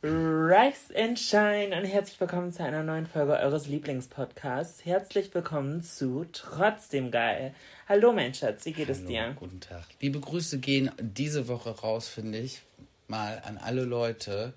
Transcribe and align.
Rise 0.00 0.94
and 0.96 1.18
Shine 1.18 1.76
und 1.76 1.84
herzlich 1.84 2.20
willkommen 2.20 2.52
zu 2.52 2.62
einer 2.62 2.84
neuen 2.84 3.08
Folge 3.08 3.32
eures 3.32 3.66
Lieblingspodcasts. 3.66 4.84
Herzlich 4.84 5.34
willkommen 5.34 5.82
zu 5.82 6.24
Trotzdem 6.30 7.10
Geil. 7.10 7.52
Hallo 7.88 8.12
mein 8.12 8.32
Schatz, 8.32 8.64
wie 8.64 8.72
geht 8.72 8.88
es 8.88 8.98
Hallo, 8.98 9.08
dir? 9.08 9.36
Guten 9.36 9.58
Tag. 9.58 9.82
Liebe 10.00 10.20
Grüße 10.20 10.60
gehen 10.60 10.92
diese 11.00 11.48
Woche 11.48 11.70
raus, 11.70 12.06
finde 12.06 12.38
ich, 12.38 12.62
mal 13.08 13.42
an 13.44 13.58
alle 13.58 13.82
Leute, 13.82 14.52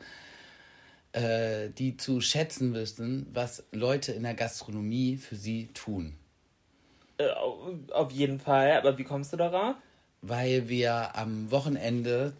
äh, 1.13 1.69
die 1.69 1.97
zu 1.97 2.21
schätzen 2.21 2.75
wissen, 2.75 3.25
was 3.33 3.63
Leute 3.71 4.11
in 4.11 4.21
der 4.21 4.35
Gastronomie 4.35 5.17
für 5.17 5.37
sie 5.37 5.69
tun. 5.73 6.13
Äh, 7.17 7.29
auf 7.91 8.11
jeden 8.11 8.39
Fall, 8.39 8.73
aber 8.73 8.95
wie 8.99 9.05
kommst 9.05 9.33
du 9.33 9.37
darauf? 9.37 9.73
Weil 10.21 10.69
wir 10.69 11.15
am 11.15 11.49
Wochenende, 11.49 12.33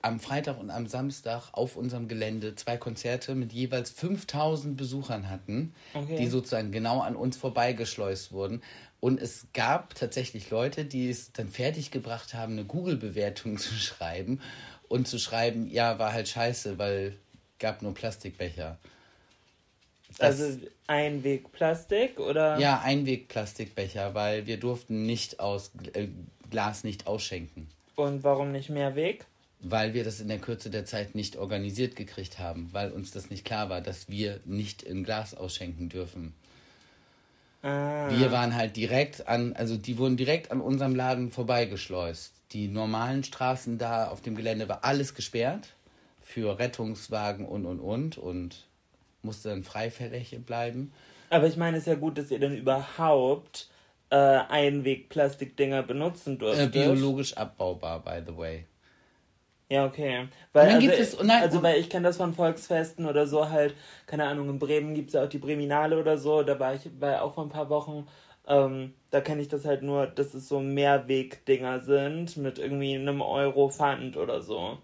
am 0.00 0.20
Freitag 0.20 0.58
und 0.60 0.70
am 0.70 0.86
Samstag 0.86 1.48
auf 1.52 1.74
unserem 1.76 2.06
Gelände 2.06 2.54
zwei 2.54 2.76
Konzerte 2.76 3.34
mit 3.34 3.52
jeweils 3.52 3.90
5000 3.90 4.76
Besuchern 4.76 5.28
hatten, 5.28 5.74
Okay. 5.94 6.16
die 6.16 6.26
sozusagen 6.28 6.70
genau 6.70 7.00
an 7.00 7.16
uns 7.16 7.36
vorbeigeschleust 7.36 8.30
wurden. 8.32 8.62
Und 9.00 9.20
es 9.20 9.46
gab 9.54 9.94
tatsächlich 9.94 10.50
Leute, 10.50 10.84
die 10.84 11.10
es 11.10 11.32
dann 11.32 11.48
fertiggebracht 11.48 12.34
haben, 12.34 12.52
eine 12.52 12.64
Google-Bewertung 12.64 13.58
zu 13.58 13.74
schreiben 13.74 14.40
und 14.88 15.08
zu 15.08 15.18
schreiben, 15.18 15.68
ja, 15.68 15.98
war 15.98 16.12
halt 16.12 16.28
scheiße, 16.28 16.78
weil 16.78 17.16
gab 17.58 17.82
nur 17.82 17.92
Plastikbecher. 17.94 18.78
Das- 20.18 20.40
also 20.40 20.58
Einwegplastik 20.86 22.18
oder? 22.20 22.58
Ja, 22.58 22.80
Einwegplastikbecher, 22.82 24.14
weil 24.14 24.46
wir 24.46 24.58
durften 24.58 25.04
nicht 25.06 25.40
aus 25.40 25.72
äh, 25.92 26.08
Glas 26.50 26.84
nicht 26.84 27.06
ausschenken. 27.06 27.68
Und 27.96 28.22
warum 28.24 28.52
nicht 28.52 28.70
Mehrweg? 28.70 29.26
Weil 29.60 29.92
wir 29.92 30.04
das 30.04 30.20
in 30.20 30.28
der 30.28 30.38
Kürze 30.38 30.70
der 30.70 30.84
Zeit 30.84 31.14
nicht 31.16 31.36
organisiert 31.36 31.96
gekriegt 31.96 32.38
haben, 32.38 32.68
weil 32.72 32.92
uns 32.92 33.10
das 33.10 33.28
nicht 33.28 33.44
klar 33.44 33.68
war, 33.70 33.80
dass 33.80 34.08
wir 34.08 34.38
nicht 34.44 34.82
in 34.82 35.02
Glas 35.02 35.34
ausschenken 35.34 35.88
dürfen. 35.88 36.32
Ah, 37.62 38.08
Wir 38.10 38.30
waren 38.30 38.54
halt 38.54 38.76
direkt 38.76 39.26
an, 39.26 39.52
also 39.54 39.76
die 39.76 39.98
wurden 39.98 40.16
direkt 40.16 40.52
an 40.52 40.60
unserem 40.60 40.94
Laden 40.94 41.32
vorbeigeschleust. 41.32 42.32
Die 42.52 42.68
normalen 42.68 43.24
Straßen 43.24 43.78
da 43.78 44.08
auf 44.08 44.20
dem 44.22 44.36
Gelände 44.36 44.68
war 44.68 44.84
alles 44.84 45.14
gesperrt 45.14 45.74
für 46.22 46.58
Rettungswagen 46.58 47.44
und 47.44 47.66
und 47.66 47.80
und 47.80 48.16
und 48.16 48.64
musste 49.22 49.48
dann 49.48 49.64
freifällig 49.64 50.38
bleiben. 50.46 50.92
aber 51.30 51.48
ich 51.48 51.56
meine, 51.56 51.78
es 51.78 51.82
ist 51.82 51.88
ja 51.88 51.94
gut, 51.96 52.16
dass 52.16 52.30
ihr 52.30 52.38
dann 52.38 52.56
überhaupt 52.56 53.68
äh, 54.10 54.14
Einwegplastikdinger 54.16 55.82
benutzen 55.82 56.34
Äh, 56.36 56.38
durftet. 56.38 56.72
biologisch 56.72 57.36
abbaubar, 57.36 58.00
by 58.04 58.20
the 58.24 58.36
way. 58.36 58.64
Ja, 59.70 59.84
okay. 59.84 60.28
Weil, 60.54 60.62
Und 60.62 60.68
dann 60.68 60.76
also, 60.76 60.80
gibt 60.80 60.98
es- 60.98 61.16
dann- 61.16 61.30
also, 61.30 61.62
weil 61.62 61.78
ich 61.78 61.90
kenne 61.90 62.06
das 62.08 62.16
von 62.16 62.32
Volksfesten 62.34 63.04
oder 63.06 63.26
so 63.26 63.50
halt, 63.50 63.74
keine 64.06 64.24
Ahnung, 64.26 64.48
in 64.48 64.58
Bremen 64.58 64.94
gibt 64.94 65.08
es 65.08 65.14
ja 65.14 65.24
auch 65.24 65.28
die 65.28 65.38
Breminale 65.38 65.98
oder 65.98 66.16
so, 66.16 66.42
da 66.42 66.58
war 66.58 66.74
ich 66.74 66.88
war 67.00 67.22
auch 67.22 67.34
vor 67.34 67.44
ein 67.44 67.50
paar 67.50 67.68
Wochen, 67.68 68.06
ähm, 68.46 68.94
da 69.10 69.20
kenne 69.20 69.42
ich 69.42 69.48
das 69.48 69.66
halt 69.66 69.82
nur, 69.82 70.06
dass 70.06 70.32
es 70.32 70.48
so 70.48 70.60
Mehrwegdinger 70.60 71.80
sind 71.80 72.38
mit 72.38 72.58
irgendwie 72.58 72.94
einem 72.94 73.20
Euro 73.20 73.68
Pfand 73.68 74.16
oder 74.16 74.40
so. 74.40 74.78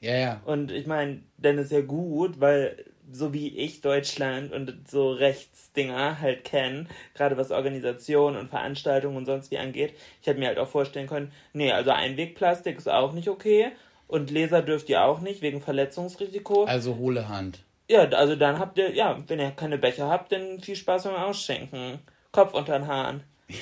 Ja, 0.00 0.14
ja. 0.16 0.40
Und 0.46 0.70
ich 0.72 0.86
meine, 0.86 1.20
dann 1.38 1.58
ist 1.58 1.72
ja 1.72 1.80
gut, 1.82 2.40
weil 2.40 2.84
so 3.12 3.32
wie 3.34 3.48
ich 3.58 3.82
Deutschland 3.82 4.52
und 4.52 4.88
so 4.90 5.12
Rechtsdinger 5.12 6.20
halt 6.20 6.44
kenne, 6.44 6.86
gerade 7.14 7.36
was 7.36 7.50
Organisation 7.50 8.36
und 8.36 8.48
Veranstaltungen 8.48 9.16
und 9.18 9.26
sonst 9.26 9.50
wie 9.50 9.58
angeht, 9.58 9.94
ich 10.20 10.26
hätte 10.26 10.40
mir 10.40 10.48
halt 10.48 10.58
auch 10.58 10.68
vorstellen 10.68 11.06
können, 11.06 11.30
nee, 11.52 11.70
also 11.72 11.90
Einwegplastik 11.90 12.78
ist 12.78 12.88
auch 12.88 13.12
nicht 13.12 13.28
okay 13.28 13.72
und 14.06 14.30
Laser 14.30 14.62
dürft 14.62 14.88
ihr 14.88 15.02
auch 15.02 15.20
nicht 15.20 15.42
wegen 15.42 15.60
Verletzungsrisiko. 15.60 16.64
Also 16.64 16.96
hohle 16.96 17.28
Hand. 17.28 17.60
Ja, 17.88 18.02
also 18.08 18.36
dann 18.36 18.58
habt 18.58 18.78
ihr, 18.78 18.94
ja, 18.94 19.22
wenn 19.26 19.40
ihr 19.40 19.50
keine 19.50 19.78
Becher 19.78 20.08
habt, 20.08 20.32
dann 20.32 20.60
viel 20.60 20.76
Spaß 20.76 21.04
beim 21.04 21.16
Ausschenken. 21.16 21.98
Kopf 22.32 22.54
unter 22.54 22.78
den 22.78 22.86
Haaren. 22.88 23.22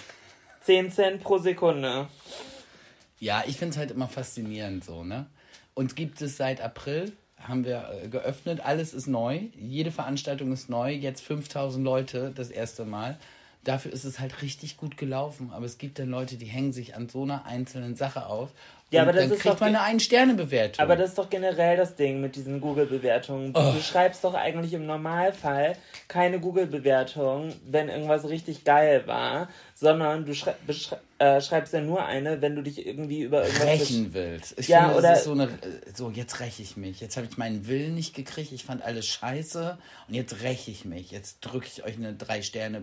10 0.62 0.90
Cent 0.92 1.22
pro 1.22 1.38
Sekunde. 1.38 2.08
Ja, 3.18 3.42
ich 3.46 3.56
finde 3.56 3.72
es 3.72 3.78
halt 3.78 3.90
immer 3.90 4.08
faszinierend 4.08 4.84
so, 4.84 5.04
ne? 5.04 5.26
Uns 5.74 5.94
gibt 5.94 6.20
es 6.20 6.36
seit 6.36 6.60
April, 6.60 7.12
haben 7.38 7.64
wir 7.64 7.88
äh, 8.02 8.08
geöffnet, 8.08 8.60
alles 8.64 8.94
ist 8.94 9.06
neu, 9.06 9.40
jede 9.56 9.90
Veranstaltung 9.90 10.52
ist 10.52 10.68
neu, 10.68 10.92
jetzt 10.92 11.22
5000 11.22 11.84
Leute 11.84 12.32
das 12.34 12.50
erste 12.50 12.84
Mal. 12.84 13.18
Dafür 13.64 13.92
ist 13.92 14.04
es 14.04 14.18
halt 14.18 14.42
richtig 14.42 14.76
gut 14.76 14.96
gelaufen, 14.96 15.50
aber 15.54 15.66
es 15.66 15.78
gibt 15.78 15.98
dann 16.00 16.10
Leute, 16.10 16.36
die 16.36 16.46
hängen 16.46 16.72
sich 16.72 16.96
an 16.96 17.08
so 17.08 17.22
einer 17.22 17.46
einzelnen 17.46 17.94
Sache 17.94 18.26
auf. 18.26 18.50
Ja, 18.90 19.02
und 19.02 19.08
aber 19.08 19.12
das 19.16 19.24
dann 19.28 19.32
ist 19.36 19.42
kriegt 19.42 19.54
doch 19.54 19.60
man 19.60 19.68
eine 19.70 19.82
Ein-Sterne-Bewertung. 19.82 20.82
Aber 20.82 20.96
das 20.96 21.10
ist 21.10 21.18
doch 21.18 21.30
generell 21.30 21.76
das 21.76 21.94
Ding 21.94 22.20
mit 22.20 22.36
diesen 22.36 22.60
Google-Bewertungen. 22.60 23.52
Du 23.52 23.80
schreibst 23.80 24.24
doch 24.24 24.34
eigentlich 24.34 24.74
im 24.74 24.84
Normalfall 24.84 25.76
keine 26.08 26.40
Google-Bewertung, 26.40 27.54
wenn 27.64 27.88
irgendwas 27.88 28.28
richtig 28.28 28.64
geil 28.64 29.06
war, 29.06 29.48
sondern 29.74 30.26
du 30.26 30.34
schrei 30.34 30.54
beschrei- 30.66 30.98
äh, 31.22 31.40
schreibst 31.40 31.72
ja 31.72 31.80
nur 31.80 32.04
eine, 32.04 32.40
wenn 32.42 32.56
du 32.56 32.62
dich 32.62 32.84
irgendwie 32.86 33.22
über 33.22 33.42
irgendwas... 33.44 33.66
rächen 33.66 34.12
willst. 34.14 34.58
Ich 34.58 34.68
Ja, 34.68 34.84
finde, 34.84 34.98
oder- 34.98 35.16
so 35.16 35.32
eine, 35.32 35.48
so 35.94 36.10
jetzt 36.10 36.40
räche 36.40 36.62
ich 36.62 36.76
mich. 36.76 37.00
Jetzt 37.00 37.16
habe 37.16 37.26
ich 37.30 37.38
meinen 37.38 37.68
Willen 37.68 37.94
nicht 37.94 38.14
gekriegt, 38.14 38.50
ich 38.52 38.64
fand 38.64 38.82
alles 38.82 39.06
scheiße 39.06 39.78
und 40.08 40.14
jetzt 40.14 40.42
räche 40.42 40.70
ich 40.70 40.84
mich. 40.84 41.10
Jetzt 41.10 41.38
drücke 41.40 41.66
ich 41.66 41.84
euch 41.84 41.96
eine 41.96 42.14
drei 42.14 42.42
Sterne 42.42 42.82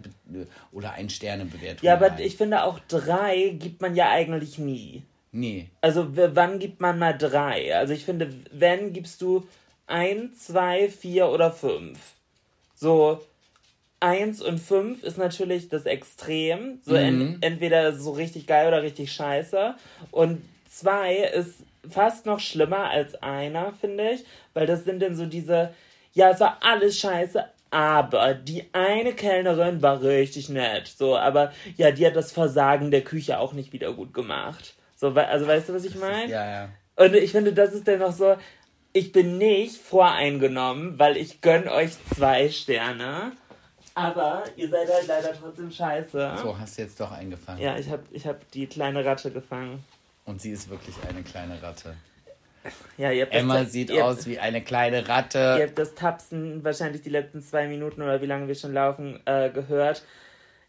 oder 0.72 0.94
ein 0.94 1.10
Sterne 1.10 1.46
Bewertung. 1.46 1.86
Ja, 1.86 1.94
aber 1.96 2.12
rein. 2.12 2.20
ich 2.20 2.38
finde 2.38 2.64
auch 2.64 2.80
drei 2.88 3.50
gibt 3.60 3.82
man 3.82 3.96
ja 3.96 4.10
eigentlich 4.10 4.58
nie. 4.58 5.04
nee, 5.32 5.68
Also 5.82 6.08
wann 6.16 6.60
gibt 6.60 6.80
man 6.82 6.98
mal 6.98 7.18
drei? 7.18 7.76
Also 7.76 7.94
ich 7.94 8.06
finde, 8.06 8.34
wenn 8.52 8.94
gibst 8.94 9.22
du 9.22 9.48
ein, 9.88 10.32
zwei, 10.34 10.88
vier 10.90 11.28
oder 11.28 11.52
fünf. 11.52 12.00
So 12.76 13.22
eins 14.00 14.42
und 14.42 14.60
fünf 14.60 15.04
ist 15.04 15.18
natürlich 15.18 15.70
das 15.70 15.86
Extrem. 15.86 16.80
So 16.84 16.96
en 16.96 17.38
entweder 17.42 17.94
so 17.94 18.12
richtig 18.12 18.48
geil 18.48 18.68
oder 18.68 18.84
richtig 18.84 19.12
scheiße. 19.12 19.76
Und 20.12 20.42
zwei 20.70 21.18
ist 21.18 21.56
fast 21.90 22.26
noch 22.26 22.40
schlimmer 22.40 22.90
als 22.90 23.22
einer, 23.22 23.74
finde 23.80 24.12
ich. 24.12 24.26
Weil 24.54 24.68
das 24.68 24.84
sind 24.84 25.02
dann 25.02 25.16
so 25.16 25.26
diese, 25.26 25.74
ja, 26.14 26.30
es 26.32 26.40
war 26.40 26.58
alles 26.62 26.98
scheiße, 26.98 27.44
aber 27.72 28.34
die 28.34 28.66
eine 28.74 29.14
Kellnerin 29.14 29.82
war 29.82 30.02
richtig 30.02 30.50
nett. 30.50 30.88
So, 30.88 31.18
aber 31.18 31.52
ja, 31.78 31.92
die 31.92 32.06
hat 32.06 32.16
das 32.16 32.32
Versagen 32.32 32.92
der 32.92 33.02
Küche 33.02 33.40
auch 33.40 33.54
nicht 33.54 33.74
wieder 33.74 33.94
gut 33.94 34.14
gemacht. 34.14 34.76
So, 34.96 35.10
also 35.10 35.48
weißt 35.48 35.70
du, 35.70 35.74
was 35.74 35.86
ich 35.86 35.96
meine? 35.96 36.32
ja, 36.32 36.50
ja. 36.50 36.70
Und 36.96 37.16
ich 37.16 37.32
finde, 37.32 37.54
das 37.54 37.74
ist 37.74 37.88
dann 37.88 38.00
noch 38.00 38.12
so, 38.12 38.36
ich 38.92 39.14
bin 39.14 39.38
nicht 39.38 39.78
voreingenommen, 39.78 41.00
weil 41.00 41.16
ich 41.16 41.40
gönn 41.40 41.70
euch 41.70 41.92
zwei 42.14 42.50
Sterne. 42.50 43.32
Aber 44.00 44.44
ihr 44.56 44.70
seid 44.70 44.88
halt 44.88 45.08
leider 45.08 45.34
trotzdem 45.34 45.70
scheiße. 45.70 46.32
So, 46.42 46.58
hast 46.58 46.78
du 46.78 46.82
jetzt 46.84 47.00
doch 47.00 47.12
eingefangen. 47.12 47.62
Ja, 47.62 47.78
ich 47.78 47.90
hab, 47.90 48.00
ich 48.12 48.26
hab 48.26 48.50
die 48.52 48.66
kleine 48.68 49.04
Ratte 49.04 49.30
gefangen. 49.30 49.84
Und 50.26 50.42
sie 50.42 50.52
ist 50.52 50.70
wirklich 50.70 50.96
eine 51.08 51.22
kleine 51.22 51.62
Ratte. 51.62 51.96
Ja, 52.98 53.12
ihr 53.12 53.24
habt 53.24 53.34
Emma 53.34 53.62
das, 53.64 53.72
sieht 53.72 53.90
ihr, 53.90 54.06
aus 54.06 54.26
wie 54.26 54.40
eine 54.40 54.62
kleine 54.62 55.00
Ihr 55.00 55.10
Ratte. 55.10 55.60
habt 55.62 55.78
das 55.78 55.96
Tapsen 55.96 56.64
wahrscheinlich 56.64 57.02
die 57.02 57.10
letzten 57.10 57.42
zwei 57.42 57.68
Minuten 57.68 58.02
oder 58.02 58.22
wie 58.22 58.26
lange 58.26 58.48
wir 58.48 58.56
schon 58.56 58.74
laufen 58.74 59.20
äh, 59.26 59.50
gehört. 59.50 60.04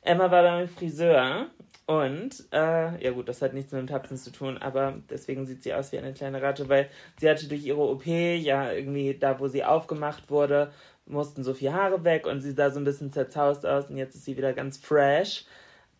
Emma 0.02 0.30
war 0.30 0.42
beim 0.42 0.68
Friseur 0.68 1.46
Und, 1.86 2.44
äh, 2.52 3.04
ja 3.04 3.10
gut, 3.10 3.28
das 3.28 3.42
hat 3.42 3.52
nichts 3.52 3.72
mit 3.72 3.80
dem 3.80 3.86
Tapsen 3.88 4.16
zu 4.16 4.30
tun, 4.30 4.58
aber 4.58 4.94
deswegen 5.10 5.46
sieht 5.46 5.62
sie 5.64 5.74
aus 5.74 5.90
wie 5.92 5.98
eine 5.98 6.12
kleine 6.12 6.40
Ratte, 6.40 6.68
weil 6.68 6.88
sie 7.18 7.28
hatte 7.28 7.48
durch 7.48 7.64
ihre 7.64 7.80
OP, 7.80 8.06
ja, 8.06 8.72
irgendwie 8.72 9.14
da, 9.14 9.40
wo 9.40 9.48
sie 9.48 9.64
aufgemacht 9.64 10.30
wurde, 10.30 10.70
mussten 11.10 11.44
so 11.44 11.54
viel 11.54 11.72
Haare 11.72 12.04
weg 12.04 12.26
und 12.26 12.40
sie 12.40 12.52
sah 12.52 12.70
so 12.70 12.80
ein 12.80 12.84
bisschen 12.84 13.12
zerzaust 13.12 13.66
aus 13.66 13.86
und 13.86 13.96
jetzt 13.96 14.14
ist 14.14 14.24
sie 14.24 14.36
wieder 14.36 14.52
ganz 14.52 14.78
fresh. 14.78 15.44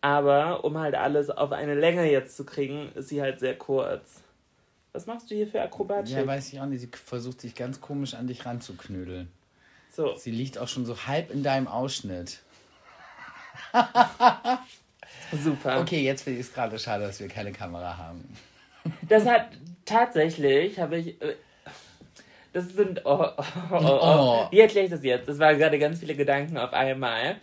Aber 0.01 0.63
um 0.65 0.77
halt 0.79 0.95
alles 0.95 1.29
auf 1.29 1.51
eine 1.51 1.75
Länge 1.75 2.09
jetzt 2.11 2.35
zu 2.35 2.43
kriegen, 2.43 2.91
ist 2.95 3.09
sie 3.09 3.21
halt 3.21 3.39
sehr 3.39 3.55
kurz. 3.55 4.21
Was 4.93 5.05
machst 5.05 5.29
du 5.29 5.35
hier 5.35 5.47
für 5.47 5.61
Akrobatik? 5.61 6.15
Ja, 6.15 6.25
weiß 6.25 6.51
ich 6.51 6.59
auch 6.59 6.65
nicht. 6.65 6.81
Sie 6.81 6.89
versucht 6.91 7.39
sich 7.39 7.55
ganz 7.55 7.79
komisch 7.79 8.13
an 8.13 8.27
dich 8.27 8.45
ranzuknödeln. 8.45 9.29
so. 9.95 10.15
Sie 10.15 10.31
liegt 10.31 10.57
auch 10.57 10.67
schon 10.67 10.85
so 10.85 11.05
halb 11.05 11.31
in 11.31 11.43
deinem 11.43 11.67
Ausschnitt. 11.67 12.39
Super. 15.31 15.79
Okay, 15.79 16.03
jetzt 16.03 16.23
finde 16.23 16.39
ich 16.39 16.47
es 16.47 16.53
gerade 16.53 16.77
schade, 16.77 17.05
dass 17.05 17.19
wir 17.19 17.27
keine 17.27 17.51
Kamera 17.53 17.97
haben. 17.97 18.27
Das 19.07 19.25
hat 19.25 19.47
tatsächlich, 19.85 20.79
habe 20.79 20.97
ich. 20.97 21.15
Das 22.53 22.69
sind. 22.73 23.01
Oh, 23.05 23.25
oh, 23.37 23.43
oh, 23.71 23.75
oh. 23.75 23.99
Oh. 24.01 24.47
Wie 24.51 24.59
erkläre 24.59 24.85
ich 24.85 24.91
das 24.91 25.03
jetzt? 25.03 25.27
Das 25.27 25.39
waren 25.39 25.57
gerade 25.57 25.79
ganz 25.79 25.99
viele 25.99 26.15
Gedanken 26.15 26.57
auf 26.57 26.73
einmal. 26.73 27.37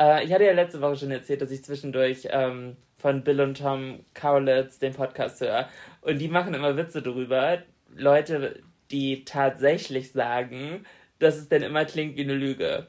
Äh, 0.00 0.24
ich 0.24 0.32
hatte 0.32 0.44
ja 0.44 0.52
letzte 0.52 0.80
Woche 0.80 0.96
schon 0.96 1.10
erzählt, 1.10 1.42
dass 1.42 1.50
ich 1.50 1.64
zwischendurch 1.64 2.28
ähm, 2.30 2.76
von 2.98 3.22
Bill 3.22 3.40
und 3.40 3.58
Tom 3.58 4.00
Kaulitz 4.14 4.78
den 4.78 4.94
Podcast 4.94 5.40
höre. 5.40 5.68
Und 6.00 6.18
die 6.18 6.28
machen 6.28 6.54
immer 6.54 6.76
Witze 6.76 7.02
drüber. 7.02 7.62
Leute, 7.94 8.62
die 8.90 9.24
tatsächlich 9.24 10.12
sagen, 10.12 10.84
dass 11.18 11.36
es 11.36 11.48
denn 11.48 11.62
immer 11.62 11.84
klingt 11.84 12.16
wie 12.16 12.22
eine 12.22 12.34
Lüge. 12.34 12.88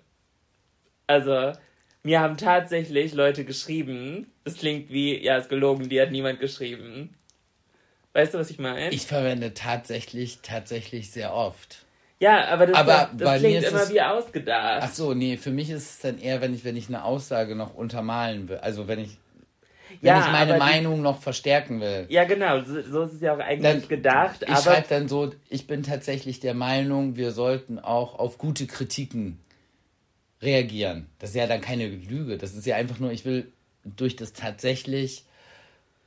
Also, 1.07 1.51
mir 2.03 2.21
haben 2.21 2.37
tatsächlich 2.37 3.13
Leute 3.13 3.45
geschrieben, 3.45 4.31
es 4.43 4.57
klingt 4.57 4.89
wie, 4.91 5.23
ja, 5.23 5.37
ist 5.37 5.49
gelogen, 5.49 5.89
die 5.89 6.01
hat 6.01 6.11
niemand 6.11 6.39
geschrieben. 6.39 7.15
Weißt 8.13 8.33
du, 8.33 8.39
was 8.39 8.49
ich 8.49 8.59
meine? 8.59 8.89
Ich 8.89 9.05
verwende 9.07 9.53
tatsächlich, 9.53 10.39
tatsächlich 10.41 11.11
sehr 11.11 11.33
oft. 11.33 11.85
ja, 12.19 12.45
aber 12.49 12.67
das, 12.67 12.77
Aber 12.77 13.09
das 13.17 13.41
mir 13.41 13.49
klingt 13.59 13.63
immer 13.65 13.81
es- 13.83 13.93
wie 13.93 14.01
ausgedacht. 14.01 14.81
Ach 14.83 14.93
so, 14.93 15.13
nee, 15.13 15.37
für 15.37 15.51
mich 15.51 15.69
ist 15.69 15.89
es 15.89 15.99
dann 15.99 16.19
eher, 16.19 16.41
wenn 16.41 16.53
ich, 16.53 16.63
wenn 16.65 16.75
ich 16.75 16.87
eine 16.89 17.03
Aussage 17.05 17.55
noch 17.55 17.73
untermalen 17.73 18.49
will. 18.49 18.57
Also 18.57 18.87
wenn 18.87 18.99
ich, 18.99 19.17
wenn 20.01 20.07
Ja, 20.09 20.19
ich 20.25 20.31
meine 20.31 20.55
aber 20.55 20.65
die- 20.65 20.71
Meinung 20.71 21.01
noch 21.01 21.21
verstärken 21.21 21.79
will. 21.81 22.05
Ja, 22.09 22.25
genau, 22.25 22.59
so, 22.63 22.81
so 22.81 23.03
ist 23.03 23.13
es 23.13 23.21
ja 23.21 23.33
auch 23.33 23.39
eigentlich 23.39 23.79
Dann- 23.81 23.87
gedacht. 23.87 24.45
Ich 24.47 24.57
schreibe 24.59 24.87
dann 24.89 25.07
so, 25.07 25.31
ich 25.49 25.65
bin 25.67 25.83
tatsächlich 25.83 26.39
der 26.41 26.53
Meinung, 26.53 27.15
wir 27.15 27.31
sollten 27.31 27.79
auch 27.79 28.19
auf 28.19 28.37
gute 28.37 28.67
Kritiken 28.67 29.39
reagieren. 30.41 31.07
Das 31.19 31.29
ist 31.31 31.35
ja 31.35 31.47
dann 31.47 31.61
keine 31.61 31.87
Lüge. 31.87 32.37
Das 32.37 32.53
ist 32.55 32.65
ja 32.65 32.75
einfach 32.75 32.99
nur, 32.99 33.11
ich 33.11 33.25
will 33.25 33.51
durch 33.83 34.15
das 34.15 34.33
tatsächlich 34.33 35.23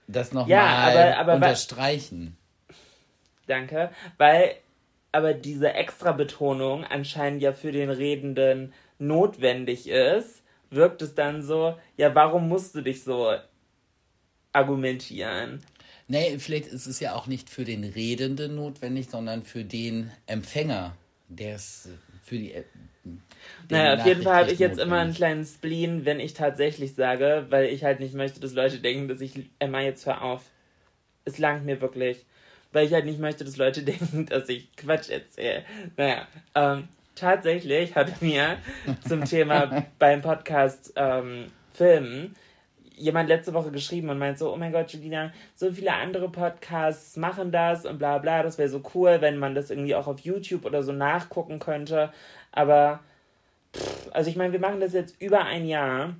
das 0.06 0.32
nochmal 0.32 0.50
Ja, 0.50 0.66
aber- 0.66 1.16
aber 1.18 1.34
unterstreichen. 1.34 2.36
Danke. 3.46 3.90
Weil 4.18 4.56
aber 5.12 5.32
diese 5.34 5.72
Extra-Betonung 5.72 6.84
anscheinend 6.84 7.40
ja 7.42 7.52
für 7.52 7.70
den 7.72 7.90
Redenden 7.90 8.72
notwendig 8.98 9.86
ist, 9.88 10.42
wirkt 10.70 11.02
es 11.02 11.14
dann 11.14 11.40
so, 11.42 11.78
ja, 11.96 12.14
warum 12.16 12.48
musst 12.48 12.74
du 12.74 12.80
dich 12.80 13.04
so 13.04 13.32
argumentieren? 14.52 15.60
Nee, 16.08 16.38
vielleicht 16.38 16.66
ist 16.66 16.86
es 16.86 17.00
ja 17.00 17.14
auch 17.14 17.26
nicht 17.26 17.48
für 17.48 17.64
den 17.64 17.84
Redenden 17.84 18.56
notwendig, 18.56 19.08
sondern 19.08 19.42
für 19.42 19.64
den 19.64 20.10
Empfänger, 20.26 20.96
der 21.28 21.54
es 21.56 21.88
für 22.24 22.36
die. 22.36 22.52
den 23.04 23.22
Naja, 23.68 23.94
auf 24.00 24.06
jeden 24.06 24.22
Fall 24.22 24.42
habe 24.42 24.52
ich 24.52 24.58
jetzt 24.58 24.78
immer 24.78 24.98
einen 24.98 25.14
kleinen 25.14 25.44
Spleen, 25.44 26.04
wenn 26.04 26.20
ich 26.20 26.34
tatsächlich 26.34 26.94
sage, 26.94 27.46
weil 27.50 27.66
ich 27.66 27.84
halt 27.84 28.00
nicht 28.00 28.14
möchte, 28.14 28.40
dass 28.40 28.54
Leute 28.54 28.78
denken, 28.78 29.08
dass 29.08 29.20
ich, 29.20 29.50
Emma, 29.58 29.80
jetzt 29.80 30.06
hör 30.06 30.22
auf. 30.22 30.42
Es 31.24 31.38
langt 31.38 31.64
mir 31.64 31.80
wirklich. 31.80 32.24
Weil 32.72 32.86
ich 32.86 32.92
halt 32.92 33.04
nicht 33.04 33.20
möchte, 33.20 33.44
dass 33.44 33.56
Leute 33.56 33.82
denken, 33.84 34.26
dass 34.26 34.48
ich 34.48 34.74
Quatsch 34.76 35.10
erzähle. 35.10 35.64
Naja, 35.96 36.26
ähm, 36.54 36.88
tatsächlich 37.14 37.94
hat 37.94 38.20
mir 38.20 38.58
zum 39.06 39.24
Thema 39.24 39.84
beim 39.98 40.22
Podcast 40.22 40.92
ähm, 40.96 41.46
Filmen 41.72 42.34
jemand 42.96 43.28
letzte 43.28 43.54
Woche 43.54 43.70
geschrieben 43.70 44.08
und 44.08 44.18
meint 44.18 44.38
so, 44.38 44.52
oh 44.52 44.56
mein 44.56 44.72
Gott, 44.72 44.92
Julina, 44.92 45.32
so 45.54 45.70
viele 45.72 45.92
andere 45.92 46.28
Podcasts 46.28 47.16
machen 47.16 47.50
das 47.50 47.86
und 47.86 47.98
bla 47.98 48.18
bla, 48.18 48.42
das 48.42 48.58
wäre 48.58 48.68
so 48.68 48.82
cool, 48.94 49.20
wenn 49.20 49.38
man 49.38 49.54
das 49.54 49.70
irgendwie 49.70 49.94
auch 49.94 50.06
auf 50.06 50.20
YouTube 50.20 50.64
oder 50.64 50.82
so 50.82 50.92
nachgucken 50.92 51.58
könnte. 51.58 52.12
Aber, 52.52 53.00
pff, 53.74 54.10
also 54.12 54.30
ich 54.30 54.36
meine, 54.36 54.52
wir 54.52 54.60
machen 54.60 54.80
das 54.80 54.92
jetzt 54.92 55.20
über 55.20 55.44
ein 55.44 55.66
Jahr 55.66 56.14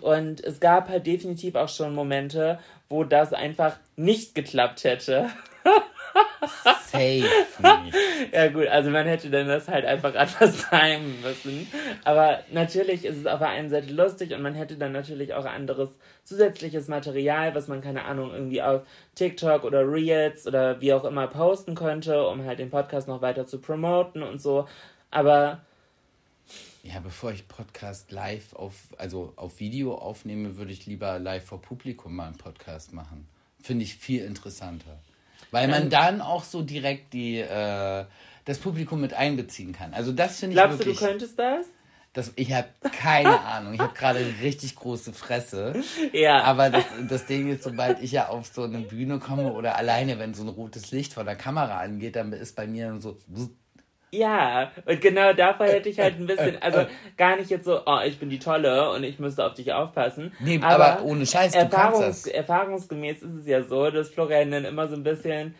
und 0.00 0.42
es 0.44 0.60
gab 0.60 0.88
halt 0.88 1.06
definitiv 1.06 1.54
auch 1.54 1.68
schon 1.68 1.94
Momente, 1.94 2.58
wo 2.88 3.04
das 3.04 3.32
einfach 3.32 3.76
nicht 3.96 4.34
geklappt 4.34 4.84
hätte. 4.84 5.30
Safe 6.90 7.22
nicht. 7.82 7.96
Ja 8.32 8.48
gut, 8.48 8.66
also 8.66 8.90
man 8.90 9.06
hätte 9.06 9.30
dann 9.30 9.46
das 9.46 9.68
halt 9.68 9.84
einfach 9.84 10.14
anders 10.14 10.66
timen 10.70 11.20
müssen. 11.22 11.66
Aber 12.04 12.40
natürlich 12.50 13.04
ist 13.04 13.16
es 13.18 13.26
auf 13.26 13.38
der 13.38 13.48
einen 13.48 13.70
Seite 13.70 13.92
lustig 13.92 14.32
und 14.34 14.42
man 14.42 14.54
hätte 14.54 14.76
dann 14.76 14.92
natürlich 14.92 15.34
auch 15.34 15.44
anderes 15.44 15.88
zusätzliches 16.24 16.88
Material, 16.88 17.54
was 17.54 17.68
man, 17.68 17.80
keine 17.80 18.04
Ahnung, 18.04 18.32
irgendwie 18.32 18.60
auf 18.60 18.82
TikTok 19.14 19.64
oder 19.64 19.90
Reels 19.90 20.46
oder 20.46 20.80
wie 20.80 20.92
auch 20.92 21.04
immer 21.04 21.26
posten 21.28 21.74
könnte, 21.74 22.26
um 22.26 22.44
halt 22.44 22.58
den 22.58 22.70
Podcast 22.70 23.08
noch 23.08 23.22
weiter 23.22 23.46
zu 23.46 23.60
promoten 23.60 24.22
und 24.22 24.40
so. 24.42 24.68
Aber 25.10 25.60
Ja, 26.82 27.00
bevor 27.00 27.32
ich 27.32 27.48
Podcast 27.48 28.10
live 28.10 28.52
auf, 28.54 28.74
also 28.98 29.32
auf 29.36 29.60
Video 29.60 29.94
aufnehme, 29.94 30.56
würde 30.56 30.72
ich 30.72 30.86
lieber 30.86 31.18
live 31.18 31.44
vor 31.44 31.62
Publikum 31.62 32.16
mal 32.16 32.26
einen 32.26 32.36
Podcast 32.38 32.92
machen. 32.92 33.26
Finde 33.62 33.84
ich 33.84 33.96
viel 33.96 34.24
interessanter. 34.24 34.98
Weil 35.50 35.68
man 35.68 35.90
dann 35.90 36.20
auch 36.20 36.44
so 36.44 36.62
direkt 36.62 37.12
die, 37.14 37.38
äh, 37.38 38.04
das 38.44 38.58
Publikum 38.58 39.00
mit 39.00 39.14
einbeziehen 39.14 39.72
kann. 39.72 39.94
Also 39.94 40.12
das 40.12 40.40
finde 40.40 40.54
ich 40.54 40.60
glaubst 40.60 40.80
du, 40.80 40.84
wirklich. 40.84 40.98
du 40.98 41.06
könntest 41.06 41.38
das? 41.38 41.66
das, 42.18 42.32
ich 42.36 42.52
habe 42.52 42.68
keine 42.92 43.40
Ahnung. 43.44 43.74
Ich 43.74 43.80
habe 43.80 43.94
gerade 43.94 44.18
eine 44.18 44.40
richtig 44.42 44.76
große 44.76 45.12
Fresse. 45.12 45.82
Ja. 46.12 46.42
Aber 46.42 46.70
das, 46.70 46.84
das 47.08 47.26
Ding 47.26 47.50
ist, 47.50 47.62
sobald 47.62 48.02
ich 48.02 48.12
ja 48.12 48.28
auf 48.28 48.46
so 48.46 48.64
eine 48.64 48.80
Bühne 48.80 49.18
komme 49.18 49.52
oder 49.52 49.76
alleine, 49.76 50.18
wenn 50.18 50.34
so 50.34 50.42
ein 50.42 50.48
rotes 50.48 50.90
Licht 50.90 51.14
von 51.14 51.26
der 51.26 51.36
Kamera 51.36 51.78
angeht, 51.78 52.16
dann 52.16 52.32
ist 52.32 52.56
bei 52.56 52.66
mir 52.66 52.98
so. 53.00 53.18
Ja, 54.10 54.72
und 54.86 55.00
genau 55.00 55.32
davor 55.34 55.66
hätte 55.66 55.88
ich 55.88 55.98
halt 56.00 56.18
ein 56.18 56.26
bisschen, 56.26 56.60
also 56.62 56.86
gar 57.16 57.36
nicht 57.36 57.50
jetzt 57.50 57.64
so, 57.66 57.82
oh, 57.84 58.00
ich 58.04 58.18
bin 58.18 58.30
die 58.30 58.38
Tolle 58.38 58.90
und 58.92 59.04
ich 59.04 59.18
müsste 59.18 59.44
auf 59.44 59.54
dich 59.54 59.72
aufpassen. 59.72 60.32
Nee, 60.40 60.60
aber 60.62 61.02
ohne 61.04 61.26
Scheiß, 61.26 61.52
du 61.52 61.58
kannst 61.58 61.72
Erfahrungs 61.74 62.22
das. 62.22 62.32
Erfahrungsgemäß 62.32 63.22
ist 63.22 63.34
es 63.40 63.46
ja 63.46 63.62
so, 63.62 63.90
dass 63.90 64.08
Florian 64.10 64.50
dann 64.50 64.64
immer 64.64 64.88
so 64.88 64.94
ein 64.94 65.02
bisschen, 65.02 65.54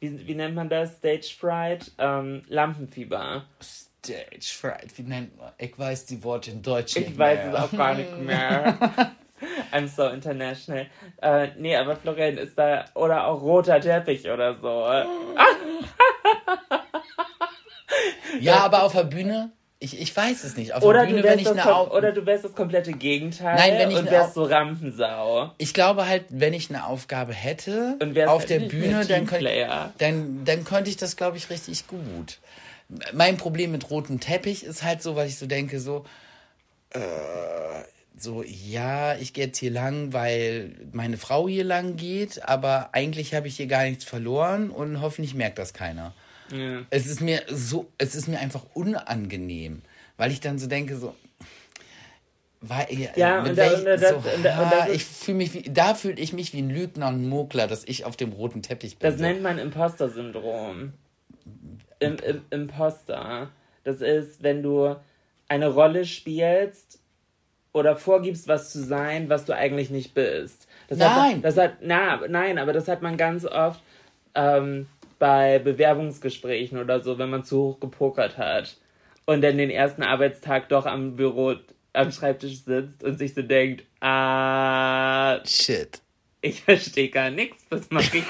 wie, 0.00 0.26
wie 0.26 0.34
nennt 0.34 0.54
man 0.54 0.68
das? 0.68 0.96
Stage 0.98 1.34
Fright? 1.38 1.92
Ähm, 1.98 2.42
Lampenfieber. 2.48 3.44
Stage 3.62 4.52
Fright, 4.52 4.98
wie 4.98 5.02
nennt 5.02 5.36
man? 5.38 5.52
Ich 5.56 5.78
weiß 5.78 6.04
die 6.06 6.22
Worte 6.22 6.50
in 6.50 6.60
Deutsch 6.62 6.96
Ich 6.96 7.16
weiß 7.16 7.38
mehr. 7.38 7.54
es 7.54 7.60
auch 7.60 7.72
gar 7.76 7.94
nicht 7.94 8.18
mehr. 8.18 8.76
I'm 9.72 9.88
so 9.88 10.08
international. 10.08 10.86
Äh, 11.20 11.48
nee, 11.58 11.74
aber 11.76 11.96
Florian 11.96 12.38
ist 12.38 12.56
da, 12.58 12.84
oder 12.94 13.26
auch 13.26 13.42
roter 13.42 13.80
Teppich 13.80 14.28
oder 14.30 14.54
so. 14.56 14.86
Ja, 18.40 18.58
aber 18.58 18.82
auf 18.84 18.92
der 18.92 19.04
Bühne, 19.04 19.50
ich, 19.80 20.00
ich 20.00 20.16
weiß 20.16 20.44
es 20.44 20.56
nicht. 20.56 20.72
Auf 20.74 20.82
Oder 20.82 21.00
der 21.00 21.06
Bühne, 21.06 21.22
du, 21.22 21.28
wenn 21.28 21.38
wärst 21.38 21.56
ich 21.56 21.62
das 21.62 21.66
Au 21.66 21.94
oder 21.96 22.12
du 22.12 22.24
wärst 22.26 22.44
das 22.44 22.54
komplette 22.54 22.92
Gegenteil 22.92 23.54
Nein, 23.56 23.78
wenn 23.78 23.90
ich 23.90 23.98
und 23.98 24.10
wärst 24.10 24.30
Au- 24.36 24.44
so 24.44 24.44
Rampensau. 24.44 25.52
Ich 25.58 25.74
glaube 25.74 26.06
halt, 26.06 26.24
wenn 26.30 26.54
ich 26.54 26.70
eine 26.70 26.86
Aufgabe 26.86 27.32
hätte 27.34 27.98
auf 28.26 28.46
der 28.46 28.60
Bühne, 28.60 29.04
dann, 29.06 29.26
könnte, 29.26 29.92
dann, 29.98 30.44
dann 30.44 30.64
könnte 30.64 30.90
ich 30.90 30.96
das, 30.96 31.16
glaube 31.16 31.36
ich, 31.36 31.50
richtig 31.50 31.86
gut. 31.86 32.38
Mein 33.12 33.36
Problem 33.36 33.72
mit 33.72 33.90
rotem 33.90 34.20
Teppich 34.20 34.64
ist 34.64 34.82
halt 34.82 35.02
so, 35.02 35.16
weil 35.16 35.28
ich 35.28 35.38
so 35.38 35.46
denke, 35.46 35.80
so, 35.80 36.04
äh, 36.90 37.00
so, 38.16 38.44
ja, 38.46 39.16
ich 39.16 39.32
gehe 39.32 39.46
jetzt 39.46 39.58
hier 39.58 39.70
lang, 39.70 40.12
weil 40.12 40.76
meine 40.92 41.16
Frau 41.16 41.48
hier 41.48 41.64
lang 41.64 41.96
geht, 41.96 42.42
aber 42.46 42.90
eigentlich 42.92 43.34
habe 43.34 43.48
ich 43.48 43.56
hier 43.56 43.66
gar 43.66 43.84
nichts 43.84 44.04
verloren 44.04 44.70
und 44.70 45.00
hoffentlich 45.00 45.34
merkt 45.34 45.58
das 45.58 45.74
keiner. 45.74 46.14
Ja. 46.54 46.82
Es 46.90 47.06
ist 47.06 47.20
mir 47.20 47.42
so, 47.50 47.90
es 47.98 48.14
ist 48.14 48.28
mir 48.28 48.38
einfach 48.38 48.62
unangenehm, 48.74 49.82
weil 50.16 50.30
ich 50.30 50.40
dann 50.40 50.58
so 50.58 50.66
denke, 50.68 50.96
so, 50.96 51.14
weil, 52.60 52.86
Ja, 53.16 53.40
mit 53.42 53.50
und 53.50 53.58
da- 53.58 53.74
und 53.76 53.84
da- 53.84 53.98
so, 53.98 54.16
und 54.16 54.42
da- 54.44 54.62
und 54.62 54.72
das 54.72 54.88
ist- 54.88 54.94
ich 54.94 55.04
fühle 55.04 55.36
mich 55.38 55.52
wie, 55.54 55.62
da 55.62 55.94
fühle 55.94 56.14
ich 56.20 56.32
mich 56.32 56.52
wie 56.54 56.62
ein 56.62 56.70
Lügner 56.70 57.08
und 57.08 57.22
ein 57.22 57.28
Mogler, 57.28 57.66
dass 57.66 57.84
ich 57.84 58.04
auf 58.04 58.16
dem 58.16 58.32
roten 58.32 58.62
Teppich 58.62 58.98
bin. 58.98 59.10
Das 59.10 59.18
so. 59.18 59.22
nennt 59.24 59.42
man 59.42 59.58
Imposter-Syndrom. 59.58 60.92
Im, 62.00 62.16
im, 62.16 62.42
Imposter. 62.50 63.50
Das 63.84 64.00
ist, 64.00 64.42
wenn 64.42 64.62
du 64.62 64.96
eine 65.48 65.68
Rolle 65.68 66.04
spielst 66.06 67.00
oder 67.72 67.96
vorgibst, 67.96 68.48
was 68.48 68.72
zu 68.72 68.82
sein, 68.82 69.28
was 69.28 69.44
du 69.44 69.54
eigentlich 69.54 69.90
nicht 69.90 70.14
bist. 70.14 70.66
Das 70.88 70.98
Nein. 70.98 71.36
Hat, 71.36 71.44
das 71.44 71.56
hat, 71.58 71.72
na, 71.82 72.20
nein, 72.28 72.58
aber 72.58 72.72
das 72.72 72.88
hat 72.88 73.02
man 73.02 73.16
ganz 73.16 73.44
oft 73.44 73.82
ähm, 74.34 74.86
bei 75.24 75.58
Bewerbungsgesprächen 75.58 76.76
oder 76.76 77.00
so, 77.00 77.16
wenn 77.16 77.30
man 77.30 77.44
zu 77.44 77.56
hoch 77.56 77.80
gepokert 77.80 78.36
hat 78.36 78.76
und 79.24 79.40
dann 79.40 79.56
den 79.56 79.70
ersten 79.70 80.02
Arbeitstag 80.02 80.68
doch 80.68 80.84
am 80.84 81.16
Büro 81.16 81.54
am 81.94 82.12
Schreibtisch 82.12 82.62
sitzt 82.62 83.02
und 83.02 83.16
sich 83.16 83.32
so 83.32 83.40
denkt, 83.40 83.84
ah, 84.00 85.40
Shit. 85.46 86.02
ich 86.42 86.60
verstehe 86.60 87.08
gar 87.08 87.30
nichts, 87.30 87.64
was 87.70 87.90
mache 87.90 88.18
ich? 88.18 88.24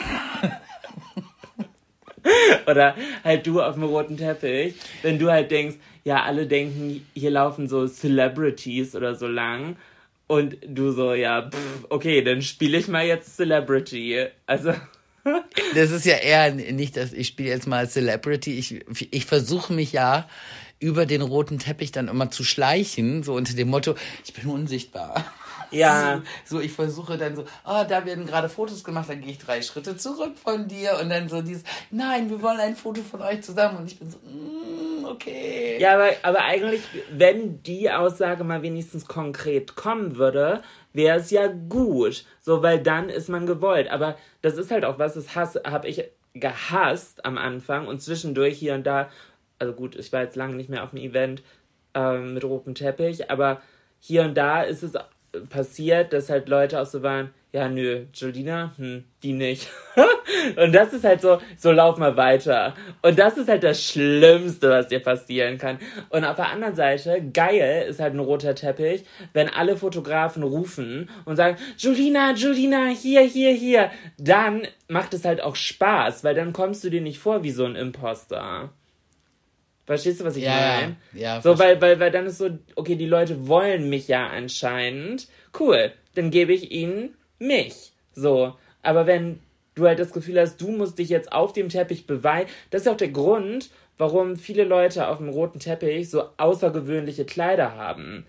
Oder 2.69 2.95
halt 3.25 3.45
du 3.45 3.61
auf 3.61 3.75
dem 3.75 3.83
roten 3.83 4.17
Teppich, 4.17 4.77
wenn 5.03 5.19
du 5.19 5.33
halt 5.33 5.51
denkst, 5.51 5.79
ja, 6.05 6.23
alle 6.23 6.47
denken, 6.47 7.05
hier 7.13 7.33
laufen 7.33 7.67
so 7.67 7.89
Celebrities 7.89 8.95
oder 8.95 9.17
so 9.17 9.27
lang. 9.27 9.75
Und 10.29 10.59
du 10.65 10.93
so, 10.93 11.13
ja, 11.13 11.51
pff, 11.51 11.87
okay, 11.89 12.23
dann 12.23 12.41
spiele 12.41 12.79
ich 12.79 12.87
mal 12.87 13.05
jetzt 13.05 13.37
Celebrity. 13.37 14.27
Also, 14.47 14.75
Das 15.75 15.91
ist 15.91 16.05
ja 16.05 16.17
eher 16.17 16.53
nicht, 16.53 16.97
dass 16.97 17.13
ich 17.13 17.29
spiele 17.29 17.49
jetzt 17.49 17.67
mal 17.67 17.89
Celebrity. 17.89 18.59
Ich, 18.59 18.85
ich 19.11 19.27
versuche 19.27 19.73
mich 19.73 19.93
ja 19.93 20.29
über 20.81 21.07
den 21.07 21.23
roten 21.23 21.59
Teppich 21.59 21.93
dann 21.93 22.09
immer 22.09 22.31
zu 22.31 22.45
schleichen, 22.45 23.23
so 23.23 23.35
unter 23.35 23.55
dem 23.55 23.69
Motto, 23.69 23.95
ich 24.25 24.35
bin 24.35 24.51
unsichtbar. 24.51 25.25
Ja. 25.75 26.23
So, 26.45 26.61
ich 26.61 26.73
versuche 26.73 27.17
dann 27.17 27.37
so, 27.37 27.45
ah, 27.65 27.85
da 27.85 28.05
werden 28.05 28.27
gerade 28.27 28.49
Fotos 28.49 28.85
gemacht, 28.85 29.09
dann 29.09 29.21
gehe 29.21 29.33
ich 29.33 29.39
drei 29.39 29.63
Schritte 29.63 29.97
zurück 29.97 30.37
von 30.37 30.69
dir 30.69 30.99
und 31.01 31.09
dann 31.09 31.29
so 31.29 31.43
dieses, 31.43 31.65
nein, 31.91 32.29
wir 32.29 32.43
wollen 32.43 32.61
ein 32.61 32.77
Foto 32.77 33.03
von 33.03 33.23
euch 33.23 33.43
zusammen 33.43 33.79
und 33.79 33.87
ich 33.87 33.99
bin 33.99 34.11
so, 34.11 34.19
mm, 34.19 35.05
okay. 35.07 35.79
ja, 35.81 35.95
aber, 35.95 36.11
aber 36.23 36.45
eigentlich, 36.45 36.83
wenn 37.11 37.63
die 37.63 37.91
Aussage 37.91 38.45
mal 38.45 38.63
wenigstens 38.63 39.07
konkret 39.07 39.75
kommen 39.75 40.17
würde, 40.17 40.63
wäre 40.93 41.19
es 41.19 41.31
ja 41.31 41.49
gut. 41.49 42.25
So, 42.41 42.63
weil 42.63 42.83
dann 42.83 43.11
ist 43.11 43.29
man 43.29 43.47
gewollt. 43.47 43.91
Aber 43.91 44.17
das 44.41 44.57
ist 44.57 44.71
halt 44.71 44.85
auch 44.85 44.99
was, 44.99 45.15
das 45.15 45.35
habe 45.35 45.89
ich 45.89 46.05
gehasst 46.35 47.25
am 47.25 47.39
Anfang 47.39 47.87
und 47.87 48.01
zwischendurch 48.01 48.59
hier 48.59 48.75
und 48.75 48.87
da. 48.87 49.11
Also 49.59 49.73
gut, 49.73 49.97
ich 49.97 50.13
war 50.13 50.23
jetzt 50.23 50.37
lange 50.37 50.57
nicht 50.57 50.69
mehr 50.69 50.83
auf 50.83 50.93
einem 50.93 51.05
Event 51.05 51.43
ähm, 51.95 52.35
mit 52.35 52.45
rotem 52.45 52.75
Teppich, 52.75 53.31
aber 53.31 53.61
hier 54.01 54.23
und 54.23 54.35
da 54.35 54.63
ist 54.63 54.83
es 54.83 54.95
passiert, 55.49 56.13
dass 56.13 56.31
halt 56.31 56.49
Leute 56.49 56.81
auch 56.81 56.87
so 56.87 57.03
waren, 57.03 57.31
ja, 57.55 57.69
nö, 57.69 58.07
Jolina, 58.13 58.73
hm, 58.77 59.05
die 59.23 59.33
nicht. 59.33 59.69
und 60.57 60.73
das 60.75 60.93
ist 60.93 61.05
halt 61.05 61.21
so, 61.21 61.39
so 61.57 61.71
lauf 61.71 61.99
mal 61.99 62.17
weiter. 62.17 62.75
Und 63.01 63.17
das 63.17 63.37
ist 63.37 63.49
halt 63.49 63.63
das 63.63 63.81
Schlimmste, 63.81 64.71
was 64.71 64.89
dir 64.89 64.99
passieren 64.99 65.57
kann. 65.57 65.79
Und 66.09 66.25
auf 66.25 66.35
der 66.35 66.51
anderen 66.51 66.75
Seite, 66.75 67.23
geil 67.33 67.87
ist 67.89 68.01
halt 68.01 68.15
ein 68.15 68.19
roter 68.19 68.57
Teppich, 68.57 69.05
wenn 69.35 69.49
alle 69.49 69.77
Fotografen 69.77 70.43
rufen 70.43 71.09
und 71.27 71.37
sagen, 71.37 71.57
Jolina, 71.79 72.33
Jolina, 72.33 72.87
hier, 72.87 73.21
hier, 73.21 73.53
hier. 73.53 73.91
Dann 74.19 74.67
macht 74.89 75.15
es 75.15 75.25
halt 75.25 75.41
auch 75.41 75.55
Spaß, 75.55 76.25
weil 76.25 76.35
dann 76.35 76.53
kommst 76.53 76.83
du 76.83 76.91
dir 76.91 77.03
nicht 77.03 77.21
vor 77.21 77.45
wie 77.45 77.53
so 77.53 77.65
ein 77.65 77.77
Imposter. 77.77 78.71
Verstehst 79.87 80.21
du, 80.21 80.25
was 80.25 80.37
ich 80.37 80.45
Ja, 80.45 80.59
ja. 80.59 80.81
meine? 80.81 80.97
Ja, 81.13 81.41
so, 81.43 81.53
verste- 81.53 81.59
weil, 81.59 81.81
weil, 81.81 82.01
weil 82.01 82.11
dann 82.11 82.27
ist 82.27 82.39
so, 82.39 82.51
okay, 82.75 82.97
die 82.97 83.07
Leute 83.07 83.49
wollen 83.49 83.91
mich 83.91 84.09
ja 84.09 84.27
anscheinend. 84.29 85.29
Cool, 85.59 85.93
dann 86.15 86.31
gebe 86.31 86.53
ich 86.55 86.71
ihnen 86.73 87.15
mich. 87.39 87.93
So. 88.15 88.55
Aber 88.83 89.07
wenn 89.07 89.41
du 89.75 89.87
halt 89.87 89.99
das 89.99 90.13
Gefühl 90.13 90.41
hast, 90.41 90.61
du 90.61 90.69
musst 90.71 90.99
dich 90.99 91.09
jetzt 91.09 91.33
auf 91.33 91.53
dem 91.53 91.69
Teppich 91.69 92.07
beweisen, 92.07 92.49
das 92.71 92.83
ist 92.83 92.89
auch 92.89 92.97
der 92.97 93.09
Grund, 93.09 93.71
warum 93.99 94.37
viele 94.37 94.65
Leute 94.65 95.09
auf 95.09 95.19
dem 95.19 95.29
roten 95.29 95.59
Teppich 95.59 96.09
so 96.11 96.25
außergewöhnliche 96.39 97.25
Kleider 97.25 97.75
haben. 97.77 98.27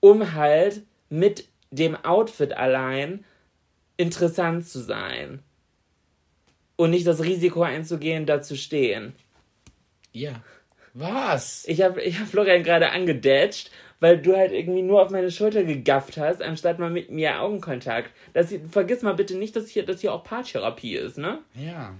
Um 0.00 0.34
halt 0.34 0.82
mit 1.08 1.44
dem 1.70 1.96
Outfit 2.04 2.52
allein 2.52 3.24
interessant 3.96 4.66
zu 4.66 4.80
sein. 4.80 5.40
Und 6.76 6.90
nicht 6.90 7.06
das 7.06 7.22
Risiko 7.22 7.62
einzugehen, 7.62 8.26
da 8.26 8.40
zu 8.42 8.56
stehen. 8.56 9.12
Ja. 10.12 10.32
Was? 10.94 11.64
Ich 11.66 11.82
habe 11.82 12.02
ich 12.02 12.18
hab 12.18 12.26
Florian 12.26 12.62
gerade 12.62 12.90
angedatscht, 12.90 13.70
weil 14.00 14.18
du 14.18 14.36
halt 14.36 14.52
irgendwie 14.52 14.82
nur 14.82 15.02
auf 15.02 15.10
meine 15.10 15.30
Schulter 15.30 15.62
gegafft 15.62 16.16
hast, 16.16 16.42
anstatt 16.42 16.78
mal 16.78 16.90
mit 16.90 17.10
mir 17.10 17.40
Augenkontakt. 17.40 18.10
Das, 18.32 18.52
vergiss 18.70 19.02
mal 19.02 19.14
bitte 19.14 19.36
nicht, 19.36 19.54
dass 19.54 19.68
hier, 19.68 19.86
dass 19.86 20.00
hier 20.00 20.12
auch 20.12 20.24
Paartherapie 20.24 20.96
ist, 20.96 21.18
ne? 21.18 21.38
Ja. 21.54 21.94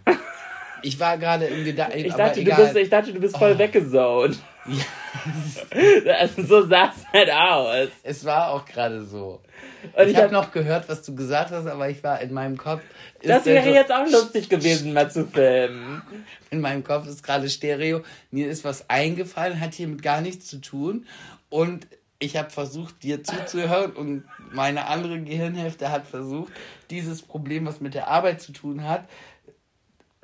Ich 0.82 0.98
war 0.98 1.18
gerade 1.18 1.46
im 1.46 1.64
Gedanken, 1.64 1.98
Ich 1.98 2.14
dachte, 2.14 2.42
du 2.42 2.56
bist, 2.56 2.76
ich 2.76 2.88
dachte, 2.88 3.12
du 3.12 3.20
bist 3.20 3.36
voll 3.36 3.58
weggezont. 3.58 4.38
also, 6.06 6.42
so 6.42 6.66
sah 6.66 6.86
es 6.90 7.06
halt 7.12 7.30
aus. 7.30 7.88
Es 8.02 8.24
war 8.24 8.50
auch 8.50 8.64
gerade 8.64 9.04
so. 9.04 9.40
Und 9.82 10.04
ich 10.04 10.10
ich 10.10 10.16
habe 10.16 10.26
hab, 10.26 10.32
noch 10.32 10.52
gehört, 10.52 10.88
was 10.88 11.02
du 11.02 11.14
gesagt 11.14 11.50
hast, 11.50 11.66
aber 11.66 11.88
ich 11.88 12.02
war 12.02 12.20
in 12.20 12.32
meinem 12.32 12.56
Kopf. 12.56 12.82
das 13.22 13.44
wäre 13.46 13.64
so- 13.64 13.74
jetzt 13.74 13.92
auch 13.92 14.06
lustig 14.06 14.48
gewesen, 14.48 14.92
mal 14.92 15.10
zu 15.10 15.26
filmen. 15.26 16.02
In 16.50 16.60
meinem 16.60 16.84
Kopf 16.84 17.06
ist 17.06 17.22
gerade 17.22 17.48
Stereo. 17.48 18.02
Mir 18.30 18.48
ist 18.48 18.64
was 18.64 18.88
eingefallen, 18.90 19.60
hat 19.60 19.74
hiermit 19.74 20.02
gar 20.02 20.20
nichts 20.20 20.46
zu 20.46 20.60
tun. 20.60 21.06
Und 21.48 21.86
ich 22.18 22.36
habe 22.36 22.50
versucht, 22.50 23.02
dir 23.02 23.24
zuzuhören 23.24 23.92
und 23.92 24.24
meine 24.52 24.86
andere 24.86 25.20
Gehirnhälfte 25.20 25.90
hat 25.90 26.06
versucht, 26.06 26.52
dieses 26.90 27.22
Problem, 27.22 27.64
was 27.66 27.80
mit 27.80 27.94
der 27.94 28.08
Arbeit 28.08 28.42
zu 28.42 28.52
tun 28.52 28.86
hat, 28.86 29.04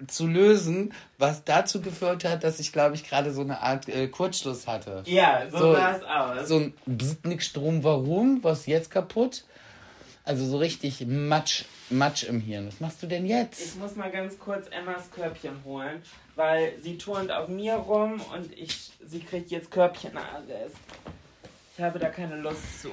zu 0.07 0.27
lösen, 0.27 0.93
was 1.19 1.45
dazu 1.45 1.81
geführt 1.81 2.25
hat, 2.25 2.45
dass 2.45 2.61
ich, 2.61 2.73
glaube 2.73 2.95
ich, 2.97 3.05
gerade 3.09 3.33
so 3.33 3.41
eine 3.41 3.61
Art 3.63 3.89
äh, 3.89 4.09
Kurzschluss 4.09 4.67
hatte. 4.67 5.03
Ja, 5.07 5.49
so, 5.51 5.59
So- 5.59 5.73
sah 5.75 5.97
es 5.97 6.03
aus. 6.05 6.49
So 6.49 6.57
ein 6.59 6.75
Bzzt, 6.87 7.25
nix 7.25 7.47
Strom, 7.47 7.83
warum? 7.83 8.45
Was 8.45 8.61
ist 8.61 8.67
jetzt 8.67 8.91
kaputt? 8.91 9.45
Also 10.25 10.45
so 10.45 10.59
richtig 10.59 11.07
Matsch, 11.07 11.65
Matsch 11.89 12.25
im 12.25 12.41
Hirn. 12.41 12.67
Was 12.67 12.81
machst 12.81 13.03
du 13.03 13.07
denn 13.07 13.25
jetzt? 13.27 13.61
Ich 13.65 13.77
muss 13.77 13.95
mal 13.95 14.11
ganz 14.11 14.39
kurz 14.39 14.67
Emmas 14.69 15.09
Körbchen 15.13 15.63
holen, 15.65 16.03
weil 16.35 16.75
sie 16.83 16.99
turnt 16.99 17.31
auf 17.31 17.49
mir 17.49 17.75
rum 17.77 18.21
und 18.35 18.53
ich, 18.53 18.91
sie 19.07 19.21
kriegt 19.21 19.51
jetzt 19.51 19.71
Körbchenarrest. 19.71 20.75
Ich 21.79 21.83
habe 21.83 21.99
da 22.01 22.09
keine 22.09 22.37
Lust 22.37 22.83
zu. 22.83 22.91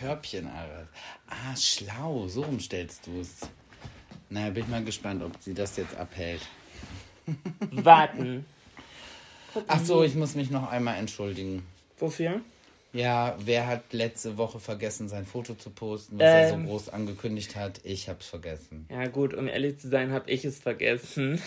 Körbchenarrest. 0.00 0.88
Ah, 1.28 1.56
schlau, 1.56 2.28
so 2.28 2.42
umstellst 2.42 3.06
du 3.06 3.20
es. 3.20 3.38
Naja, 4.30 4.50
bin 4.50 4.64
ich 4.64 4.68
mal 4.68 4.82
gespannt, 4.84 5.22
ob 5.22 5.32
sie 5.40 5.54
das 5.54 5.76
jetzt 5.76 5.96
abhält. 5.96 6.42
Warten. 7.70 8.44
Ach 9.68 9.80
so, 9.80 10.02
ich 10.02 10.14
muss 10.14 10.34
mich 10.34 10.50
noch 10.50 10.70
einmal 10.70 10.96
entschuldigen. 10.98 11.62
Wofür? 11.98 12.40
Ja, 12.92 13.36
wer 13.38 13.66
hat 13.66 13.92
letzte 13.92 14.36
Woche 14.38 14.58
vergessen, 14.60 15.08
sein 15.08 15.26
Foto 15.26 15.54
zu 15.54 15.70
posten, 15.70 16.18
was 16.18 16.24
er 16.26 16.48
so 16.48 16.54
Ähm. 16.54 16.66
groß 16.66 16.88
angekündigt 16.88 17.56
hat? 17.56 17.80
Ich 17.84 18.08
hab's 18.08 18.26
vergessen. 18.26 18.86
Ja 18.90 19.06
gut, 19.06 19.34
um 19.34 19.48
ehrlich 19.48 19.78
zu 19.78 19.88
sein, 19.88 20.12
habe 20.12 20.30
ich 20.30 20.44
es 20.44 20.58
vergessen. 20.58 21.40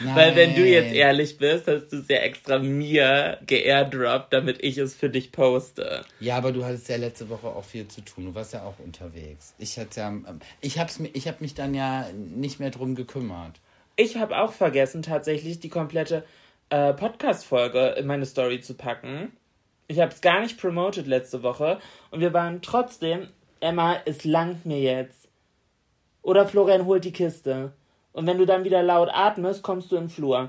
Weil 0.00 0.36
wenn 0.36 0.54
du 0.54 0.64
jetzt 0.66 0.92
ehrlich 0.92 1.38
bist, 1.38 1.66
hast 1.66 1.88
du 1.88 1.96
es 1.98 2.08
ja 2.08 2.18
extra 2.18 2.58
mir 2.58 3.38
geairdroppt, 3.46 4.32
damit 4.32 4.62
ich 4.62 4.78
es 4.78 4.94
für 4.94 5.08
dich 5.08 5.32
poste. 5.32 6.04
Ja, 6.20 6.36
aber 6.36 6.52
du 6.52 6.64
hattest 6.64 6.88
ja 6.88 6.96
letzte 6.96 7.28
Woche 7.28 7.48
auch 7.48 7.64
viel 7.64 7.88
zu 7.88 8.02
tun. 8.02 8.26
Du 8.26 8.34
warst 8.34 8.52
ja 8.52 8.64
auch 8.64 8.78
unterwegs. 8.78 9.54
Ich 9.58 9.78
hatte 9.78 10.00
ja, 10.00 10.08
ähm, 10.08 10.40
ich 10.60 10.78
hab's 10.78 11.00
ich 11.12 11.28
hab 11.28 11.40
mich 11.40 11.54
dann 11.54 11.74
ja 11.74 12.06
nicht 12.12 12.60
mehr 12.60 12.70
drum 12.70 12.94
gekümmert. 12.94 13.60
Ich 13.96 14.16
habe 14.16 14.38
auch 14.38 14.52
vergessen, 14.52 15.02
tatsächlich 15.02 15.60
die 15.60 15.70
komplette 15.70 16.24
äh, 16.68 16.92
Podcast-Folge 16.92 17.94
in 17.98 18.06
meine 18.06 18.26
Story 18.26 18.60
zu 18.60 18.74
packen. 18.74 19.32
Ich 19.88 20.00
habe 20.00 20.12
es 20.12 20.20
gar 20.20 20.40
nicht 20.40 20.60
promoted 20.60 21.06
letzte 21.06 21.42
Woche 21.42 21.78
und 22.10 22.20
wir 22.20 22.32
waren 22.32 22.60
trotzdem, 22.60 23.28
Emma, 23.60 23.96
es 24.04 24.24
langt 24.24 24.66
mir 24.66 24.80
jetzt. 24.80 25.28
Oder 26.22 26.46
Florian 26.46 26.86
holt 26.86 27.04
die 27.04 27.12
Kiste. 27.12 27.72
Und 28.16 28.26
wenn 28.26 28.38
du 28.38 28.46
dann 28.46 28.64
wieder 28.64 28.82
laut 28.82 29.10
atmest, 29.12 29.62
kommst 29.62 29.92
du 29.92 29.96
im 29.96 30.08
Flur. 30.08 30.48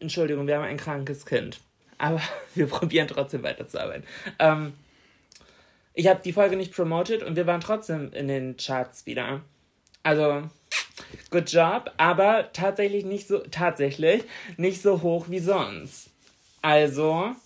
Entschuldigung, 0.00 0.48
wir 0.48 0.56
haben 0.56 0.64
ein 0.64 0.76
krankes 0.76 1.24
Kind. 1.24 1.60
Aber 1.98 2.20
wir 2.56 2.66
probieren 2.66 3.06
trotzdem 3.06 3.44
weiterzuarbeiten. 3.44 4.04
Ähm, 4.40 4.72
ich 5.94 6.08
habe 6.08 6.20
die 6.24 6.32
Folge 6.32 6.56
nicht 6.56 6.74
promoted 6.74 7.22
und 7.22 7.36
wir 7.36 7.46
waren 7.46 7.60
trotzdem 7.60 8.12
in 8.12 8.26
den 8.26 8.56
Charts 8.56 9.06
wieder. 9.06 9.42
Also, 10.02 10.42
good 11.30 11.48
job, 11.48 11.92
aber 11.96 12.50
tatsächlich 12.52 13.04
nicht 13.04 13.28
so, 13.28 13.38
tatsächlich 13.38 14.24
nicht 14.56 14.82
so 14.82 15.02
hoch 15.02 15.26
wie 15.28 15.38
sonst. 15.38 16.10
Also, 16.60 17.36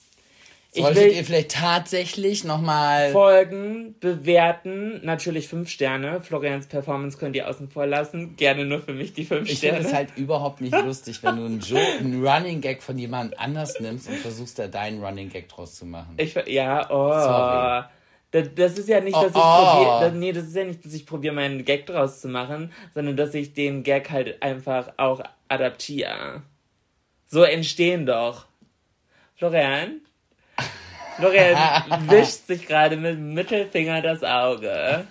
Solltet 0.74 1.04
will 1.04 1.12
ihr 1.12 1.24
vielleicht 1.24 1.50
tatsächlich 1.50 2.44
nochmal. 2.44 3.10
folgen, 3.12 3.94
bewerten, 4.00 5.04
natürlich 5.04 5.46
fünf 5.48 5.68
Sterne. 5.68 6.22
Florians 6.22 6.66
Performance 6.66 7.18
könnt 7.18 7.36
ihr 7.36 7.46
außen 7.46 7.68
vor 7.70 7.86
lassen. 7.86 8.36
Gerne 8.36 8.64
nur 8.64 8.80
für 8.80 8.94
mich 8.94 9.12
die 9.12 9.24
fünf 9.24 9.50
Ich 9.50 9.60
finde 9.60 9.76
Sterne. 9.76 9.88
es 9.88 9.94
halt 9.94 10.08
überhaupt 10.16 10.62
nicht 10.62 10.72
lustig, 10.84 11.22
wenn 11.22 11.36
du 11.36 11.44
einen, 11.44 11.60
jo 11.60 11.76
einen 11.76 12.26
Running 12.26 12.62
Gag 12.62 12.82
von 12.82 12.96
jemand 12.98 13.38
anders 13.38 13.80
nimmst 13.80 14.08
und 14.08 14.16
versuchst 14.16 14.58
da 14.58 14.66
deinen 14.66 15.04
Running 15.04 15.28
Gag 15.28 15.48
draus 15.50 15.74
zu 15.74 15.84
machen. 15.84 16.14
Ich, 16.16 16.34
ja, 16.46 16.90
oh. 16.90 17.12
Sorry. 17.12 17.84
Das, 18.30 18.48
das 18.54 18.78
ist 18.78 18.88
ja 18.88 19.00
nicht, 19.02 19.14
dass 19.14 19.24
Oh, 19.24 19.38
ich 19.38 19.44
oh. 19.44 19.74
probiere, 19.74 20.00
das, 20.00 20.14
nee, 20.14 20.32
das 20.32 20.44
ist 20.44 20.56
ja 20.56 20.64
nicht, 20.64 20.82
dass 20.82 20.94
ich 20.94 21.04
probiere, 21.04 21.34
meinen 21.34 21.66
Gag 21.66 21.84
draus 21.84 22.22
zu 22.22 22.28
machen, 22.28 22.72
sondern 22.94 23.14
dass 23.18 23.34
ich 23.34 23.52
den 23.52 23.82
Gag 23.82 24.10
halt 24.10 24.42
einfach 24.42 24.92
auch 24.96 25.20
adaptiere. 25.48 26.40
So 27.26 27.42
entstehen 27.42 28.06
doch. 28.06 28.46
Florian? 29.36 30.00
Florian 31.16 31.56
wischt 32.08 32.46
sich 32.46 32.66
gerade 32.66 32.96
mit 32.96 33.16
dem 33.16 33.34
Mittelfinger 33.34 34.02
das 34.02 34.22
Auge. 34.22 35.06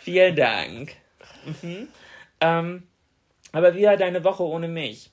Vielen 0.00 0.36
Dank. 0.36 0.92
Mhm. 1.44 1.88
Ähm, 2.40 2.82
aber 3.52 3.74
wie 3.74 3.84
war 3.84 3.96
deine 3.96 4.24
Woche 4.24 4.42
ohne 4.42 4.68
mich? 4.68 5.10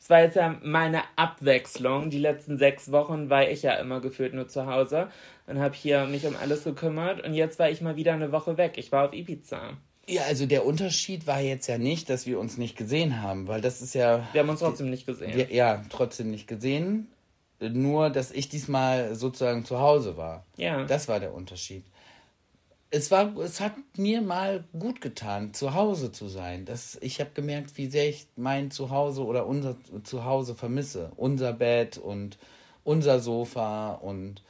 Es 0.00 0.10
war 0.10 0.22
jetzt 0.22 0.36
ja 0.36 0.56
meine 0.62 1.02
Abwechslung. 1.16 2.10
Die 2.10 2.18
letzten 2.18 2.58
sechs 2.58 2.92
Wochen 2.92 3.30
war 3.30 3.48
ich 3.48 3.62
ja 3.62 3.74
immer 3.74 4.00
gefühlt 4.00 4.32
nur 4.32 4.48
zu 4.48 4.66
Hause 4.66 5.08
und 5.46 5.58
habe 5.58 5.74
hier 5.74 6.06
mich 6.06 6.26
um 6.26 6.36
alles 6.36 6.64
gekümmert. 6.64 7.24
Und 7.24 7.34
jetzt 7.34 7.58
war 7.58 7.68
ich 7.68 7.80
mal 7.80 7.96
wieder 7.96 8.14
eine 8.14 8.32
Woche 8.32 8.56
weg. 8.56 8.74
Ich 8.76 8.92
war 8.92 9.06
auf 9.06 9.12
Ibiza. 9.12 9.76
Ja, 10.06 10.22
also 10.22 10.46
der 10.46 10.64
Unterschied 10.64 11.26
war 11.26 11.40
jetzt 11.40 11.66
ja 11.66 11.76
nicht, 11.76 12.08
dass 12.08 12.26
wir 12.26 12.38
uns 12.38 12.56
nicht 12.56 12.76
gesehen 12.76 13.22
haben, 13.22 13.46
weil 13.48 13.60
das 13.60 13.82
ist 13.82 13.94
ja. 13.94 14.26
Wir 14.32 14.40
haben 14.40 14.48
uns 14.48 14.60
trotzdem 14.60 14.88
nicht 14.88 15.04
gesehen. 15.04 15.36
Wir, 15.36 15.52
ja, 15.52 15.82
trotzdem 15.90 16.30
nicht 16.30 16.46
gesehen. 16.46 17.08
Nur, 17.60 18.10
dass 18.10 18.30
ich 18.30 18.48
diesmal 18.48 19.14
sozusagen 19.14 19.64
zu 19.64 19.80
Hause 19.80 20.16
war. 20.16 20.44
Ja. 20.56 20.84
Das 20.84 21.08
war 21.08 21.18
der 21.18 21.34
Unterschied. 21.34 21.84
Es 22.90 23.10
war, 23.10 23.36
es 23.38 23.60
hat 23.60 23.74
mir 23.96 24.22
mal 24.22 24.64
gut 24.78 25.00
getan, 25.00 25.52
zu 25.52 25.74
Hause 25.74 26.10
zu 26.12 26.28
sein. 26.28 26.64
Das, 26.64 26.96
ich 27.02 27.20
habe 27.20 27.30
gemerkt, 27.34 27.76
wie 27.76 27.88
sehr 27.88 28.08
ich 28.08 28.28
mein 28.36 28.70
Zuhause 28.70 29.24
oder 29.24 29.46
unser 29.46 29.76
Zuhause 30.04 30.54
vermisse. 30.54 31.10
Unser 31.16 31.52
Bett 31.52 31.98
und 31.98 32.38
unser 32.84 33.20
Sofa 33.20 33.92
und 33.94 34.42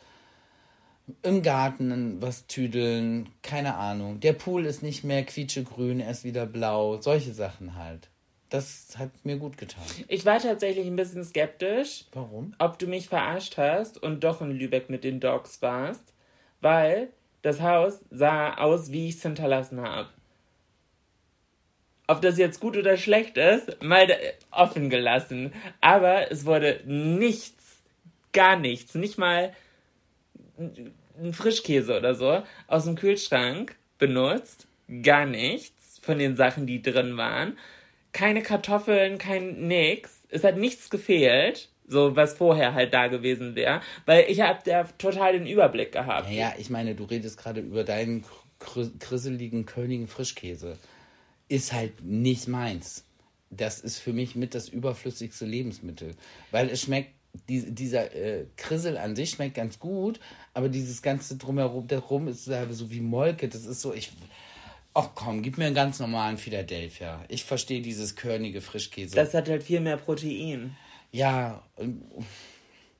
im 1.23 1.43
Garten 1.43 2.21
was 2.21 2.47
tüdeln, 2.47 3.29
keine 3.43 3.75
Ahnung. 3.75 4.21
Der 4.21 4.35
Pool 4.35 4.67
ist 4.67 4.83
nicht 4.83 5.05
mehr 5.05 5.25
quietschegrün, 5.25 6.01
er 6.01 6.11
ist 6.11 6.25
wieder 6.25 6.47
blau, 6.47 7.01
solche 7.01 7.33
Sachen 7.33 7.77
halt. 7.77 8.09
Das 8.51 8.97
hat 8.99 9.11
mir 9.25 9.37
gut 9.37 9.59
getan. 9.59 9.85
Ich 10.09 10.25
war 10.25 10.39
tatsächlich 10.39 10.87
ein 10.87 10.97
bisschen 10.97 11.23
skeptisch, 11.25 12.07
Warum? 12.13 12.55
ob 12.59 12.79
du 12.79 12.87
mich 12.87 13.09
verarscht 13.09 13.59
hast 13.59 14.03
und 14.03 14.25
doch 14.25 14.41
in 14.41 14.53
Lübeck 14.53 14.89
mit 14.89 15.05
den 15.05 15.21
Dogs 15.21 15.61
warst, 15.61 16.15
weil 16.61 17.09
das 17.43 17.61
Haus 17.61 18.01
sah 18.11 18.55
aus, 18.55 18.91
wie 18.91 19.09
ich 19.09 19.17
es 19.17 19.23
hinterlassen 19.23 19.81
habe. 19.81 20.09
Ob 22.07 22.23
das 22.23 22.39
jetzt 22.39 22.61
gut 22.61 22.77
oder 22.77 22.97
schlecht 22.97 23.37
ist, 23.37 23.83
mal 23.83 24.09
offen 24.51 24.89
gelassen. 24.89 25.53
Aber 25.83 26.33
es 26.33 26.47
wurde 26.47 26.81
nichts, 26.87 27.83
gar 28.33 28.57
nichts, 28.57 28.95
nicht 28.95 29.19
mal 29.19 29.53
ein 30.59 31.35
Frischkäse 31.35 31.99
oder 31.99 32.15
so 32.15 32.43
aus 32.67 32.85
dem 32.85 32.95
Kühlschrank 32.95 33.77
benutzt. 33.99 34.67
Gar 35.03 35.27
nichts 35.27 36.01
von 36.03 36.19
den 36.19 36.35
Sachen, 36.35 36.67
die 36.67 36.81
drin 36.81 37.19
waren. 37.19 37.59
Keine 38.13 38.43
Kartoffeln, 38.43 39.19
kein 39.19 39.69
nix. 39.69 40.23
Es 40.31 40.45
hat 40.45 40.57
nichts 40.57 40.91
gefehlt, 40.91 41.69
so 41.87 42.17
was 42.17 42.35
vorher 42.35 42.75
halt 42.75 42.93
da 42.95 43.09
gewesen 43.09 43.55
wäre, 43.55 43.81
weil 44.07 44.27
ich 44.29 44.41
habe 44.41 44.61
da 44.65 44.85
total 44.85 45.33
den 45.33 45.47
Überblick 45.47 45.93
gehabt. 45.93 46.29
Naja, 46.29 46.55
ich 46.59 46.71
meine, 46.71 46.95
du 46.95 47.05
redest 47.05 47.39
gerade 47.39 47.61
über 47.61 47.85
deinen 47.85 48.25
kr 48.59 48.91
krisseligen 48.99 49.67
Kölnigen 49.67 50.09
Frischkäse. 50.09 50.79
Ist 51.49 51.73
halt 51.73 52.03
nicht 52.03 52.49
meins. 52.49 53.05
Das 53.51 53.81
ist 53.81 53.99
für 53.99 54.13
mich 54.13 54.37
mit 54.37 54.55
das 54.55 54.69
überflüssigste 54.69 55.47
Lebensmittel. 55.47 56.15
Weil 56.51 56.69
es 56.69 56.83
schmeckt, 56.83 57.13
die, 57.49 57.75
dieser 57.75 58.15
äh, 58.15 58.47
Krissel 58.57 58.99
an 58.99 59.17
sich 59.17 59.31
schmeckt 59.31 59.55
ganz 59.55 59.79
gut, 59.79 60.21
aber 60.53 60.69
dieses 60.69 61.01
ganze 61.01 61.37
Drumherum, 61.37 61.87
darum 61.87 62.29
ist 62.29 62.45
so 62.45 62.91
wie 62.91 63.01
Molke. 63.01 63.49
Das 63.49 63.65
ist 63.65 63.81
so, 63.81 63.95
ich. 63.95 64.13
Ach 65.01 65.11
komm, 65.15 65.43
gib 65.43 65.59
mir 65.59 65.67
einen 65.67 65.77
ganz 65.77 66.01
normalen 66.01 66.39
Philadelphia. 66.39 67.25
Ich 67.29 67.45
verstehe 67.45 67.81
dieses 67.81 68.17
körnige 68.17 68.61
Frischkäse. 68.61 69.15
Das 69.15 69.33
hat 69.33 69.49
halt 69.49 69.63
viel 69.63 69.79
mehr 69.79 69.97
Protein. 69.97 70.77
ja, 71.13 71.63
und 71.77 72.03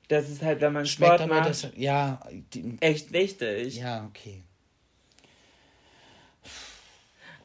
Das 0.07 0.29
ist 0.29 0.41
halt, 0.41 0.61
wenn 0.61 0.71
man 0.71 0.85
schmeckt 0.85 1.15
Sport 1.15 1.21
aber 1.29 1.35
macht, 1.41 1.49
das. 1.49 1.67
Ja, 1.75 2.21
die, 2.53 2.77
echt 2.79 3.11
wichtig. 3.11 3.75
ja, 3.75 4.05
okay. 4.05 4.43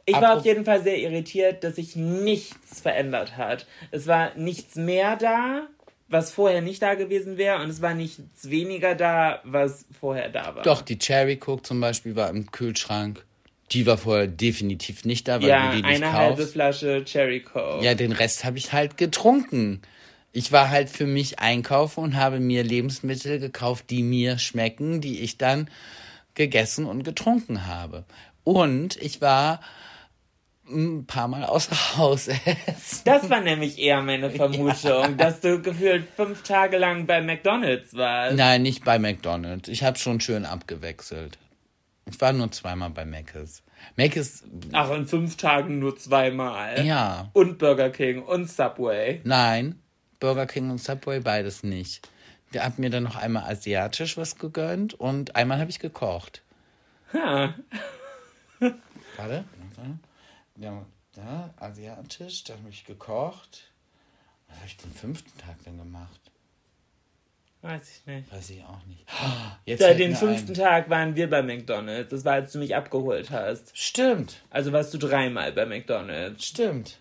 Ich 0.06 0.14
war 0.14 0.36
auf 0.36 0.44
jeden 0.44 0.64
Fall 0.64 0.82
sehr 0.84 0.98
irritiert, 0.98 1.64
dass 1.64 1.76
sich 1.76 1.96
nichts 1.96 2.80
verändert 2.80 3.36
hat. 3.36 3.66
Es 3.90 4.06
war 4.06 4.36
nichts 4.36 4.76
mehr 4.76 5.16
da, 5.16 5.66
was 6.06 6.30
vorher 6.30 6.60
nicht 6.60 6.80
da 6.80 6.94
gewesen 6.94 7.38
wäre, 7.38 7.60
und 7.60 7.70
es 7.70 7.82
war 7.82 7.94
nichts 7.94 8.50
weniger 8.50 8.94
da, 8.94 9.40
was 9.42 9.86
vorher 9.98 10.28
da 10.28 10.54
war. 10.54 10.62
Doch, 10.62 10.82
die 10.82 10.98
Cherry 10.98 11.38
Coke 11.38 11.62
zum 11.62 11.80
Beispiel 11.80 12.14
war 12.14 12.30
im 12.30 12.52
Kühlschrank. 12.52 13.24
Die 13.72 13.86
war 13.86 13.98
vorher 13.98 14.26
definitiv 14.26 15.04
nicht 15.04 15.26
da, 15.26 15.40
weil 15.40 15.48
ja, 15.48 15.70
du 15.70 15.76
die 15.76 15.82
nicht 15.82 16.02
eine 16.02 16.12
halbe 16.12 16.36
kaufst. 16.36 16.52
Flasche 16.52 17.04
Cherry 17.04 17.40
Coke. 17.40 17.84
Ja, 17.84 17.94
den 17.94 18.12
Rest 18.12 18.44
habe 18.44 18.58
ich 18.58 18.72
halt 18.72 18.96
getrunken. 18.96 19.80
Ich 20.32 20.52
war 20.52 20.70
halt 20.70 20.90
für 20.90 21.06
mich 21.06 21.38
einkaufen 21.38 22.02
und 22.02 22.16
habe 22.16 22.40
mir 22.40 22.62
Lebensmittel 22.62 23.38
gekauft, 23.38 23.86
die 23.90 24.02
mir 24.02 24.38
schmecken, 24.38 25.00
die 25.00 25.20
ich 25.20 25.38
dann 25.38 25.70
gegessen 26.34 26.86
und 26.86 27.04
getrunken 27.04 27.66
habe. 27.66 28.04
Und 28.42 28.96
ich 28.96 29.20
war 29.20 29.60
ein 30.68 31.04
paar 31.06 31.28
Mal 31.28 31.44
außer 31.44 31.96
Haus 31.96 32.28
essen. 32.28 33.02
Das 33.04 33.28
war 33.28 33.40
nämlich 33.40 33.78
eher 33.78 34.02
meine 34.02 34.30
Vermutung, 34.30 35.16
dass 35.16 35.40
du 35.40 35.60
gefühlt 35.60 36.06
fünf 36.16 36.42
Tage 36.42 36.78
lang 36.78 37.06
bei 37.06 37.20
McDonalds 37.20 37.94
warst. 37.94 38.36
Nein, 38.36 38.62
nicht 38.62 38.84
bei 38.84 38.98
McDonald's. 38.98 39.68
Ich 39.68 39.82
habe 39.82 39.98
schon 39.98 40.20
schön 40.20 40.44
abgewechselt. 40.46 41.38
Ich 42.06 42.20
war 42.20 42.32
nur 42.32 42.50
zweimal 42.52 42.90
bei 42.90 43.04
Mc's. 43.04 43.62
Mc's, 43.96 44.44
Ach, 44.72 44.90
in 44.90 45.06
fünf 45.06 45.36
Tagen 45.36 45.78
nur 45.78 45.96
zweimal. 45.96 46.84
ja. 46.84 47.30
Und 47.32 47.58
Burger 47.58 47.90
King 47.90 48.22
und 48.22 48.50
Subway. 48.50 49.20
Nein, 49.24 49.80
Burger 50.20 50.46
King 50.46 50.70
und 50.70 50.78
Subway 50.78 51.20
beides 51.20 51.62
nicht. 51.62 52.08
Der 52.52 52.64
hat 52.64 52.78
mir 52.78 52.90
dann 52.90 53.02
noch 53.02 53.16
einmal 53.16 53.50
asiatisch 53.50 54.16
was 54.16 54.36
gegönnt 54.36 54.94
und 54.94 55.34
einmal 55.34 55.58
habe 55.58 55.70
ich 55.70 55.80
gekocht. 55.80 56.42
Ha. 57.12 57.54
Warte. 59.16 59.44
Ja, 60.56 60.86
da, 61.14 61.52
asiatisch, 61.58 62.44
da 62.44 62.54
habe 62.54 62.68
ich 62.68 62.84
gekocht. 62.84 63.72
Was 64.48 64.56
habe 64.58 64.66
ich 64.66 64.76
den 64.76 64.92
fünften 64.92 65.36
Tag 65.38 65.62
denn 65.64 65.78
gemacht? 65.78 66.20
Weiß 67.64 67.90
ich 67.90 68.06
nicht. 68.06 68.30
Weiß 68.30 68.50
ich 68.50 68.62
auch 68.62 68.84
nicht. 68.84 69.06
Jetzt 69.64 69.80
Seit 69.80 69.88
fällt 69.96 70.00
den 70.00 70.10
mir 70.10 70.16
fünften 70.18 70.50
ein. 70.50 70.54
Tag 70.54 70.90
waren 70.90 71.16
wir 71.16 71.30
bei 71.30 71.40
McDonalds. 71.42 72.10
Das 72.10 72.22
war, 72.26 72.34
als 72.34 72.52
du 72.52 72.58
mich 72.58 72.76
abgeholt 72.76 73.30
hast. 73.30 73.74
Stimmt, 73.74 74.42
Also 74.50 74.70
warst 74.72 74.92
du 74.92 74.98
dreimal 74.98 75.50
bei 75.52 75.64
McDonalds. 75.64 76.44
stimmt. 76.44 76.98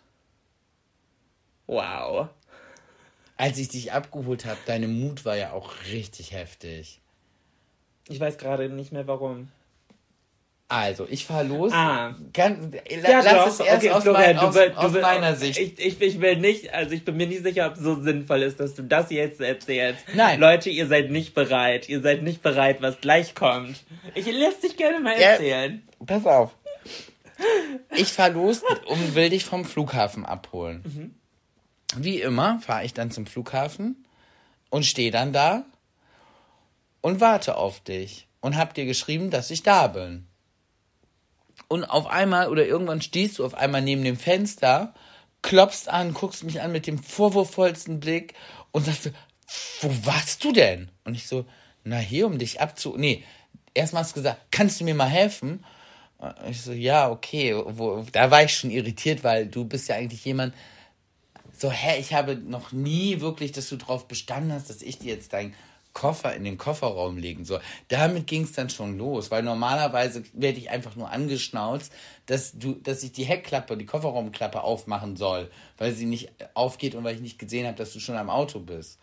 Wow. 1.67 2.30
Als 3.36 3.58
ich 3.58 3.67
dich 3.67 3.91
abgeholt 3.91 4.45
habe, 4.45 4.60
deine 4.65 4.88
Mut 4.88 5.26
war 5.26 5.36
ja 5.36 5.52
auch 5.52 5.73
richtig 5.91 6.32
heftig. 6.32 7.02
Ich 8.08 8.21
weiß 8.21 8.38
gerade 8.38 8.69
nicht 8.69 8.93
mehr 8.93 9.06
warum. 9.08 9.49
Also, 10.76 11.06
ich 11.08 11.26
fahre 11.26 11.44
los. 11.44 11.72
Ah. 11.72 12.16
Kann, 12.34 12.74
Ja, 12.90 13.22
lass 13.22 13.26
doch. 13.26 13.48
es 13.48 13.60
erst 13.60 13.78
okay, 13.84 13.92
aus, 13.92 14.02
Florian, 14.04 14.36
mein, 14.36 14.38
aus, 14.40 14.56
du 14.56 14.60
will, 14.60 14.74
aus 14.76 14.94
will, 14.94 15.02
meiner 15.02 15.36
Sicht. 15.36 15.60
Ich, 15.60 15.78
ich, 15.80 16.02
ich 16.02 16.20
will 16.20 16.38
nicht, 16.38 16.74
also 16.74 16.96
ich 16.96 17.06
bin 17.06 17.16
mir 17.16 17.28
nicht 17.28 17.44
sicher, 17.44 17.68
ob 17.68 17.74
es 17.76 17.82
so 17.84 18.02
sinnvoll 18.02 18.42
ist, 18.42 18.60
dass 18.60 18.74
du 18.74 18.82
das 18.82 19.12
jetzt 19.12 19.40
erzählst. 19.40 20.04
Nein. 20.16 20.40
Leute, 20.40 20.72
ihr 20.72 20.88
seid 20.88 21.12
nicht 21.12 21.36
bereit. 21.36 21.90
Ihr 21.90 22.02
seid 22.02 22.24
nicht 22.24 22.42
bereit, 22.42 22.82
was 22.82 23.00
gleich 23.02 23.36
kommt. 23.36 23.84
Ich 24.16 24.26
lass 24.32 24.62
dich 24.62 24.76
gerne 24.76 25.00
mal 25.00 25.14
Ja. 25.14 25.28
erzählen. 25.34 25.88
Pass 26.06 26.26
auf. 26.26 26.52
Ich 27.96 28.12
fahre 28.12 28.32
los 28.34 28.64
und 28.88 29.14
will 29.14 29.30
dich 29.30 29.46
vom 29.46 29.66
Flughafen 29.66 30.26
abholen. 30.26 31.14
Wie 31.96 32.20
immer 32.20 32.60
fahre 32.62 32.84
ich 32.86 32.96
dann 32.96 33.12
zum 33.12 33.28
Flughafen 33.28 34.06
und 34.72 34.86
stehe 34.88 35.12
dann 35.12 35.34
da 35.34 35.66
und 37.02 37.22
warte 37.22 37.58
auf 37.58 37.80
dich 37.82 38.28
und 38.42 38.58
hab 38.58 38.74
dir 38.74 38.86
geschrieben, 38.86 39.30
dass 39.30 39.52
ich 39.52 39.62
da 39.62 39.86
bin. 39.88 40.26
Und 41.74 41.86
auf 41.86 42.06
einmal 42.06 42.50
oder 42.50 42.68
irgendwann 42.68 43.02
stehst 43.02 43.40
du 43.40 43.46
auf 43.46 43.56
einmal 43.56 43.82
neben 43.82 44.04
dem 44.04 44.16
Fenster, 44.16 44.94
klopfst 45.42 45.90
an, 45.90 46.14
guckst 46.14 46.44
mich 46.44 46.62
an 46.62 46.72
mit 46.72 46.86
dem 46.86 47.00
vorwurfsvollsten 47.00 48.00
Blick 48.00 48.36
und 48.72 48.86
sagst, 48.86 49.10
wo 49.82 49.90
warst 50.06 50.44
du 50.44 50.52
denn? 50.52 50.92
Und 51.04 51.16
ich 51.16 51.26
so, 51.26 51.46
na 51.84 51.98
hier, 51.98 52.28
um 52.28 52.38
dich 52.38 52.62
abzu... 52.62 52.94
Nee, 52.96 53.24
erstmal 53.74 54.04
hast 54.04 54.12
du 54.12 54.20
gesagt, 54.20 54.40
kannst 54.52 54.80
du 54.80 54.84
mir 54.84 54.94
mal 54.94 55.10
helfen? 55.10 55.66
Und 56.20 56.36
ich 56.48 56.62
so, 56.62 56.74
ja, 56.74 57.10
okay. 57.10 57.60
Wo, 57.66 58.06
da 58.12 58.30
war 58.30 58.44
ich 58.44 58.56
schon 58.56 58.70
irritiert, 58.70 59.24
weil 59.24 59.48
du 59.48 59.66
bist 59.66 59.90
ja 59.90 59.96
eigentlich 59.96 60.24
jemand, 60.26 60.54
so, 61.58 61.72
hä, 61.72 62.00
ich 62.00 62.14
habe 62.14 62.36
noch 62.36 62.72
nie 62.72 63.20
wirklich, 63.20 63.52
dass 63.52 63.68
du 63.70 63.78
drauf 63.78 64.08
bestanden 64.08 64.54
hast, 64.54 64.70
dass 64.70 64.84
ich 64.84 65.00
dir 65.00 65.16
jetzt 65.16 65.34
deinen 65.34 65.56
Koffer 65.93 66.36
in 66.36 66.43
den 66.43 66.58
Kofferraum 66.58 67.17
legen 67.17 67.45
soll. 67.45 67.62
Damit 67.88 68.27
ging 68.27 68.43
es 68.43 68.51
dann 68.51 68.69
schon 68.69 68.97
los, 68.97 69.29
weil 69.32 69.43
normalerweise 69.43 70.23
werde 70.34 70.58
ich 70.58 70.69
einfach 70.69 70.95
nur 70.95 71.10
angeschnauzt, 71.10 71.93
dass 72.25 72.58
du, 72.58 72.73
dass 72.73 73.03
ich 73.03 73.12
die 73.12 73.25
Heckklappe, 73.25 73.77
die 73.77 73.86
Kofferraumklappe 73.86 74.63
aufmachen 74.63 75.15
soll, 75.15 75.51
weil 75.77 75.93
sie 75.93 76.06
nicht 76.06 76.32
aufgeht 76.56 76.95
und 76.95 77.03
weil 77.03 77.15
ich 77.15 77.21
nicht 77.21 77.39
gesehen 77.39 77.67
habe, 77.67 77.77
dass 77.77 77.93
du 77.93 77.99
schon 77.99 78.17
am 78.17 78.29
Auto 78.29 78.60
bist. 78.60 78.99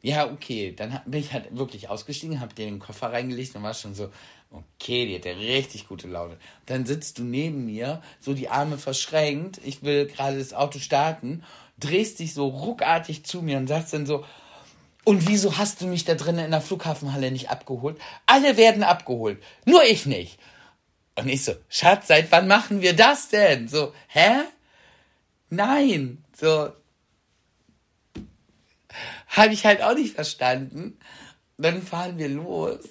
Ja, 0.00 0.30
okay, 0.30 0.72
dann 0.74 1.00
bin 1.06 1.20
ich 1.20 1.32
halt 1.32 1.56
wirklich 1.56 1.88
ausgestiegen, 1.88 2.40
hab 2.40 2.54
dir 2.54 2.66
den 2.66 2.78
Koffer 2.78 3.12
reingelegt 3.12 3.56
und 3.56 3.64
war 3.64 3.74
schon 3.74 3.94
so, 3.94 4.10
okay, 4.50 5.06
die 5.06 5.16
hat 5.16 5.24
ja 5.24 5.32
richtig 5.32 5.88
gute 5.88 6.06
Laune. 6.06 6.38
Dann 6.66 6.86
sitzt 6.86 7.18
du 7.18 7.24
neben 7.24 7.66
mir, 7.66 8.00
so 8.20 8.32
die 8.32 8.48
Arme 8.48 8.78
verschränkt, 8.78 9.60
ich 9.64 9.82
will 9.82 10.06
gerade 10.06 10.38
das 10.38 10.54
Auto 10.54 10.78
starten, 10.78 11.42
drehst 11.78 12.20
dich 12.20 12.32
so 12.32 12.46
ruckartig 12.46 13.24
zu 13.24 13.42
mir 13.42 13.58
und 13.58 13.66
sagst 13.66 13.92
dann 13.92 14.06
so, 14.06 14.24
und 15.04 15.26
wieso 15.28 15.56
hast 15.56 15.80
du 15.80 15.86
mich 15.86 16.04
da 16.04 16.14
drinnen 16.14 16.44
in 16.44 16.50
der 16.50 16.60
Flughafenhalle 16.60 17.30
nicht 17.30 17.50
abgeholt? 17.50 17.98
Alle 18.26 18.56
werden 18.56 18.82
abgeholt, 18.82 19.42
nur 19.64 19.82
ich 19.84 20.06
nicht. 20.06 20.38
Und 21.14 21.28
ich 21.28 21.44
so, 21.44 21.54
Schatz, 21.68 22.08
seit 22.08 22.30
wann 22.30 22.46
machen 22.46 22.80
wir 22.80 22.94
das 22.94 23.28
denn? 23.28 23.68
So, 23.68 23.92
hä? 24.08 24.42
Nein, 25.50 26.24
so, 26.38 26.72
habe 29.28 29.52
ich 29.52 29.64
halt 29.64 29.82
auch 29.82 29.94
nicht 29.94 30.14
verstanden. 30.14 30.98
Dann 31.56 31.82
fahren 31.82 32.18
wir 32.18 32.28
los 32.28 32.84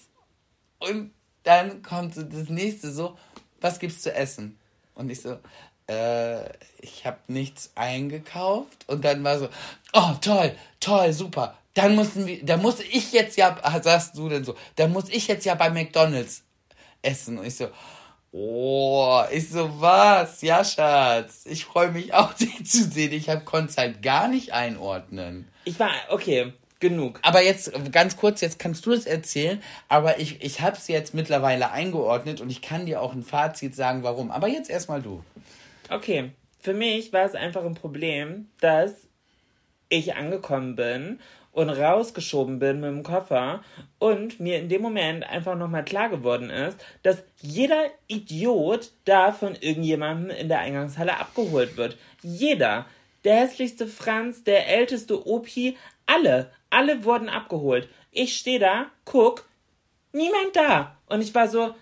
und 0.80 1.14
dann 1.44 1.82
kommt 1.82 2.16
so 2.16 2.24
das 2.24 2.50
nächste 2.50 2.92
so, 2.92 3.18
was 3.62 3.80
gibt's 3.80 4.02
zu 4.02 4.14
essen? 4.14 4.60
Und 4.94 5.10
ich 5.10 5.22
so, 5.22 5.38
äh, 5.88 6.50
ich 6.80 7.06
habe 7.06 7.20
nichts 7.28 7.72
eingekauft. 7.76 8.88
Und 8.88 9.06
dann 9.06 9.24
war 9.24 9.40
so, 9.40 9.50
oh 9.94 10.14
toll, 10.22 10.56
toll, 10.80 11.14
super. 11.14 11.58
Dann 11.78 11.96
mussten 11.96 12.26
wir, 12.26 12.44
da 12.44 12.58
muss 12.58 12.80
ich 12.80 13.12
jetzt 13.12 13.38
ja, 13.38 13.56
sagst 13.84 14.18
du 14.18 14.28
denn 14.30 14.44
so, 14.44 14.56
da 14.76 14.88
muss 14.88 15.10
ich 15.10 15.28
jetzt 15.28 15.46
ja 15.46 15.54
bei 15.54 15.70
McDonalds 15.70 16.44
essen. 17.04 17.38
Und 17.38 17.46
ich 17.46 17.56
so, 17.56 17.68
oh, 18.32 19.22
ich 19.32 19.48
so, 19.48 19.80
was? 19.80 20.42
Ja, 20.42 20.64
Schatz, 20.64 21.46
ich 21.46 21.66
freue 21.66 21.92
mich 21.92 22.16
auch, 22.16 22.34
dich 22.40 22.66
zu 22.66 22.84
sehen. 22.84 23.14
Ich 23.14 23.28
konnte 23.46 23.70
es 23.70 23.78
halt 23.78 24.02
gar 24.02 24.28
nicht 24.28 24.54
einordnen. 24.54 25.48
Ich 25.66 25.80
war, 25.80 25.92
okay, 26.10 26.52
genug. 26.80 27.20
Aber 27.22 27.44
jetzt 27.44 27.72
ganz 27.92 28.18
kurz, 28.18 28.42
jetzt 28.42 28.58
kannst 28.58 28.84
du 28.88 28.94
es 28.94 29.06
erzählen, 29.06 29.62
aber 29.88 30.20
ich, 30.20 30.44
ich 30.44 30.62
habe 30.62 30.78
es 30.78 30.88
jetzt 30.88 31.14
mittlerweile 31.14 31.70
eingeordnet 31.70 32.42
und 32.42 32.50
ich 32.50 32.64
kann 32.64 32.88
dir 32.88 33.04
auch 33.04 33.14
ein 33.14 33.22
Fazit 33.22 33.76
sagen, 33.76 34.02
warum. 34.02 34.32
Aber 34.32 34.48
jetzt 34.48 34.72
erstmal 34.72 35.04
du. 35.04 35.24
Okay, 35.92 36.32
für 36.60 36.74
mich 36.74 37.14
war 37.14 37.26
es 37.26 37.36
einfach 37.36 37.64
ein 37.64 37.76
Problem, 37.76 38.50
dass 38.62 38.94
ich 39.90 40.16
angekommen 40.16 40.76
bin 40.76 41.20
und 41.58 41.72
rausgeschoben 41.72 42.60
bin 42.60 42.82
mit 42.82 42.90
dem 42.92 43.02
Koffer 43.02 43.64
und 43.98 44.40
mir 44.40 44.60
in 44.60 44.70
dem 44.70 44.84
Moment 44.84 45.28
einfach 45.28 45.56
nochmal 45.56 45.84
klar 45.84 46.08
geworden 46.08 46.52
ist, 46.52 46.78
dass 47.02 47.24
jeder 47.42 47.86
Idiot 48.06 48.92
da 49.06 49.32
von 49.32 49.56
irgendjemandem 49.56 50.30
in 50.38 50.50
der 50.50 50.60
Eingangshalle 50.60 51.20
abgeholt 51.20 51.76
wird. 51.76 51.98
Jeder. 52.22 52.86
Der 53.24 53.38
hässlichste 53.38 53.88
Franz, 53.88 54.44
der 54.44 54.68
älteste 54.68 55.28
Opi, 55.28 55.76
alle. 56.06 56.52
Alle 56.70 57.04
wurden 57.04 57.28
abgeholt. 57.28 57.90
Ich 58.12 58.38
stehe 58.38 58.60
da, 58.60 58.86
guck, 59.04 59.50
niemand 60.14 60.56
da. 60.56 60.96
Und 61.08 61.22
ich 61.22 61.34
war 61.34 61.48
so, 61.48 61.74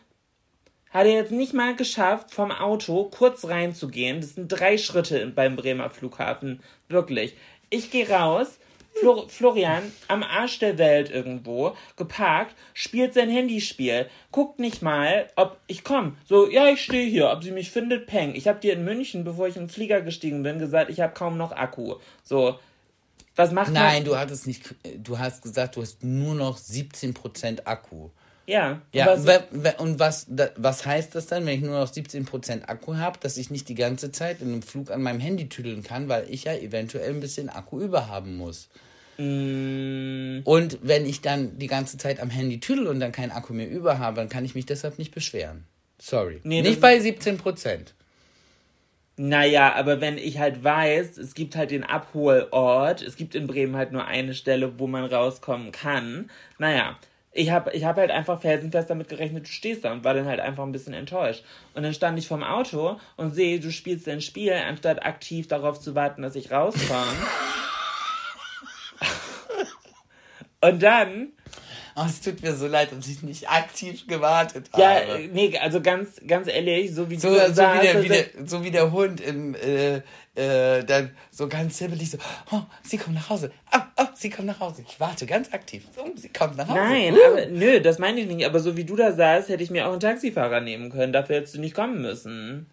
hat 0.90 1.06
er 1.06 1.16
jetzt 1.16 1.34
nicht 1.34 1.54
mal 1.54 1.76
geschafft, 1.76 2.32
vom 2.32 2.54
Auto 2.54 3.12
kurz 3.14 3.44
reinzugehen. 3.44 4.22
Das 4.22 4.36
sind 4.36 4.48
drei 4.48 4.78
Schritte 4.78 5.28
beim 5.28 5.58
Bremer 5.58 5.90
Flughafen. 5.90 6.64
Wirklich. 6.88 7.36
Ich 7.70 7.92
gehe 7.92 8.10
raus. 8.10 8.58
Flor 9.00 9.28
Florian 9.30 9.92
am 10.08 10.24
Arsch 10.24 10.60
der 10.60 10.78
Welt 10.78 11.10
irgendwo, 11.10 11.76
geparkt, 11.98 12.56
spielt 12.74 13.14
sein 13.14 13.30
Handyspiel, 13.30 14.08
guckt 14.32 14.60
nicht 14.60 14.82
mal, 14.82 15.30
ob 15.36 15.58
ich 15.68 15.84
komme. 15.84 16.14
So, 16.28 16.50
ja, 16.50 16.68
ich 16.70 16.82
stehe 16.82 17.10
hier, 17.10 17.30
ob 17.30 17.44
sie 17.44 17.52
mich 17.52 17.72
findet, 17.72 18.08
peng. 18.08 18.34
Ich 18.36 18.48
habe 18.48 18.60
dir 18.60 18.74
in 18.74 18.86
München, 18.86 19.24
bevor 19.24 19.48
ich 19.48 19.58
in 19.58 19.64
den 19.64 19.70
Flieger 19.70 20.02
gestiegen 20.02 20.44
bin, 20.44 20.60
gesagt, 20.60 20.90
ich 20.90 21.02
habe 21.02 21.14
kaum 21.14 21.38
noch 21.38 21.52
Akku. 21.52 21.96
So, 22.24 22.58
was 23.36 23.52
macht 23.52 23.72
Nein, 23.72 24.04
man? 24.04 24.06
du 24.06 24.18
hattest 24.18 24.48
nicht, 24.48 24.76
du 24.98 25.20
hast 25.20 25.42
gesagt, 25.42 25.76
du 25.76 25.82
hast 25.82 26.04
nur 26.04 26.36
noch 26.36 26.58
17% 26.58 27.66
Akku. 27.66 28.10
Ja. 28.48 28.82
Ja, 28.94 29.08
was, 29.08 29.76
und 29.80 30.00
was, 30.00 30.28
was 30.56 30.86
heißt 30.86 31.16
das 31.16 31.28
dann, 31.28 31.46
wenn 31.46 31.56
ich 31.56 31.62
nur 31.62 31.80
noch 31.80 31.92
17% 31.92 32.66
Akku 32.66 32.96
habe, 32.96 33.20
dass 33.20 33.38
ich 33.38 33.50
nicht 33.50 33.68
die 33.70 33.76
ganze 33.76 34.12
Zeit 34.12 34.42
in 34.42 34.50
einem 34.50 34.62
Flug 34.62 34.92
an 34.92 35.02
meinem 35.02 35.20
Handy 35.20 35.50
tüdeln 35.50 35.84
kann, 35.84 36.10
weil 36.10 36.28
ich 36.30 36.44
ja 36.44 36.54
eventuell 36.54 37.10
ein 37.10 37.20
bisschen 37.20 37.50
Akku 37.50 37.80
überhaben 37.80 38.38
muss. 38.38 38.70
Mm. 39.18 40.40
Und 40.44 40.80
wenn 40.82 41.06
ich 41.06 41.22
dann 41.22 41.58
die 41.58 41.68
ganze 41.68 41.98
Zeit 41.98 42.20
am 42.20 42.30
Handy 42.30 42.60
tüdel 42.60 42.88
und 42.88 43.00
dann 43.00 43.12
keinen 43.12 43.32
Akku 43.32 43.54
mehr 43.54 43.70
über 43.70 43.98
habe, 43.98 44.18
dann 44.18 44.30
kann 44.30 44.46
ich 44.46 44.56
mich 44.56 44.66
deshalb 44.66 45.00
nicht 45.00 45.14
beschweren. 45.14 45.66
Sorry. 46.00 46.42
Nee, 46.44 46.62
nicht 46.62 46.82
bei 46.82 46.98
17%. 46.98 47.94
Naja, 49.18 49.74
aber 49.74 50.02
wenn 50.02 50.18
ich 50.18 50.40
halt 50.40 50.64
weiß, 50.64 51.18
es 51.18 51.36
gibt 51.36 51.56
halt 51.56 51.72
den 51.72 51.86
Abholort, 51.86 53.02
es 53.02 53.16
gibt 53.16 53.34
in 53.34 53.48
Bremen 53.48 53.78
halt 53.78 53.94
nur 53.94 54.06
eine 54.06 54.34
Stelle, 54.34 54.78
wo 54.78 54.88
man 54.88 55.06
rauskommen 55.06 55.72
kann, 55.72 56.30
naja, 56.60 56.98
ich 57.38 57.52
habe 57.52 57.72
ich 57.74 57.84
hab 57.84 57.98
halt 57.98 58.12
einfach 58.12 58.40
felsenfest 58.40 58.90
damit 58.90 59.10
gerechnet, 59.10 59.46
du 59.46 59.52
stehst 59.52 59.84
da 59.84 59.92
und 59.92 60.06
war 60.06 60.14
dann 60.14 60.26
halt 60.26 60.40
einfach 60.40 60.64
ein 60.64 60.72
bisschen 60.72 60.94
enttäuscht. 60.94 61.44
Und 61.74 61.84
dann 61.84 61.94
stand 61.94 62.18
ich 62.18 62.30
vorm 62.30 62.44
Auto 62.44 62.98
und 63.18 63.32
sehe, 63.32 63.60
du 63.60 63.72
spielst 63.72 64.08
dein 64.08 64.22
Spiel, 64.22 64.54
anstatt 64.54 65.06
aktiv 65.06 65.48
darauf 65.50 65.80
zu 65.80 65.96
warten, 65.96 66.22
dass 66.22 66.38
ich 66.38 66.50
rauskomme. 66.50 67.12
und 70.62 70.82
dann 70.82 71.34
Oh, 71.98 72.04
es 72.06 72.20
tut 72.20 72.42
mir 72.42 72.54
so 72.54 72.68
leid, 72.68 72.92
dass 72.92 73.08
ich 73.08 73.24
nicht 73.24 73.50
aktiv 73.50 74.06
gewartet 74.06 74.70
habe. 74.74 74.82
Ja, 74.82 75.18
nee, 75.32 75.58
also 75.58 75.82
ganz, 75.82 76.20
ganz 76.28 76.50
ehrlich, 76.50 76.94
so 76.94 77.10
wie 77.10 77.16
so, 77.16 77.30
du 77.30 77.48
so 77.48 77.54
sagst, 77.54 77.84
wie 77.84 77.88
der, 77.88 78.04
wie 78.04 78.08
der, 78.10 78.26
so 78.46 78.64
wie 78.66 78.72
der 78.72 78.92
Hund 78.92 79.22
im, 79.22 79.56
äh, 79.56 80.02
äh, 80.36 80.84
dann 80.84 81.12
so 81.32 81.48
ganz 81.48 81.80
hibbelig 81.80 82.12
so, 82.12 82.18
oh, 82.52 82.64
sie 82.84 82.98
kommt 82.98 83.16
nach 83.16 83.30
Hause. 83.30 83.50
Oh, 83.74 83.80
oh, 83.96 84.08
sie 84.14 84.30
kommt 84.30 84.48
nach 84.48 84.60
Hause. 84.60 84.84
Ich 84.86 85.00
warte 85.00 85.26
ganz 85.26 85.54
aktiv. 85.54 85.86
Oh, 85.96 86.10
sie 86.16 86.28
kommt 86.28 86.58
nach 86.58 86.68
Hause. 86.68 86.80
Nein, 86.80 87.14
uh. 87.14 87.28
aber 87.28 87.46
nö, 87.46 87.80
das 87.80 87.98
meine 87.98 88.20
ich 88.20 88.28
nicht. 88.28 88.46
Aber 88.46 88.60
so 88.60 88.76
wie 88.76 88.84
du 88.84 88.98
da 88.98 89.14
saßt, 89.14 89.48
hätte 89.48 89.64
ich 89.64 89.72
mir 89.72 89.88
auch 89.88 89.92
einen 89.92 90.02
Taxifahrer 90.02 90.60
nehmen 90.60 90.92
können. 90.92 91.14
Dafür 91.14 91.38
hättest 91.38 91.56
du 91.56 91.62
nicht 91.62 91.76
kommen 91.76 92.02
müssen. 92.02 92.70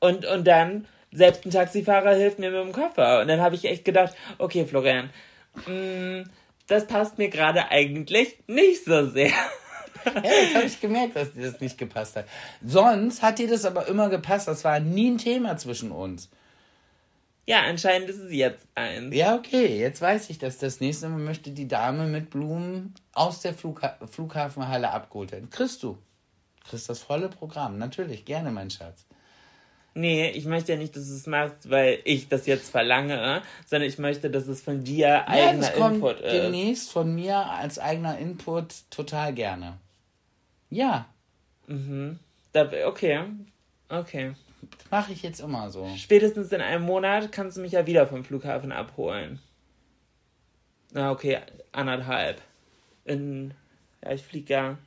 Und, 0.00 0.26
und 0.26 0.44
dann, 0.44 0.88
selbst 1.12 1.46
ein 1.46 1.52
Taxifahrer 1.52 2.14
hilft 2.16 2.40
mir 2.40 2.50
mit 2.50 2.60
dem 2.60 2.72
Koffer. 2.72 3.20
Und 3.20 3.28
dann 3.28 3.40
habe 3.40 3.54
ich 3.54 3.64
echt 3.64 3.84
gedacht, 3.84 4.14
okay, 4.38 4.66
Florian, 4.66 5.10
mh, 5.66 5.72
mm, 5.72 6.24
das 6.66 6.86
passt 6.86 7.18
mir 7.18 7.28
gerade 7.28 7.70
eigentlich 7.70 8.38
nicht 8.46 8.84
so 8.84 9.08
sehr. 9.08 9.32
Ja, 10.04 10.22
jetzt 10.22 10.54
habe 10.54 10.66
ich 10.66 10.80
gemerkt, 10.80 11.16
dass 11.16 11.32
dir 11.32 11.50
das 11.50 11.60
nicht 11.60 11.78
gepasst 11.78 12.16
hat. 12.16 12.26
Sonst 12.64 13.22
hat 13.22 13.38
dir 13.38 13.48
das 13.48 13.64
aber 13.64 13.86
immer 13.86 14.10
gepasst. 14.10 14.48
Das 14.48 14.64
war 14.64 14.80
nie 14.80 15.10
ein 15.10 15.18
Thema 15.18 15.56
zwischen 15.56 15.90
uns. 15.90 16.28
Ja, 17.46 17.62
anscheinend 17.62 18.08
ist 18.08 18.18
es 18.18 18.32
jetzt 18.32 18.66
eins. 18.74 19.14
Ja, 19.14 19.34
okay. 19.34 19.78
Jetzt 19.78 20.00
weiß 20.00 20.30
ich, 20.30 20.38
dass 20.38 20.58
das 20.58 20.80
nächste 20.80 21.08
Mal 21.08 21.18
möchte 21.18 21.50
die 21.50 21.68
Dame 21.68 22.06
mit 22.06 22.30
Blumen 22.30 22.94
aus 23.12 23.40
der 23.40 23.54
Flugha 23.54 23.98
Flughafenhalle 24.10 24.90
abgeholt 24.90 25.32
werden. 25.32 25.50
Kriegst 25.50 25.82
du. 25.82 25.98
Kriegst 26.68 26.88
das 26.88 27.00
volle 27.00 27.28
Programm. 27.28 27.76
Natürlich, 27.78 28.24
gerne, 28.24 28.50
mein 28.50 28.70
Schatz. 28.70 29.04
Nee, 29.96 30.30
ich 30.30 30.44
möchte 30.44 30.72
ja 30.72 30.78
nicht, 30.78 30.96
dass 30.96 31.06
du 31.06 31.14
es 31.14 31.26
machst, 31.28 31.70
weil 31.70 32.00
ich 32.04 32.28
das 32.28 32.46
jetzt 32.46 32.70
verlange, 32.70 33.42
sondern 33.64 33.88
ich 33.88 33.98
möchte, 33.98 34.28
dass 34.28 34.48
es 34.48 34.60
von 34.60 34.82
dir 34.82 35.06
ja, 35.06 35.28
eigener 35.28 35.70
kommt 35.70 35.94
Input 35.96 36.20
ist. 36.20 36.32
Demnächst 36.32 36.90
von 36.90 37.14
mir 37.14 37.36
als 37.36 37.78
eigener 37.78 38.18
Input 38.18 38.74
total 38.90 39.32
gerne. 39.32 39.78
Ja. 40.68 41.06
Mhm. 41.68 42.18
Da, 42.52 42.68
okay. 42.86 43.20
Okay. 43.88 44.34
Mache 44.90 45.12
ich 45.12 45.22
jetzt 45.22 45.40
immer 45.40 45.70
so. 45.70 45.88
Spätestens 45.96 46.50
in 46.50 46.60
einem 46.60 46.84
Monat 46.84 47.30
kannst 47.30 47.56
du 47.56 47.60
mich 47.60 47.72
ja 47.72 47.86
wieder 47.86 48.08
vom 48.08 48.24
Flughafen 48.24 48.72
abholen. 48.72 49.38
Na, 50.92 51.12
okay, 51.12 51.38
anderthalb. 51.70 52.40
In. 53.04 53.54
Ja, 54.02 54.12
ich 54.12 54.22
fliege 54.22 54.52
ja 54.52 54.78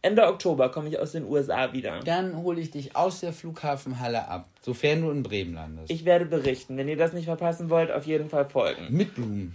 Ende 0.00 0.26
Oktober 0.26 0.68
komme 0.68 0.88
ich 0.88 0.98
aus 0.98 1.12
den 1.12 1.24
USA 1.24 1.72
wieder. 1.72 2.00
Dann 2.00 2.36
hole 2.36 2.60
ich 2.60 2.70
dich 2.70 2.94
aus 2.94 3.20
der 3.20 3.32
Flughafenhalle 3.32 4.28
ab, 4.28 4.48
sofern 4.60 5.02
du 5.02 5.10
in 5.10 5.24
Bremen 5.24 5.54
landest. 5.54 5.90
Ich 5.90 6.04
werde 6.04 6.24
berichten. 6.24 6.76
Wenn 6.76 6.88
ihr 6.88 6.96
das 6.96 7.12
nicht 7.12 7.24
verpassen 7.24 7.68
wollt, 7.68 7.90
auf 7.90 8.06
jeden 8.06 8.28
Fall 8.28 8.48
folgen. 8.48 8.86
Mit 8.90 9.14
Blumen. 9.14 9.54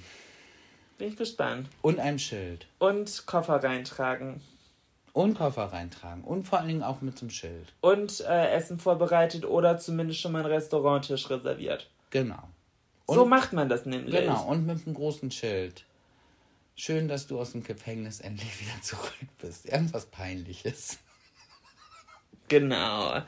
Bin 0.98 1.08
ich 1.08 1.16
gespannt. 1.16 1.70
Und 1.82 2.00
einem 2.00 2.20
Schild. 2.20 2.68
Und 2.80 3.26
Koffer 3.26 3.64
reintragen. 3.64 4.42
Und 5.14 5.38
Koffer 5.38 5.66
reintragen. 5.66 6.24
Und 6.24 6.48
vor 6.48 6.60
allen 6.60 6.68
Dingen 6.68 6.84
auch 6.84 7.02
mit 7.02 7.18
zum 7.18 7.30
Schild. 7.30 7.72
Und 7.82 8.22
äh, 8.22 8.52
Essen 8.52 8.80
vorbereitet 8.80 9.46
oder 9.46 9.78
zumindest 9.78 10.20
schon 10.20 10.34
mal 10.34 10.40
einen 10.40 10.52
Restauranttisch 10.52 11.30
reserviert. 11.30 11.90
Genau. 12.10 12.50
Und, 13.06 13.16
so 13.16 13.26
macht 13.26 13.54
man 13.54 13.70
das 13.70 13.86
nämlich. 13.86 14.16
Genau, 14.16 14.46
und 14.48 14.66
mit 14.66 14.86
einem 14.86 14.96
großen 14.96 15.32
Schild. 15.32 15.86
Schön, 16.76 17.08
dass 17.08 17.28
du 17.28 17.40
aus 17.40 17.52
dem 17.52 17.64
Gefängnis 17.64 18.20
endlich 18.20 18.60
wieder 18.60 18.82
zurück 18.82 19.14
bist. 19.40 19.68
Irgendwas 19.68 20.08
Peinliches. 20.08 20.98
Genau. 22.48 23.22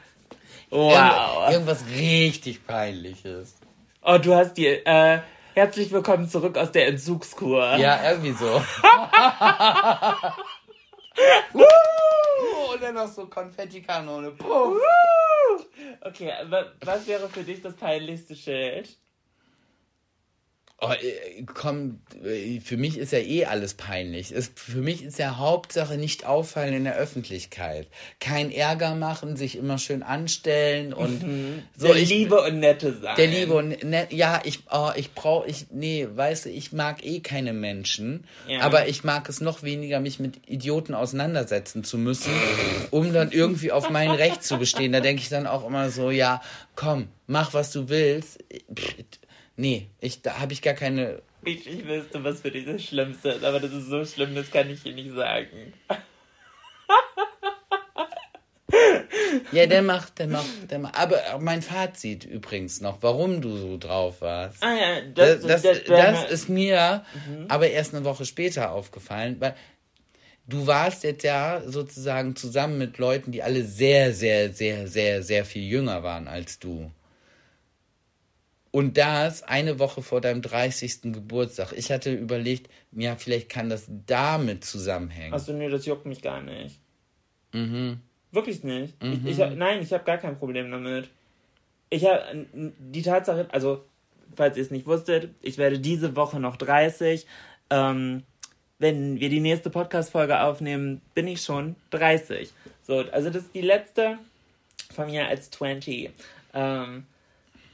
Wow. 0.71 1.51
Irgendwas 1.51 1.85
richtig 1.95 2.65
Peinliches. 2.65 3.55
Oh, 4.01 4.17
du 4.17 4.33
hast 4.33 4.55
dir. 4.55 4.85
Äh, 4.87 5.21
herzlich 5.53 5.91
willkommen 5.91 6.27
zurück 6.27 6.57
aus 6.57 6.71
der 6.71 6.87
Entzugskur. 6.87 7.75
Ja, 7.77 8.11
irgendwie 8.11 8.31
so. 8.33 8.55
Und 12.73 12.81
dann 12.81 12.95
noch 12.95 13.07
so 13.07 13.27
Konfettikanone. 13.27 14.33
Okay, 16.01 16.33
was 16.81 17.05
wäre 17.07 17.29
für 17.29 17.43
dich 17.43 17.61
das 17.61 17.75
peinlichste 17.75 18.35
Schild? 18.35 18.97
Oh, 20.81 20.91
äh, 20.91 21.43
komm, 21.45 22.01
äh, 22.21 22.59
für 22.59 22.75
mich 22.75 22.97
ist 22.97 23.13
ja 23.13 23.19
eh 23.19 23.45
alles 23.45 23.75
peinlich. 23.75 24.33
Es, 24.33 24.51
für 24.55 24.79
mich 24.79 25.03
ist 25.05 25.17
ja 25.17 25.37
Hauptsache 25.37 25.95
nicht 25.95 26.25
auffallen 26.25 26.73
in 26.73 26.83
der 26.83 26.97
Öffentlichkeit. 26.97 27.87
Kein 28.19 28.51
Ärger 28.51 28.93
machen, 28.93 29.37
sich 29.37 29.57
immer 29.57 29.77
schön 29.77 30.03
anstellen 30.03 30.93
und 30.93 31.23
mhm. 31.23 31.63
so. 31.77 31.87
Der 31.87 31.95
ich, 31.95 32.09
Liebe 32.09 32.41
und 32.41 32.59
Nette 32.59 32.93
sein. 32.93 33.15
Der 33.15 33.27
Liebe 33.27 33.53
und 33.53 33.85
nett, 33.85 34.11
ja, 34.11 34.41
ich, 34.43 34.63
oh, 34.69 34.89
ich 34.97 35.13
brauche, 35.13 35.47
ich, 35.47 35.67
nee, 35.71 36.09
weißt 36.13 36.45
du, 36.45 36.49
ich 36.49 36.73
mag 36.73 37.05
eh 37.05 37.21
keine 37.21 37.53
Menschen, 37.53 38.25
ja. 38.45 38.59
aber 38.59 38.89
ich 38.89 39.05
mag 39.05 39.29
es 39.29 39.39
noch 39.39 39.63
weniger, 39.63 40.01
mich 40.01 40.19
mit 40.19 40.49
Idioten 40.49 40.93
auseinandersetzen 40.93 41.85
zu 41.85 41.97
müssen, 41.97 42.33
um 42.91 43.13
dann 43.13 43.31
irgendwie 43.31 43.71
auf 43.71 43.89
mein 43.89 44.11
Recht 44.11 44.43
zu 44.43 44.57
bestehen. 44.57 44.91
Da 44.91 44.99
denke 44.99 45.21
ich 45.21 45.29
dann 45.29 45.47
auch 45.47 45.65
immer 45.65 45.89
so, 45.89 46.11
ja, 46.11 46.41
komm, 46.75 47.07
mach 47.27 47.53
was 47.53 47.71
du 47.71 47.87
willst. 47.87 48.43
Pff, 48.77 48.93
Nee, 49.57 49.87
ich, 50.01 50.21
da 50.21 50.39
habe 50.39 50.53
ich 50.53 50.61
gar 50.61 50.73
keine. 50.73 51.21
Ich, 51.43 51.67
ich 51.67 51.87
wüsste, 51.87 52.23
was 52.23 52.41
für 52.41 52.51
dich 52.51 52.65
das 52.65 52.83
Schlimmste 52.83 53.29
ist, 53.29 53.43
aber 53.43 53.59
das 53.59 53.71
ist 53.71 53.87
so 53.87 54.03
schlimm, 54.03 54.35
das 54.35 54.51
kann 54.51 54.69
ich 54.69 54.83
dir 54.83 54.93
nicht 54.93 55.11
sagen. 55.13 55.73
Ja, 59.51 59.67
der 59.67 59.81
macht, 59.81 60.19
der 60.19 60.27
macht, 60.27 60.49
der 60.69 60.79
macht. 60.79 60.97
Aber 60.97 61.19
mein 61.39 61.61
Fazit 61.61 62.25
übrigens 62.25 62.81
noch, 62.81 62.97
warum 63.01 63.41
du 63.41 63.55
so 63.55 63.77
drauf 63.77 64.21
warst. 64.21 64.61
Ah 64.63 64.73
ja, 64.75 65.01
Das, 65.13 65.41
das, 65.41 65.61
das, 65.61 65.83
das, 65.83 65.87
das 65.87 66.31
ist 66.31 66.49
mir 66.49 67.05
aber 67.47 67.69
erst 67.69 67.93
eine 67.93 68.03
Woche 68.05 68.25
später 68.25 68.71
aufgefallen, 68.71 69.37
weil 69.39 69.55
du 70.47 70.67
warst 70.67 71.03
jetzt 71.03 71.23
ja 71.23 71.61
sozusagen 71.65 72.35
zusammen 72.35 72.77
mit 72.77 72.97
Leuten, 72.97 73.31
die 73.31 73.43
alle 73.43 73.63
sehr, 73.63 74.13
sehr, 74.13 74.51
sehr, 74.51 74.87
sehr, 74.87 75.23
sehr 75.23 75.45
viel 75.45 75.63
jünger 75.63 76.03
waren 76.03 76.27
als 76.27 76.59
du. 76.59 76.91
Und 78.75 78.97
das 78.97 79.41
eine 79.41 79.79
Woche 79.79 80.01
vor 80.01 80.19
deinem 80.19 80.41
30. 80.41 81.03
Geburtstag. 81.03 81.71
Ich 81.77 81.93
hatte 81.93 82.11
überlegt, 82.13 82.69
ja, 82.91 83.15
vielleicht 83.15 83.47
kann 83.47 83.69
das 83.69 83.85
damit 84.05 84.65
zusammenhängen. 84.65 85.33
Achso, 85.33 85.53
nee, 85.53 85.69
das 85.69 85.85
juckt 85.85 86.05
mich 86.05 86.21
gar 86.21 86.41
nicht. 86.41 86.77
Mhm. 87.53 88.01
Wirklich 88.33 88.65
nicht. 88.65 88.95
Ich, 89.01 89.25
ich, 89.25 89.39
hab- 89.39 89.55
nein, 89.55 89.81
ich 89.81 89.93
habe 89.93 90.03
gar 90.03 90.17
kein 90.17 90.37
Problem 90.37 90.71
damit. 90.71 91.07
Ich 91.89 92.03
habe 92.03 92.47
die 92.51 93.01
Tatsache, 93.01 93.47
also, 93.53 93.85
falls 94.35 94.57
ihr 94.57 94.63
es 94.63 94.71
nicht 94.71 94.87
wusstet, 94.87 95.29
ich 95.41 95.57
werde 95.57 95.79
diese 95.79 96.17
Woche 96.17 96.41
noch 96.41 96.57
30. 96.57 97.25
Ähm, 97.69 98.23
wenn 98.77 99.21
wir 99.21 99.29
die 99.29 99.39
nächste 99.39 99.69
Podcast-Folge 99.69 100.41
aufnehmen, 100.41 100.99
bin 101.13 101.29
ich 101.29 101.41
schon 101.43 101.77
30. 101.91 102.51
So, 102.85 103.05
also 103.09 103.29
das 103.29 103.43
ist 103.43 103.55
die 103.55 103.61
letzte 103.61 104.17
von 104.93 105.05
mir 105.05 105.29
als 105.29 105.49
20. 105.51 106.09
Ähm, 106.53 107.05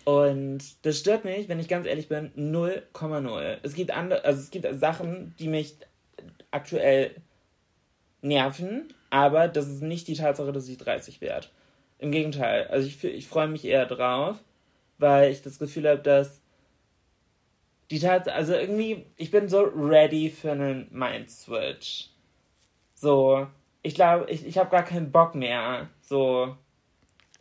und 0.05 0.59
das 0.83 0.99
stört 0.99 1.25
mich, 1.25 1.47
wenn 1.49 1.59
ich 1.59 1.67
ganz 1.67 1.85
ehrlich 1.85 2.07
bin, 2.07 2.31
0,0. 2.35 3.57
Es 3.63 3.73
gibt 3.73 3.91
andere, 3.91 4.23
also 4.25 4.39
es 4.39 4.51
gibt 4.51 4.67
Sachen, 4.79 5.35
die 5.39 5.47
mich 5.47 5.75
aktuell 6.49 7.15
nerven, 8.21 8.93
aber 9.09 9.47
das 9.47 9.67
ist 9.67 9.81
nicht 9.81 10.07
die 10.07 10.15
Tatsache, 10.15 10.51
dass 10.51 10.67
ich 10.67 10.77
30 10.77 11.21
werde. 11.21 11.47
Im 11.99 12.11
Gegenteil, 12.11 12.67
also 12.67 12.87
ich, 12.87 13.03
ich 13.03 13.27
freue 13.27 13.47
mich 13.47 13.65
eher 13.65 13.85
drauf, 13.85 14.37
weil 14.97 15.31
ich 15.31 15.41
das 15.41 15.59
Gefühl 15.59 15.87
habe, 15.87 16.01
dass 16.01 16.41
die 17.91 17.99
Tatsache, 17.99 18.35
also 18.35 18.53
irgendwie, 18.53 19.05
ich 19.17 19.31
bin 19.31 19.49
so 19.49 19.61
ready 19.61 20.29
für 20.29 20.51
einen 20.51 20.87
Mind-Switch. 20.91 22.09
So, 22.95 23.47
ich 23.83 23.95
glaube, 23.95 24.29
ich, 24.29 24.45
ich 24.45 24.57
habe 24.57 24.69
gar 24.69 24.83
keinen 24.83 25.11
Bock 25.11 25.35
mehr. 25.35 25.89
So, 26.01 26.55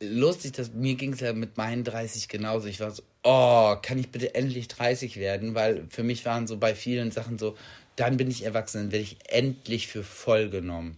lustig, 0.01 0.53
dass 0.53 0.73
mir 0.73 0.95
ging 0.95 1.13
es 1.13 1.21
ja 1.21 1.33
mit 1.33 1.57
meinen 1.57 1.85
30 1.85 2.29
genauso. 2.29 2.69
Ich 2.69 2.81
war 2.81 2.91
so, 2.91 3.03
oh, 3.23 3.77
kann 3.81 3.99
ich 3.99 4.11
bitte 4.11 4.35
endlich 4.35 4.69
30 4.69 5.19
werden? 5.19 5.55
Weil 5.55 5.85
für 5.91 6.03
mich 6.03 6.25
waren 6.25 6.47
so 6.47 6.57
bei 6.57 6.75
vielen 6.75 7.11
Sachen 7.11 7.39
so, 7.39 7.57
dann 7.97 8.17
bin 8.17 8.31
ich 8.31 8.45
erwachsen, 8.45 8.79
dann 8.79 8.93
werde 8.93 9.03
ich 9.03 9.19
endlich 9.29 9.89
für 9.89 10.03
voll 10.03 10.49
genommen. 10.49 10.97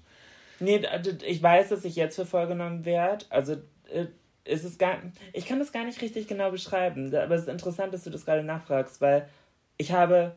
Nee, 0.61 0.81
ich 1.27 1.43
weiß, 1.43 1.71
dass 1.71 1.85
ich 1.85 1.97
jetzt 1.97 2.15
für 2.15 2.27
vollgenommen 2.27 2.85
werde. 2.85 3.27
Also 3.31 3.55
äh, 3.93 4.07
ist 4.45 4.65
es 4.65 4.79
gar 4.79 4.99
ich 5.33 5.47
kann 5.47 5.59
das 5.59 5.73
gar 5.73 5.85
nicht 5.85 6.01
richtig 6.01 6.29
genau 6.29 6.51
beschreiben, 6.51 7.15
aber 7.15 7.35
es 7.35 7.43
ist 7.43 7.49
interessant, 7.49 7.93
dass 7.93 8.05
du 8.05 8.11
das 8.11 8.25
gerade 8.25 8.45
nachfragst, 8.45 9.01
weil 9.01 9.29
ich 9.77 9.93
habe 9.93 10.37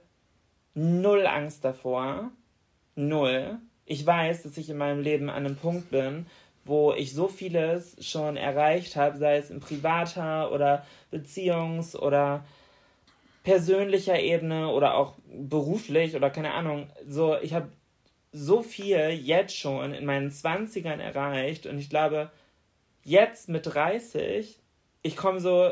null 0.73 1.27
Angst 1.27 1.63
davor. 1.63 2.31
Null. 2.95 3.59
Ich 3.85 4.05
weiß, 4.05 4.43
dass 4.43 4.57
ich 4.57 4.69
in 4.69 4.77
meinem 4.77 5.01
Leben 5.01 5.29
an 5.29 5.45
einem 5.45 5.55
Punkt 5.55 5.91
bin, 5.91 6.25
wo 6.65 6.93
ich 6.93 7.13
so 7.13 7.27
vieles 7.27 7.95
schon 8.05 8.37
erreicht 8.37 8.95
habe, 8.95 9.17
sei 9.17 9.37
es 9.37 9.51
in 9.51 9.59
privater 9.59 10.51
oder 10.51 10.85
Beziehungs- 11.11 11.95
oder 11.95 12.43
persönlicher 13.43 14.19
Ebene 14.19 14.69
oder 14.69 14.95
auch 14.95 15.13
beruflich 15.27 16.15
oder 16.15 16.31
keine 16.31 16.53
Ahnung. 16.53 16.89
So, 17.07 17.37
ich 17.37 17.53
habe 17.53 17.69
so 18.31 18.63
viel 18.63 19.11
jetzt 19.11 19.55
schon 19.55 19.93
in 19.93 20.05
meinen 20.05 20.31
20ern 20.31 20.99
erreicht 20.99 21.67
und 21.67 21.77
ich 21.77 21.89
glaube, 21.89 22.31
jetzt 23.03 23.47
mit 23.47 23.67
30, 23.67 24.59
ich 25.03 25.15
komme 25.15 25.39
so 25.39 25.71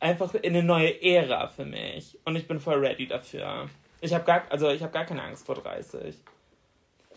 einfach 0.00 0.34
in 0.34 0.56
eine 0.56 0.62
neue 0.62 1.02
Ära 1.02 1.48
für 1.48 1.66
mich 1.66 2.18
und 2.24 2.34
ich 2.36 2.48
bin 2.48 2.58
voll 2.58 2.84
ready 2.84 3.06
dafür. 3.06 3.68
Ich 4.00 4.14
habe 4.14 4.24
gar, 4.24 4.44
also 4.50 4.70
ich 4.70 4.82
habe 4.82 4.92
gar 4.92 5.04
keine 5.04 5.22
Angst 5.22 5.44
vor 5.44 5.56
30. 5.56 6.16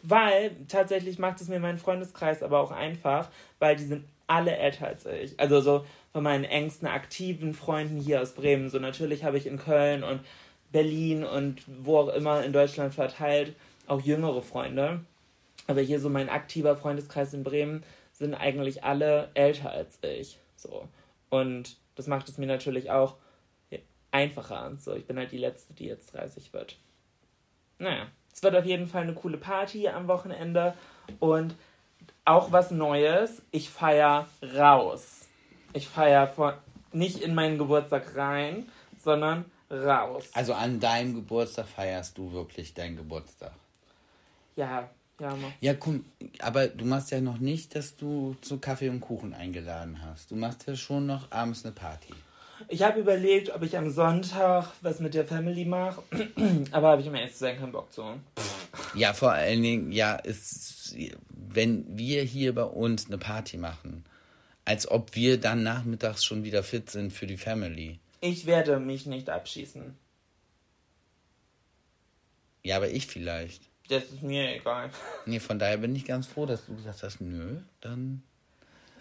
Weil 0.03 0.55
tatsächlich 0.67 1.17
macht 1.17 1.41
es 1.41 1.47
mir 1.47 1.59
mein 1.59 1.77
Freundeskreis 1.77 2.43
aber 2.43 2.59
auch 2.59 2.71
einfach, 2.71 3.29
weil 3.59 3.75
die 3.75 3.85
sind 3.85 4.05
alle 4.27 4.55
älter 4.55 4.87
als 4.87 5.05
ich. 5.05 5.39
Also 5.39 5.61
so 5.61 5.85
von 6.11 6.23
meinen 6.23 6.43
engsten 6.43 6.87
aktiven 6.87 7.53
Freunden 7.53 7.99
hier 7.99 8.21
aus 8.21 8.33
Bremen. 8.33 8.69
So 8.69 8.79
natürlich 8.79 9.23
habe 9.23 9.37
ich 9.37 9.47
in 9.47 9.57
Köln 9.57 10.03
und 10.03 10.21
Berlin 10.71 11.23
und 11.23 11.61
wo 11.83 11.99
auch 11.99 12.09
immer 12.09 12.43
in 12.43 12.53
Deutschland 12.53 12.93
verteilt 12.93 13.55
auch 13.87 14.01
jüngere 14.01 14.41
Freunde. 14.41 15.01
Aber 15.67 15.81
hier 15.81 15.99
so 15.99 16.09
mein 16.09 16.29
aktiver 16.29 16.75
Freundeskreis 16.75 17.33
in 17.33 17.43
Bremen 17.43 17.83
sind 18.11 18.33
eigentlich 18.33 18.83
alle 18.83 19.29
älter 19.33 19.71
als 19.71 19.99
ich. 20.01 20.37
So. 20.57 20.87
Und 21.29 21.77
das 21.95 22.07
macht 22.07 22.27
es 22.27 22.37
mir 22.37 22.47
natürlich 22.47 22.91
auch 22.91 23.15
einfacher. 24.11 24.75
So, 24.79 24.95
ich 24.95 25.05
bin 25.05 25.17
halt 25.17 25.31
die 25.31 25.37
Letzte, 25.37 25.73
die 25.73 25.85
jetzt 25.85 26.13
30 26.13 26.53
wird. 26.53 26.77
Naja, 27.79 28.07
es 28.33 28.41
wird 28.41 28.55
auf 28.55 28.65
jeden 28.65 28.87
Fall 28.87 29.03
eine 29.03 29.13
coole 29.13 29.37
Party 29.37 29.87
am 29.87 30.07
Wochenende 30.07 30.73
und 31.19 31.55
auch 32.25 32.51
was 32.51 32.71
Neues. 32.71 33.41
Ich 33.51 33.69
feier 33.69 34.27
raus. 34.55 35.27
Ich 35.73 35.87
feier 35.87 36.27
von, 36.27 36.53
nicht 36.91 37.21
in 37.21 37.35
meinen 37.35 37.57
Geburtstag 37.57 38.15
rein, 38.15 38.69
sondern 38.99 39.45
raus. 39.69 40.29
Also 40.33 40.53
an 40.53 40.79
deinem 40.79 41.15
Geburtstag 41.15 41.67
feierst 41.67 42.17
du 42.17 42.31
wirklich 42.31 42.73
deinen 42.73 42.97
Geburtstag. 42.97 43.53
Ja, 44.55 44.89
ja, 45.19 45.35
mach. 45.35 45.51
Ja, 45.61 45.73
komm, 45.73 46.05
aber 46.39 46.67
du 46.67 46.85
machst 46.85 47.11
ja 47.11 47.21
noch 47.21 47.37
nicht, 47.37 47.75
dass 47.75 47.97
du 47.97 48.35
zu 48.41 48.59
Kaffee 48.59 48.89
und 48.89 49.01
Kuchen 49.01 49.33
eingeladen 49.33 50.01
hast. 50.03 50.31
Du 50.31 50.35
machst 50.35 50.67
ja 50.67 50.75
schon 50.75 51.05
noch 51.05 51.31
abends 51.31 51.65
eine 51.65 51.73
Party. 51.73 52.13
Ich 52.67 52.81
habe 52.81 52.99
überlegt, 52.99 53.49
ob 53.49 53.61
ich 53.63 53.77
am 53.77 53.91
Sonntag 53.91 54.71
was 54.81 54.99
mit 54.99 55.13
der 55.13 55.25
Family 55.25 55.65
mache, 55.65 56.03
aber 56.71 56.89
habe 56.89 57.01
ich 57.01 57.07
um 57.07 57.15
ehrlich 57.15 57.33
zu 57.33 57.39
sein 57.39 57.59
keinen 57.59 57.71
Bock 57.71 57.91
zu. 57.91 58.03
Ja, 58.95 59.13
vor 59.13 59.31
allen 59.31 59.61
Dingen, 59.61 59.91
ja, 59.91 60.15
ist, 60.15 60.95
wenn 61.29 61.85
wir 61.97 62.23
hier 62.23 62.55
bei 62.55 62.63
uns 62.63 63.07
eine 63.07 63.17
Party 63.17 63.57
machen, 63.57 64.05
als 64.65 64.89
ob 64.89 65.15
wir 65.15 65.39
dann 65.39 65.63
nachmittags 65.63 66.23
schon 66.23 66.43
wieder 66.43 66.63
fit 66.63 66.89
sind 66.89 67.11
für 67.11 67.27
die 67.27 67.37
Family. 67.37 67.99
Ich 68.21 68.45
werde 68.45 68.79
mich 68.79 69.05
nicht 69.05 69.29
abschießen. 69.29 69.95
Ja, 72.63 72.77
aber 72.77 72.89
ich 72.89 73.07
vielleicht. 73.07 73.69
Das 73.89 74.05
ist 74.05 74.23
mir 74.23 74.55
egal. 74.55 74.89
Nee, 75.25 75.39
von 75.39 75.59
daher 75.59 75.77
bin 75.77 75.95
ich 75.95 76.05
ganz 76.05 76.27
froh, 76.27 76.45
dass 76.45 76.65
du 76.65 76.75
gesagt 76.75 77.03
hast, 77.03 77.19
nö, 77.19 77.57
dann 77.81 78.23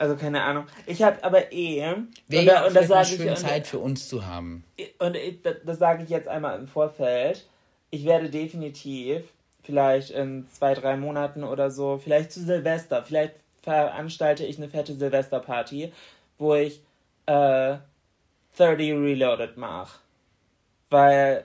Also 0.02 0.16
keine 0.16 0.42
Ahnung. 0.42 0.66
Ich 0.86 1.00
habe 1.00 1.22
aber 1.22 1.52
eh. 1.52 1.94
wäre 2.26 2.44
ja 2.44 2.66
und 2.66 2.74
das 2.74 2.90
eine 2.90 3.02
ich. 3.02 3.08
schöne 3.10 3.30
Und, 3.30 3.36
Zeit 3.36 3.68
für 3.68 3.78
uns 3.78 4.08
zu 4.08 4.26
haben. 4.26 4.64
und 4.98 5.16
ich, 5.16 5.40
das, 5.42 5.58
das 5.64 5.78
sage 5.78 6.02
ich 6.02 6.08
jetzt 6.08 6.26
einmal 6.26 6.58
im 6.58 6.66
Vorfeld. 6.66 7.46
Ich 7.90 8.04
werde 8.04 8.28
definitiv 8.28 9.22
vielleicht 9.62 10.10
in 10.10 10.48
zwei, 10.50 10.74
drei 10.74 10.96
Monaten 10.96 11.44
oder 11.44 11.70
so, 11.70 12.00
vielleicht 12.02 12.32
zu 12.32 12.40
Silvester, 12.40 13.04
vielleicht 13.04 13.34
veranstalte 13.62 14.44
ich 14.44 14.58
eine 14.58 14.68
fette 14.68 14.92
Silvesterparty, 14.92 15.92
wo 16.36 16.56
ich 16.56 16.80
äh, 17.26 17.76
30 18.56 18.94
Reloaded 18.94 19.56
mache. 19.56 20.00
Weil 20.90 21.44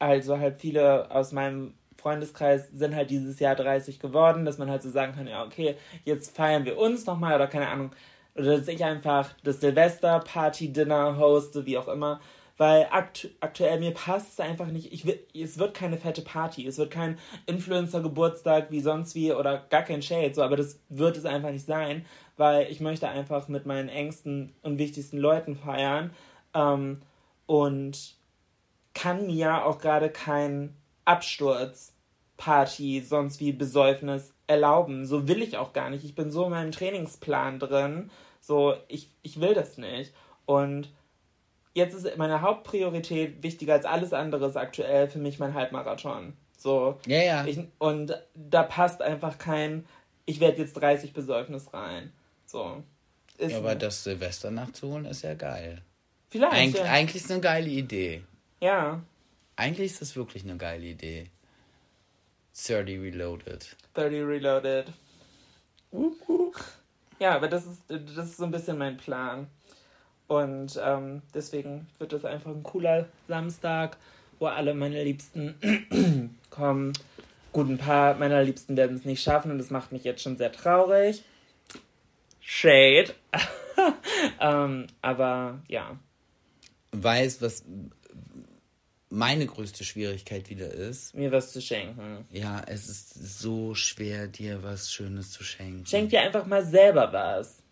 also 0.00 0.40
halt 0.40 0.60
viele 0.60 1.08
aus 1.12 1.30
meinem 1.30 1.74
Freundeskreis 1.96 2.68
sind 2.72 2.94
halt 2.94 3.10
dieses 3.10 3.40
Jahr 3.40 3.54
30 3.54 4.00
geworden, 4.00 4.44
dass 4.44 4.58
man 4.58 4.70
halt 4.70 4.82
so 4.82 4.90
sagen 4.90 5.14
kann, 5.14 5.26
ja, 5.26 5.44
okay, 5.44 5.76
jetzt 6.04 6.36
feiern 6.36 6.64
wir 6.64 6.78
uns 6.78 7.06
nochmal 7.06 7.34
oder 7.34 7.46
keine 7.46 7.68
Ahnung. 7.68 7.90
Oder 8.34 8.58
dass 8.58 8.68
ich 8.68 8.84
einfach 8.84 9.30
das 9.44 9.60
Silvester-Party-Dinner 9.60 11.16
hoste, 11.18 11.64
wie 11.64 11.78
auch 11.78 11.88
immer. 11.88 12.20
Weil 12.58 12.86
aktu 12.90 13.28
aktuell 13.40 13.78
mir 13.78 13.92
passt 13.92 14.32
es 14.32 14.40
einfach 14.40 14.68
nicht. 14.68 14.92
Ich 14.92 15.04
es 15.34 15.58
wird 15.58 15.74
keine 15.74 15.98
fette 15.98 16.22
Party. 16.22 16.66
Es 16.66 16.78
wird 16.78 16.90
kein 16.90 17.18
Influencer-Geburtstag 17.46 18.70
wie 18.70 18.80
sonst 18.80 19.14
wie 19.14 19.32
oder 19.32 19.58
gar 19.68 19.82
kein 19.82 20.02
Shade. 20.02 20.34
So, 20.34 20.42
aber 20.42 20.56
das 20.56 20.80
wird 20.88 21.16
es 21.16 21.26
einfach 21.26 21.50
nicht 21.50 21.66
sein, 21.66 22.06
weil 22.36 22.70
ich 22.70 22.80
möchte 22.80 23.08
einfach 23.08 23.48
mit 23.48 23.66
meinen 23.66 23.88
engsten 23.88 24.54
und 24.62 24.78
wichtigsten 24.78 25.18
Leuten 25.18 25.56
feiern. 25.56 26.12
Ähm, 26.54 27.02
und 27.46 28.16
kann 28.94 29.26
mir 29.26 29.64
auch 29.66 29.78
gerade 29.78 30.08
kein 30.08 30.74
Absturz, 31.06 31.94
Party, 32.36 33.00
sonst 33.00 33.40
wie 33.40 33.52
Besäufnis 33.52 34.34
erlauben. 34.46 35.06
So 35.06 35.26
will 35.26 35.42
ich 35.42 35.56
auch 35.56 35.72
gar 35.72 35.88
nicht. 35.88 36.04
Ich 36.04 36.14
bin 36.14 36.30
so 36.30 36.44
in 36.44 36.50
meinem 36.50 36.72
Trainingsplan 36.72 37.58
drin. 37.58 38.10
So, 38.40 38.74
ich, 38.88 39.10
ich 39.22 39.40
will 39.40 39.54
das 39.54 39.78
nicht. 39.78 40.12
Und 40.44 40.92
jetzt 41.74 41.94
ist 41.94 42.16
meine 42.18 42.42
Hauptpriorität 42.42 43.42
wichtiger 43.42 43.74
als 43.74 43.84
alles 43.86 44.12
andere 44.12 44.54
aktuell 44.54 45.08
für 45.08 45.18
mich 45.18 45.38
mein 45.38 45.54
Halbmarathon. 45.54 46.34
So. 46.56 46.98
Ja, 47.06 47.22
ja. 47.22 47.46
Ich, 47.46 47.58
und 47.78 48.14
da 48.34 48.62
passt 48.62 49.02
einfach 49.02 49.38
kein, 49.38 49.86
ich 50.26 50.40
werde 50.40 50.58
jetzt 50.58 50.74
30 50.74 51.12
Besäufnis 51.12 51.72
rein. 51.72 52.12
So. 52.44 52.82
Ist 53.38 53.52
Ja, 53.52 53.58
aber 53.58 53.74
das 53.74 54.04
Silvester 54.04 54.50
nachzuholen 54.50 55.04
ist 55.06 55.22
ja 55.22 55.34
geil. 55.34 55.82
Vielleicht. 56.28 56.76
Eig 56.76 56.84
ja. 56.84 56.90
Eigentlich 56.90 57.16
ist 57.16 57.26
es 57.26 57.30
eine 57.30 57.40
geile 57.40 57.68
Idee. 57.68 58.22
ja. 58.60 59.00
Eigentlich 59.56 59.92
ist 59.92 60.02
das 60.02 60.16
wirklich 60.16 60.44
eine 60.44 60.56
geile 60.56 60.84
Idee. 60.84 61.30
30 62.54 63.00
Reloaded. 63.00 63.76
30 63.94 64.22
Reloaded. 64.22 64.86
Ja, 67.18 67.34
aber 67.34 67.48
das 67.48 67.66
ist, 67.66 67.82
das 67.88 68.26
ist 68.26 68.36
so 68.36 68.44
ein 68.44 68.50
bisschen 68.50 68.78
mein 68.78 68.96
Plan. 68.96 69.46
Und 70.28 70.78
ähm, 70.82 71.22
deswegen 71.34 71.86
wird 71.98 72.12
das 72.12 72.24
einfach 72.24 72.50
ein 72.50 72.62
cooler 72.62 73.06
Samstag, 73.28 73.96
wo 74.38 74.46
alle 74.46 74.74
meine 74.74 75.02
Liebsten 75.02 76.38
kommen. 76.50 76.92
Gut, 77.52 77.68
ein 77.68 77.78
paar 77.78 78.14
meiner 78.14 78.42
Liebsten 78.42 78.76
werden 78.76 78.96
es 78.96 79.04
nicht 79.04 79.22
schaffen 79.22 79.50
und 79.50 79.58
das 79.58 79.70
macht 79.70 79.92
mich 79.92 80.04
jetzt 80.04 80.22
schon 80.22 80.36
sehr 80.36 80.52
traurig. 80.52 81.22
Shade. 82.40 83.14
ähm, 84.40 84.86
aber 85.00 85.60
ja. 85.68 85.96
Weiß, 86.92 87.40
was 87.40 87.64
meine 89.08 89.46
größte 89.46 89.84
Schwierigkeit 89.84 90.50
wieder 90.50 90.70
ist. 90.70 91.14
Mir 91.14 91.30
was 91.32 91.52
zu 91.52 91.60
schenken. 91.60 92.26
Ja, 92.30 92.62
es 92.66 92.88
ist 92.88 93.40
so 93.40 93.74
schwer, 93.74 94.26
dir 94.26 94.62
was 94.62 94.92
Schönes 94.92 95.30
zu 95.30 95.44
schenken. 95.44 95.86
Schenk 95.86 96.10
dir 96.10 96.22
einfach 96.22 96.46
mal 96.46 96.64
selber 96.64 97.12
was. 97.12 97.62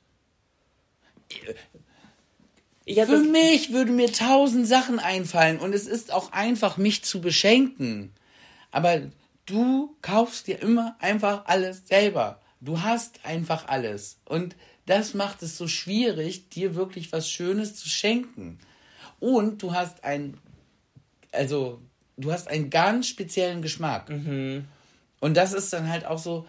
Für 2.86 3.18
mich 3.18 3.72
würden 3.72 3.96
mir 3.96 4.12
tausend 4.12 4.66
Sachen 4.66 4.98
einfallen 4.98 5.58
und 5.58 5.74
es 5.74 5.86
ist 5.86 6.12
auch 6.12 6.32
einfach, 6.32 6.76
mich 6.76 7.02
zu 7.02 7.20
beschenken. 7.20 8.12
Aber 8.70 9.00
du 9.46 9.96
kaufst 10.02 10.46
dir 10.46 10.60
immer 10.60 10.96
einfach 11.00 11.46
alles 11.46 11.86
selber. 11.86 12.40
Du 12.60 12.82
hast 12.82 13.24
einfach 13.24 13.68
alles. 13.68 14.18
Und 14.24 14.54
das 14.86 15.14
macht 15.14 15.42
es 15.42 15.56
so 15.56 15.66
schwierig, 15.66 16.50
dir 16.50 16.74
wirklich 16.74 17.12
was 17.12 17.28
Schönes 17.28 17.74
zu 17.76 17.88
schenken. 17.88 18.58
Und 19.18 19.62
du 19.62 19.72
hast 19.72 20.04
ein, 20.04 20.38
also, 21.34 21.80
du 22.16 22.32
hast 22.32 22.48
einen 22.48 22.70
ganz 22.70 23.08
speziellen 23.08 23.62
Geschmack. 23.62 24.08
Und 25.20 25.36
das 25.36 25.52
ist 25.52 25.72
dann 25.72 25.88
halt 25.88 26.04
auch 26.04 26.18
so, 26.18 26.46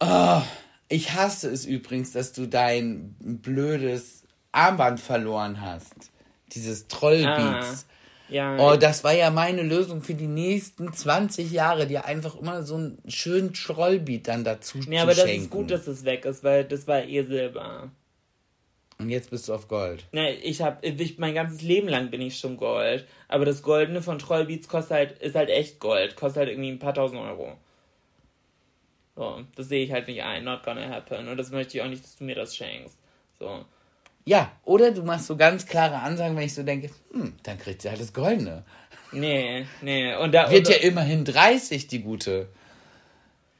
oh, 0.00 0.42
ich 0.88 1.12
hasse 1.12 1.50
es 1.50 1.66
übrigens, 1.66 2.12
dass 2.12 2.32
du 2.32 2.46
dein 2.46 3.14
blödes 3.20 4.24
Armband 4.52 4.98
verloren 5.00 5.60
hast. 5.60 5.94
Dieses 6.52 6.88
Trollbeats. 6.88 7.86
ja, 8.28 8.56
Oh, 8.58 8.76
das 8.76 9.04
war 9.04 9.12
ja 9.12 9.30
meine 9.30 9.62
Lösung 9.62 10.02
für 10.02 10.14
die 10.14 10.26
nächsten 10.26 10.92
20 10.92 11.52
Jahre, 11.52 11.86
dir 11.86 12.06
einfach 12.06 12.34
immer 12.34 12.64
so 12.64 12.76
einen 12.76 12.98
schönen 13.06 13.52
Trollbeat 13.52 14.26
dann 14.26 14.42
dazu 14.42 14.78
nee, 14.78 14.96
zu 14.96 15.02
aber 15.02 15.14
das 15.14 15.24
schenken. 15.24 15.44
ist 15.44 15.50
gut, 15.50 15.70
dass 15.70 15.86
es 15.86 16.04
weg 16.04 16.24
ist, 16.24 16.42
weil 16.42 16.64
das 16.64 16.88
war 16.88 17.04
eh 17.04 17.22
Silber. 17.24 17.90
Und 19.00 19.08
jetzt 19.08 19.30
bist 19.30 19.48
du 19.48 19.54
auf 19.54 19.66
Gold. 19.66 20.04
Ne, 20.12 20.34
ich 20.34 20.60
hab, 20.60 20.84
ich, 20.84 21.18
mein 21.18 21.34
ganzes 21.34 21.62
Leben 21.62 21.88
lang 21.88 22.10
bin 22.10 22.20
ich 22.20 22.38
schon 22.38 22.58
Gold. 22.58 23.06
Aber 23.28 23.46
das 23.46 23.62
Goldene 23.62 24.02
von 24.02 24.18
Trollbeats 24.18 24.68
kostet 24.68 24.90
halt, 24.90 25.18
ist 25.20 25.34
halt 25.34 25.48
echt 25.48 25.80
Gold. 25.80 26.16
Kostet 26.16 26.40
halt 26.40 26.50
irgendwie 26.50 26.70
ein 26.70 26.78
paar 26.78 26.92
tausend 26.92 27.18
Euro. 27.18 27.56
So, 29.16 29.42
das 29.56 29.68
sehe 29.68 29.84
ich 29.84 29.92
halt 29.92 30.06
nicht 30.06 30.22
ein. 30.22 30.44
Not 30.44 30.62
gonna 30.64 30.88
happen. 30.88 31.28
Und 31.28 31.38
das 31.38 31.50
möchte 31.50 31.78
ich 31.78 31.82
auch 31.82 31.88
nicht, 31.88 32.04
dass 32.04 32.16
du 32.16 32.24
mir 32.24 32.34
das 32.34 32.54
schenkst. 32.54 32.98
So. 33.38 33.64
Ja, 34.26 34.52
oder 34.64 34.90
du 34.90 35.02
machst 35.02 35.26
so 35.26 35.36
ganz 35.36 35.66
klare 35.66 35.96
Ansagen, 36.00 36.36
wenn 36.36 36.44
ich 36.44 36.54
so 36.54 36.62
denke, 36.62 36.90
hm, 37.12 37.34
dann 37.42 37.58
kriegt 37.58 37.80
sie 37.80 37.88
halt 37.88 38.00
das 38.00 38.12
Goldene. 38.12 38.64
Nee, 39.12 39.64
nee. 39.80 40.14
Und 40.14 40.32
da, 40.32 40.50
Wird 40.50 40.68
und, 40.68 40.74
ja 40.74 40.82
immerhin 40.82 41.24
30, 41.24 41.86
die 41.88 42.02
gute. 42.02 42.48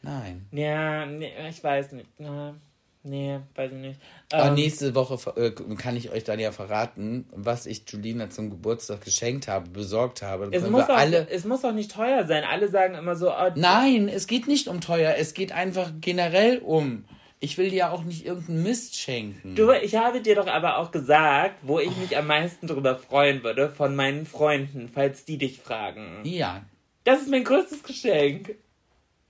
Nein. 0.02 0.46
Ja, 0.52 1.06
nee, 1.06 1.32
ich 1.48 1.64
weiß 1.64 1.92
nicht. 1.92 2.08
Na, 2.18 2.54
nee, 3.02 3.38
weiß 3.54 3.72
ich 3.72 3.78
nicht. 3.78 4.00
Aber 4.32 4.48
Ähm, 4.48 4.54
nächste 4.54 4.94
Woche 4.94 5.18
äh, 5.40 5.50
kann 5.76 5.96
ich 5.96 6.10
euch 6.10 6.24
dann 6.24 6.38
ja 6.38 6.52
verraten, 6.52 7.26
was 7.32 7.66
ich 7.66 7.84
Julina 7.88 8.30
zum 8.30 8.50
Geburtstag 8.50 9.02
geschenkt 9.04 9.48
habe, 9.48 9.70
besorgt 9.70 10.22
habe. 10.22 10.48
Es, 10.52 10.68
muss 10.68 10.84
auch, 10.84 10.88
alle. 10.90 11.28
es 11.30 11.44
muss 11.44 11.64
auch 11.64 11.72
nicht 11.72 11.90
teuer 11.92 12.26
sein. 12.26 12.44
Alle 12.44 12.68
sagen 12.68 12.94
immer 12.94 13.16
so, 13.16 13.30
oh, 13.30 13.50
Nein, 13.54 14.08
es 14.08 14.26
geht 14.26 14.46
nicht 14.48 14.68
um 14.68 14.80
teuer, 14.80 15.14
es 15.18 15.34
geht 15.34 15.52
einfach 15.52 15.90
generell 16.00 16.58
um. 16.58 17.04
Ich 17.42 17.56
will 17.56 17.70
dir 17.70 17.90
auch 17.90 18.04
nicht 18.04 18.26
irgendeinen 18.26 18.62
Mist 18.64 18.96
schenken. 18.96 19.54
Du, 19.54 19.70
ich 19.72 19.96
habe 19.96 20.20
dir 20.20 20.34
doch 20.34 20.46
aber 20.46 20.76
auch 20.76 20.90
gesagt, 20.90 21.54
wo 21.62 21.78
ich 21.78 21.96
mich 21.96 22.18
am 22.18 22.26
meisten 22.26 22.66
drüber 22.66 22.96
freuen 22.98 23.42
würde, 23.42 23.70
von 23.70 23.96
meinen 23.96 24.26
Freunden, 24.26 24.90
falls 24.92 25.24
die 25.24 25.38
dich 25.38 25.58
fragen. 25.58 26.20
Ja, 26.24 26.62
Das 27.04 27.22
ist 27.22 27.30
mein 27.30 27.44
größtes 27.44 27.82
Geschenk. 27.82 28.56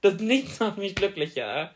Das 0.01 0.15
nichts 0.15 0.59
macht 0.59 0.79
mich 0.79 0.97
glücklicher. 0.97 1.71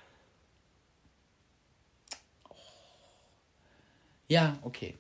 Ja, 4.29 4.59
okay. 4.63 4.95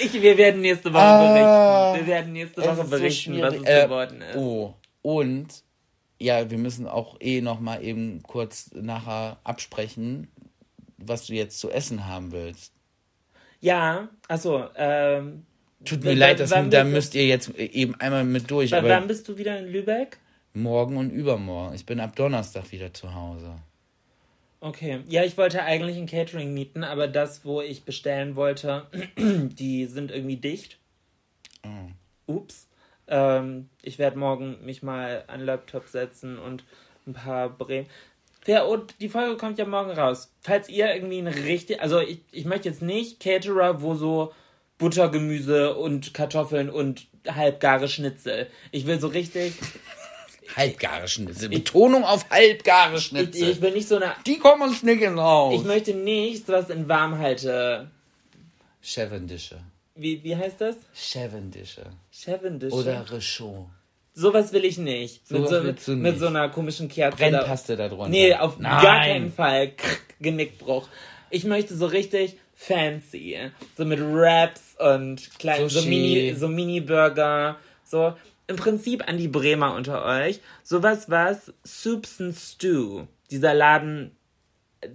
Ich, 0.00 0.12
wir 0.12 0.36
werden 0.36 0.60
nächste 0.60 0.92
Woche 0.92 1.02
Ah, 1.02 1.92
berichten. 1.92 2.06
Wir 2.06 2.12
werden 2.14 2.32
nächste 2.32 2.60
Es 2.60 2.66
Woche 2.66 2.80
ist 2.80 2.90
so 2.90 2.96
berichten, 2.96 3.42
was 3.42 3.54
es. 3.54 3.62
Äh, 3.62 3.82
geworden 3.84 4.22
ist. 4.22 4.36
Oh, 4.36 4.74
und 5.02 5.46
ja, 6.18 6.50
wir 6.50 6.58
müssen 6.58 6.88
auch 6.88 7.16
eh 7.20 7.40
noch 7.40 7.60
mal 7.60 7.82
eben 7.82 8.22
kurz 8.22 8.70
nachher 8.74 9.38
absprechen, 9.44 10.28
was 10.98 11.26
du 11.26 11.34
jetzt 11.34 11.60
zu 11.60 11.70
essen 11.70 12.06
haben 12.06 12.32
willst. 12.32 12.72
Ja, 13.60 14.08
achso, 14.28 14.64
ähm. 14.76 15.46
Tut 15.84 16.02
mir 16.02 16.14
leid, 16.14 16.40
das, 16.40 16.50
da 16.50 16.84
müsst 16.84 17.14
ihr 17.14 17.26
jetzt 17.26 17.50
eben 17.56 17.94
einmal 17.96 18.24
mit 18.24 18.50
durch. 18.50 18.72
Wann 18.72 19.06
bist 19.06 19.28
du 19.28 19.36
wieder 19.36 19.58
in 19.58 19.66
Lübeck? 19.66 20.18
morgen 20.54 20.96
und 20.96 21.10
übermorgen. 21.10 21.74
Ich 21.74 21.84
bin 21.84 22.00
ab 22.00 22.16
Donnerstag 22.16 22.70
wieder 22.72 22.94
zu 22.94 23.14
Hause. 23.14 23.56
Okay. 24.64 25.00
Ja, 25.08 25.22
ich 25.24 25.36
wollte 25.36 25.62
eigentlich 25.62 25.98
ein 25.98 26.06
Catering 26.06 26.54
mieten, 26.54 26.84
aber 26.84 27.06
das, 27.06 27.44
wo 27.44 27.60
ich 27.60 27.84
bestellen 27.84 28.34
wollte, 28.34 28.86
die 29.18 29.84
sind 29.84 30.10
irgendwie 30.10 30.38
dicht. 30.38 30.78
Ups. 32.24 32.66
Ähm, 33.06 33.68
ich 33.82 33.98
werde 33.98 34.18
morgen 34.18 34.64
mich 34.64 34.82
mal 34.82 35.24
an 35.26 35.40
den 35.40 35.46
Laptop 35.46 35.88
setzen 35.88 36.38
und 36.38 36.64
ein 37.06 37.12
paar 37.12 37.50
Bremen. 37.50 37.88
Ja, 38.46 38.62
und 38.62 38.94
die 39.02 39.10
Folge 39.10 39.36
kommt 39.36 39.58
ja 39.58 39.66
morgen 39.66 39.90
raus. 39.90 40.32
Falls 40.40 40.70
ihr 40.70 40.94
irgendwie 40.94 41.18
ein 41.18 41.26
richtig. 41.28 41.82
Also, 41.82 42.00
ich, 42.00 42.20
ich 42.32 42.46
möchte 42.46 42.70
jetzt 42.70 42.80
nicht 42.80 43.20
Caterer, 43.20 43.82
wo 43.82 43.94
so 43.94 44.32
Butter, 44.78 45.10
Gemüse 45.10 45.76
und 45.76 46.14
Kartoffeln 46.14 46.70
und 46.70 47.06
halbgare 47.28 47.88
Schnitzel. 47.88 48.46
Ich 48.70 48.86
will 48.86 48.98
so 48.98 49.08
richtig. 49.08 49.52
Halbgare 50.56 51.08
Schnitzel. 51.08 51.48
Betonung 51.48 52.04
auf 52.04 52.28
halbgare 52.30 52.96
Ich, 52.96 53.04
Schnitzel. 53.06 53.50
ich 53.50 53.60
will 53.60 53.72
nicht 53.72 53.88
so 53.88 53.96
eine. 53.96 54.14
Die 54.26 54.38
kommen 54.38 54.62
uns 54.62 54.82
nicht 54.82 55.02
raus. 55.06 55.54
Ich 55.58 55.64
möchte 55.66 55.94
nichts, 55.94 56.48
was 56.48 56.70
in 56.70 56.88
Warmhalte. 56.88 57.88
Chevendische. 58.82 59.60
Wie, 59.94 60.22
wie 60.22 60.36
heißt 60.36 60.60
das? 60.60 60.76
Chevendische. 60.94 61.84
Chevendische. 62.10 62.74
Oder 62.74 63.10
Rechaux. 63.10 63.66
Sowas 64.12 64.52
will 64.52 64.64
ich 64.64 64.78
nicht. 64.78 65.28
Mit 65.30 65.48
so, 65.48 65.64
willst 65.64 65.88
du 65.88 65.92
mit 65.92 66.12
nicht. 66.12 66.20
so 66.20 66.26
einer 66.26 66.48
komischen 66.48 66.88
Kerze. 66.88 67.16
Brennpaste 67.16 67.76
da 67.76 67.88
drunter. 67.88 68.08
Nee, 68.08 68.34
auf 68.34 68.58
Nein. 68.58 68.82
gar 68.82 69.00
keinen 69.00 69.32
Fall. 69.32 69.72
Krrk, 69.72 70.14
Genickbruch. 70.20 70.88
Ich 71.30 71.44
möchte 71.44 71.76
so 71.76 71.86
richtig 71.86 72.36
fancy. 72.54 73.38
So 73.76 73.84
mit 73.84 74.00
Wraps 74.00 74.76
und 74.78 75.36
kleinen, 75.38 75.68
so 75.68 75.80
Sushi. 75.80 75.88
Mini, 75.88 76.34
so 76.34 76.46
Mini-Burger. 76.48 77.56
So 77.84 78.14
im 78.46 78.56
Prinzip 78.56 79.08
an 79.08 79.16
die 79.16 79.28
Bremer 79.28 79.74
unter 79.74 80.04
euch. 80.04 80.40
Sowas 80.62 81.08
was 81.10 81.52
Soups 81.64 82.20
and 82.20 82.36
Stew. 82.36 83.06
Dieser 83.30 83.54
Laden, 83.54 84.12
äh, 84.80 84.88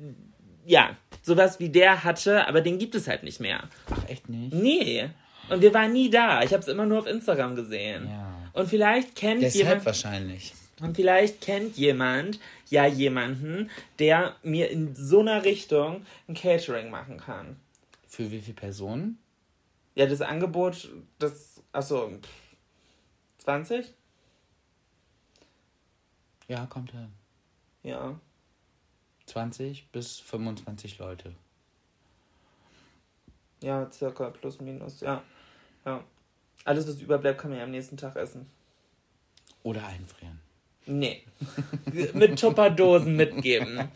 ja, 0.66 0.96
sowas 1.24 1.60
wie 1.60 1.70
der 1.70 2.04
hatte, 2.04 2.48
aber 2.48 2.62
den 2.62 2.78
gibt 2.78 2.96
es 2.96 3.08
halt 3.08 3.24
nicht 3.24 3.40
mehr. 3.40 3.68
Ach, 3.90 4.08
echt 4.08 4.30
nicht? 4.30 4.54
Nee. 4.54 5.10
Und 5.50 5.62
wir 5.62 5.74
waren 5.74 5.94
nie 5.94 6.10
da. 6.10 6.44
Ich 6.44 6.54
habe 6.54 6.62
es 6.62 6.68
immer 6.68 6.86
nur 6.86 7.00
auf 7.00 7.08
Instagram 7.08 7.56
gesehen. 7.56 8.08
Ja. 8.08 8.52
Und 8.54 8.68
vielleicht 8.70 9.16
kennt 9.16 9.42
Deshalb 9.42 9.66
jemand. 9.66 9.86
wahrscheinlich. 9.86 10.54
Und 10.82 10.96
vielleicht 10.96 11.42
kennt 11.42 11.76
jemand 11.76 12.40
ja 12.70 12.86
jemanden, 12.86 13.70
der 13.98 14.36
mir 14.44 14.70
in 14.70 14.96
so 14.96 15.20
einer 15.20 15.44
Richtung 15.44 16.06
ein 16.28 16.36
Catering 16.36 16.90
machen 16.90 17.18
kann. 17.18 17.58
Für 18.08 18.32
wie 18.32 18.40
viele 18.40 18.56
Personen? 18.56 19.18
Ja, 19.96 20.06
das 20.06 20.22
Angebot, 20.22 20.90
das. 21.18 21.62
Achso. 21.72 22.12
20? 23.39 23.93
Ja, 26.47 26.65
kommt 26.65 26.91
hin. 26.91 27.12
Ja. 27.84 28.19
20 29.25 29.91
bis 29.91 30.20
25 30.20 30.97
Leute. 30.97 31.36
Ja, 33.61 33.89
circa 33.91 34.30
plus 34.30 34.59
minus, 34.59 35.01
ja. 35.01 35.22
Ja. 35.86 36.03
Alles, 36.66 36.88
was 36.88 37.01
überbleibt, 37.01 37.39
kann 37.39 37.51
man 37.51 37.59
ja 37.59 37.66
am 37.66 37.72
nächsten 37.72 37.97
Tag 37.97 38.16
essen. 38.16 38.49
Oder 39.64 39.86
einfrieren. 39.86 40.39
Nee. 40.86 41.24
mit 42.14 42.39
Tupperdosen 42.39 43.16
mitgeben. 43.16 43.89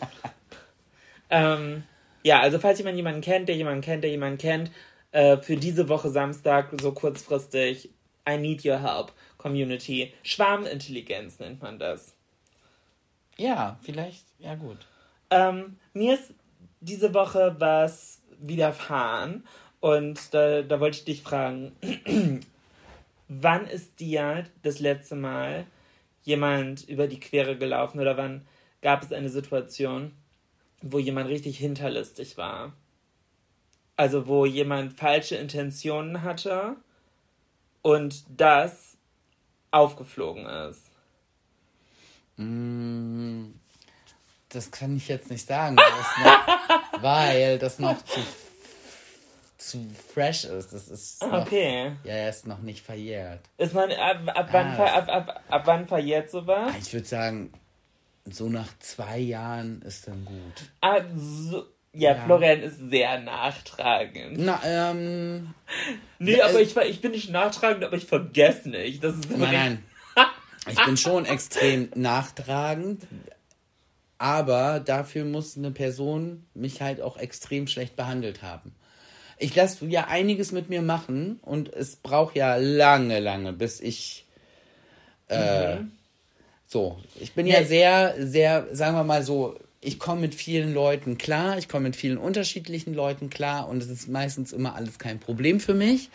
ähm, 1.29 1.83
ja, 2.23 2.39
also 2.39 2.59
falls 2.59 2.77
jemand 2.77 2.97
jemanden 2.97 3.21
kennt, 3.21 3.49
der 3.49 3.55
jemanden 3.55 3.81
kennt, 3.81 4.03
der 4.03 4.11
jemanden 4.11 4.37
kennt, 4.37 4.71
äh, 5.11 5.37
für 5.37 5.57
diese 5.57 5.89
Woche 5.89 6.09
Samstag, 6.09 6.69
so 6.81 6.91
kurzfristig, 6.91 7.89
I 8.27 8.37
need 8.37 8.65
your 8.65 8.79
help, 8.79 9.11
Community. 9.43 10.13
Schwarmintelligenz 10.23 11.37
nennt 11.39 11.61
man 11.61 11.77
das. 11.77 12.15
Ja, 13.37 13.77
vielleicht. 13.83 14.23
Ja, 14.39 14.55
gut. 14.55 14.77
Ähm, 15.29 15.77
mir 15.93 16.13
ist 16.13 16.33
diese 16.79 17.13
Woche 17.13 17.57
was 17.59 18.21
widerfahren. 18.39 19.45
Und 19.81 20.33
da, 20.33 20.61
da 20.61 20.79
wollte 20.79 20.99
ich 20.99 21.03
dich 21.03 21.21
fragen, 21.21 21.73
wann 23.27 23.67
ist 23.67 23.99
dir 23.99 24.45
das 24.61 24.79
letzte 24.79 25.15
Mal 25.15 25.65
jemand 26.23 26.87
über 26.87 27.07
die 27.07 27.19
Quere 27.19 27.57
gelaufen 27.57 27.99
oder 27.99 28.15
wann 28.15 28.45
gab 28.81 29.03
es 29.03 29.11
eine 29.11 29.27
Situation, 29.27 30.13
wo 30.81 30.99
jemand 30.99 31.27
richtig 31.27 31.57
hinterlistig 31.57 32.37
war? 32.37 32.71
Also 33.97 34.25
wo 34.25 34.45
jemand 34.45 34.93
falsche 34.93 35.35
Intentionen 35.35 36.21
hatte 36.21 36.77
und 37.81 38.23
das 38.29 38.92
aufgeflogen 39.73 40.45
ist. 40.45 40.83
Mm, 42.37 43.51
Das 44.49 44.69
kann 44.71 44.95
ich 44.97 45.07
jetzt 45.07 45.29
nicht 45.29 45.47
sagen, 45.47 45.77
weil 45.77 45.85
das 45.85 46.17
noch, 46.17 47.01
weil 47.01 47.59
das 47.59 47.79
noch 47.79 48.03
zu, 48.05 48.19
zu 49.57 49.85
fresh 50.13 50.45
ist. 50.45 50.73
Das 50.73 50.87
ist 50.89 51.23
noch, 51.23 51.41
Okay. 51.47 51.93
ja, 52.03 52.13
er 52.13 52.29
ist 52.29 52.45
noch 52.45 52.59
nicht 52.59 52.85
verjährt. 52.85 53.41
Ist 53.57 53.73
man, 53.73 53.91
ab, 53.91 54.17
ab, 54.27 54.47
wann, 54.51 54.67
Ah, 54.67 54.75
ver, 54.75 54.93
ab, 54.93 55.09
ab, 55.09 55.43
ab 55.49 55.61
wann 55.65 55.87
verjährt 55.87 56.29
sowas? 56.29 56.71
Ich 56.79 56.93
würde 56.93 57.07
sagen, 57.07 57.51
so 58.25 58.47
nach 58.49 58.77
zwei 58.79 59.17
Jahren 59.17 59.81
ist 59.81 60.07
dann 60.07 60.23
gut. 60.25 60.69
Ah, 60.81 61.01
so, 61.15 61.65
ja, 61.93 62.15
Ja. 62.15 62.25
Florian 62.25 62.61
ist 62.61 62.89
sehr 62.89 63.19
nachtragend. 63.19 64.37
Na, 64.39 64.59
ähm, 64.65 65.53
Nee, 66.19 66.37
Ja, 66.37 66.45
aber 66.45 66.61
ich, 66.61 66.75
ich 66.75 67.01
bin 67.01 67.11
nicht 67.11 67.29
nachtragend, 67.29 67.83
aber 67.83 67.95
ich 67.97 68.05
vergesse 68.05 68.69
nicht. 68.69 69.03
Das 69.03 69.15
ist 69.15 69.29
nein, 69.29 69.39
nein. 69.53 69.83
Ich 70.69 70.83
bin 70.85 70.95
schon 70.95 71.25
extrem 71.25 71.89
nachtragend, 71.95 73.03
aber 74.17 74.79
dafür 74.79 75.25
muss 75.25 75.57
eine 75.57 75.71
Person 75.71 76.45
mich 76.53 76.81
halt 76.81 77.01
auch 77.01 77.17
extrem 77.17 77.67
schlecht 77.67 77.97
behandelt 77.97 78.41
haben. 78.41 78.73
Ich 79.37 79.53
lasse 79.55 79.85
ja 79.87 80.07
einiges 80.07 80.53
mit 80.53 80.69
mir 80.69 80.81
machen 80.81 81.39
und 81.41 81.73
es 81.73 81.97
braucht 81.97 82.35
ja 82.37 82.55
lange, 82.55 83.19
lange, 83.19 83.51
bis 83.51 83.81
ich 83.81 84.25
äh, 85.27 85.77
so. 86.65 86.97
Ich 87.19 87.33
bin 87.33 87.45
ja 87.45 87.59
Ja. 87.59 87.65
sehr, 87.65 88.15
sehr, 88.19 88.67
sagen 88.71 88.95
wir 88.95 89.03
mal 89.03 89.23
so, 89.23 89.59
ich 89.83 89.99
komme 89.99 90.21
mit 90.21 90.35
vielen 90.35 90.73
Leuten 90.73 91.17
klar, 91.17 91.57
ich 91.57 91.67
komme 91.67 91.83
mit 91.83 91.95
vielen 91.95 92.17
unterschiedlichen 92.17 92.93
Leuten 92.93 93.29
klar 93.29 93.67
und 93.67 93.83
es 93.83 93.89
ist 93.89 94.07
meistens 94.07 94.53
immer 94.53 94.75
alles 94.75 94.97
kein 94.97 95.19
Problem 95.19 95.59
für 95.59 95.73
mich. 95.73 96.09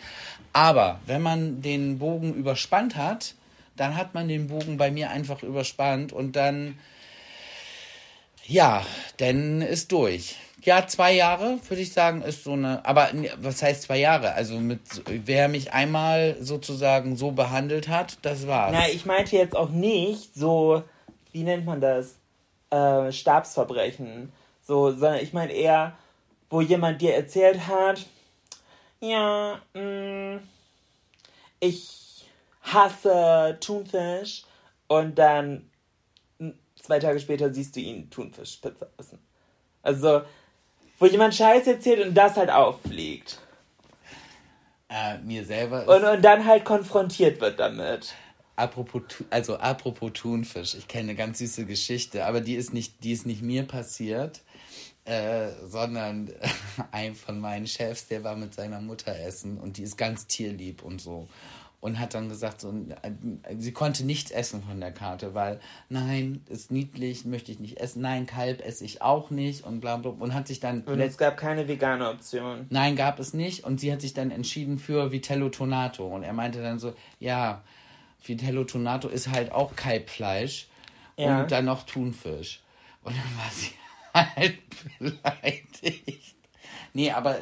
Aber 0.53 0.99
wenn 1.05 1.21
man 1.21 1.61
den 1.61 1.99
Bogen 1.99 2.33
überspannt 2.33 2.95
hat, 2.95 3.35
dann 3.77 3.95
hat 3.95 4.13
man 4.13 4.27
den 4.27 4.47
Bogen 4.47 4.77
bei 4.77 4.91
mir 4.91 5.11
einfach 5.11 5.43
überspannt 5.43 6.11
und 6.11 6.35
dann, 6.35 6.79
ja, 8.45 8.83
dann 9.17 9.61
ist 9.61 9.91
durch. 9.91 10.35
Ja, 10.63 10.87
zwei 10.87 11.13
Jahre, 11.13 11.59
würde 11.69 11.81
ich 11.81 11.93
sagen, 11.93 12.21
ist 12.21 12.43
so 12.43 12.53
eine, 12.53 12.85
aber 12.85 13.09
was 13.37 13.61
heißt 13.61 13.83
zwei 13.83 13.97
Jahre? 13.99 14.33
Also 14.33 14.59
mit, 14.59 14.81
wer 15.05 15.47
mich 15.47 15.71
einmal 15.71 16.35
sozusagen 16.41 17.15
so 17.15 17.31
behandelt 17.31 17.87
hat, 17.87 18.17
das 18.23 18.47
war's. 18.47 18.73
Na, 18.73 18.89
ich 18.89 19.05
meinte 19.05 19.37
jetzt 19.37 19.55
auch 19.55 19.69
nicht 19.69 20.35
so, 20.35 20.83
wie 21.31 21.43
nennt 21.43 21.65
man 21.65 21.79
das? 21.79 22.15
Äh, 22.71 23.11
Stabsverbrechen. 23.11 24.31
So, 24.61 24.91
sondern 24.91 25.17
ich 25.17 25.33
meine 25.33 25.53
eher, 25.53 25.97
wo 26.49 26.61
jemand 26.61 27.01
dir 27.01 27.15
erzählt 27.15 27.67
hat, 27.67 28.05
ja, 28.99 29.59
mh, 29.73 30.39
ich 31.59 32.25
hasse 32.61 33.57
Thunfisch 33.59 34.43
und 34.87 35.17
dann 35.17 35.69
zwei 36.81 36.99
Tage 36.99 37.19
später 37.19 37.53
siehst 37.53 37.75
du 37.75 37.79
ihn 37.79 38.09
Thunfischpizza 38.09 38.87
essen. 38.97 39.19
Also, 39.81 40.21
wo 40.97 41.05
jemand 41.05 41.35
Scheiß 41.35 41.67
erzählt 41.67 42.05
und 42.05 42.13
das 42.13 42.35
halt 42.35 42.49
auffliegt. 42.49 43.39
Äh, 44.89 45.19
mir 45.19 45.45
selber 45.45 45.83
ist, 45.83 45.87
Und, 45.87 46.03
und 46.03 46.21
dann 46.23 46.45
halt 46.45 46.65
konfrontiert 46.65 47.39
wird 47.41 47.59
damit. 47.59 48.13
Apropos, 48.59 49.01
also 49.29 49.57
apropos 49.57 50.11
Thunfisch, 50.13 50.75
ich 50.75 50.87
kenne 50.87 51.09
eine 51.09 51.15
ganz 51.15 51.39
süße 51.39 51.65
Geschichte, 51.65 52.25
aber 52.25 52.41
die 52.41 52.55
ist 52.55 52.73
nicht, 52.73 53.03
die 53.03 53.13
ist 53.13 53.25
nicht 53.25 53.41
mir 53.41 53.63
passiert, 53.63 54.41
äh, 55.05 55.49
sondern 55.65 56.29
ein 56.91 57.15
von 57.15 57.39
meinen 57.39 57.67
Chefs, 57.67 58.07
der 58.07 58.23
war 58.23 58.35
mit 58.35 58.53
seiner 58.53 58.81
Mutter 58.81 59.17
essen 59.17 59.57
und 59.57 59.77
die 59.77 59.83
ist 59.83 59.97
ganz 59.97 60.27
tierlieb 60.27 60.83
und 60.83 61.01
so. 61.01 61.27
Und 61.81 61.97
hat 61.97 62.13
dann 62.13 62.27
gesagt, 62.27 62.59
so, 62.59 62.73
äh, 63.01 63.11
sie 63.57 63.71
konnte 63.71 64.03
nichts 64.03 64.31
essen 64.31 64.61
von 64.61 64.81
der 64.81 64.91
Karte, 64.91 65.33
weil, 65.33 65.61
nein, 65.87 66.41
ist 66.49 66.71
niedlich, 66.71 67.23
möchte 67.23 67.53
ich 67.53 67.59
nicht 67.59 67.77
essen, 67.79 68.01
nein, 68.01 68.25
Kalb 68.25 68.59
esse 68.59 68.83
ich 68.83 69.01
auch 69.01 69.29
nicht 69.29 69.63
und 69.63 69.79
bla 69.79 69.95
bla. 69.95 70.11
Und 70.11 70.33
hat 70.33 70.49
sich 70.49 70.59
dann 70.59 70.81
Und 70.81 70.99
es 70.99 71.17
gab 71.17 71.37
keine 71.37 71.69
vegane 71.69 72.09
Option. 72.09 72.65
Nein, 72.69 72.97
gab 72.97 73.17
es 73.17 73.33
nicht. 73.33 73.63
Und 73.63 73.79
sie 73.79 73.93
hat 73.93 74.01
sich 74.01 74.13
dann 74.13 74.29
entschieden 74.29 74.77
für 74.77 75.13
Vitello 75.13 75.47
Tonato. 75.47 76.05
Und 76.05 76.23
er 76.23 76.33
meinte 76.33 76.61
dann 76.61 76.79
so, 76.79 76.93
ja, 77.17 77.63
Vitello 78.23 78.63
Tonato 78.63 79.07
ist 79.07 79.29
halt 79.29 79.51
auch 79.51 79.75
Kalbfleisch 79.75 80.67
Ja. 81.17 81.41
und 81.41 81.51
dann 81.51 81.65
noch 81.65 81.83
Thunfisch. 81.83 82.61
Und 83.03 83.15
dann 83.15 83.37
war 83.37 83.51
sie 83.51 83.71
halt 84.13 84.59
beleidigt. 84.99 86.35
Nee, 86.93 87.11
aber, 87.11 87.37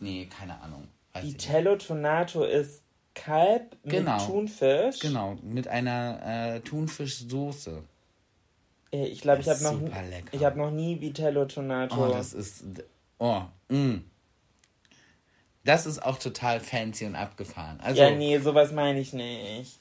nee, 0.00 0.26
keine 0.26 0.60
Ahnung. 0.60 0.88
Vitello 1.20 1.76
Tonato 1.76 2.44
ist 2.44 2.82
Kalb 3.14 3.76
mit 3.84 3.92
Genau. 3.92 4.18
Thunfisch. 4.26 4.98
Genau, 5.00 5.36
mit 5.42 5.68
einer 5.68 6.54
äh, 6.54 6.60
Thunfischsoße. 6.60 7.82
Ich 8.90 9.20
glaube, 9.22 9.40
ich 9.40 9.48
habe 9.48 9.62
noch, 9.62 9.80
ich 10.32 10.44
hab 10.44 10.56
noch 10.56 10.70
nie 10.70 11.00
Vitello 11.00 11.46
Tonato. 11.46 12.06
Oh, 12.08 12.12
das 12.12 12.32
ist, 12.34 12.64
oh, 13.18 13.42
mm. 13.68 13.98
Das 15.64 15.86
ist 15.86 16.02
auch 16.02 16.18
total 16.18 16.60
fancy 16.60 17.06
und 17.06 17.14
abgefahren. 17.14 17.78
Also, 17.80 18.02
ja, 18.02 18.10
nee, 18.10 18.38
sowas 18.38 18.72
meine 18.72 19.00
ich 19.00 19.12
nicht. 19.12 19.78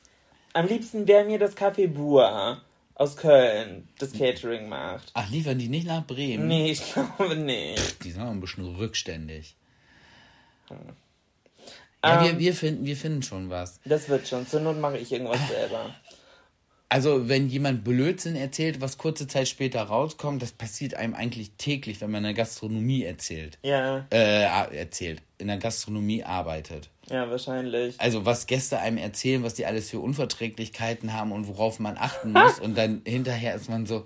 Am 0.53 0.67
liebsten 0.67 1.07
wäre 1.07 1.23
mir 1.25 1.39
das 1.39 1.55
Café 1.55 1.87
Bua 1.87 2.61
aus 2.95 3.15
Köln, 3.17 3.87
das 3.99 4.11
Catering 4.13 4.67
macht. 4.69 5.09
ach, 5.13 5.29
liefern 5.31 5.57
die 5.57 5.69
nicht 5.69 5.87
nach 5.87 6.05
Bremen? 6.05 6.47
Nee, 6.47 6.71
ich 6.71 6.93
glaube 6.93 7.35
nicht. 7.35 8.03
Die 8.03 8.11
sind 8.11 8.21
auch 8.21 8.29
ein 8.31 8.39
bisschen 8.41 8.75
rückständig. 8.75 9.55
Ja, 12.03 12.23
wir, 12.23 12.31
Ähm. 12.31 12.39
wir, 12.39 12.53
finden, 12.55 12.85
wir 12.85 12.97
finden 12.97 13.21
schon 13.23 13.49
was. 13.49 13.79
Das 13.85 14.09
wird 14.09 14.27
schon. 14.27 14.47
Zur 14.47 14.61
Not 14.61 14.79
mache 14.79 14.97
ich 14.97 15.11
irgendwas 15.11 15.47
selber. 15.47 15.95
Also, 16.89 17.29
wenn 17.29 17.47
jemand 17.47 17.85
Blödsinn 17.85 18.35
erzählt, 18.35 18.81
was 18.81 18.97
kurze 18.97 19.25
Zeit 19.25 19.47
später 19.47 19.81
rauskommt, 19.83 20.41
das 20.41 20.51
passiert 20.51 20.93
einem 20.95 21.13
eigentlich 21.13 21.51
täglich, 21.57 22.01
wenn 22.01 22.11
man 22.11 22.19
in 22.19 22.23
der 22.25 22.33
Gastronomie 22.33 23.03
erzählt. 23.03 23.57
Ja, 23.63 24.05
Äh, 24.11 24.43
erzählt. 24.77 25.21
In 25.37 25.47
der 25.47 25.57
Gastronomie 25.57 26.23
arbeitet. 26.25 26.89
Ja, 27.11 27.29
wahrscheinlich. 27.29 27.95
Also, 27.99 28.25
was 28.25 28.47
Gäste 28.47 28.79
einem 28.79 28.97
erzählen, 28.97 29.43
was 29.43 29.53
die 29.53 29.65
alles 29.65 29.89
für 29.89 29.99
Unverträglichkeiten 29.99 31.13
haben 31.13 31.31
und 31.31 31.47
worauf 31.47 31.79
man 31.79 31.97
achten 31.97 32.31
muss. 32.33 32.59
und 32.61 32.77
dann 32.77 33.01
hinterher 33.05 33.55
ist 33.55 33.69
man 33.69 33.85
so, 33.85 34.05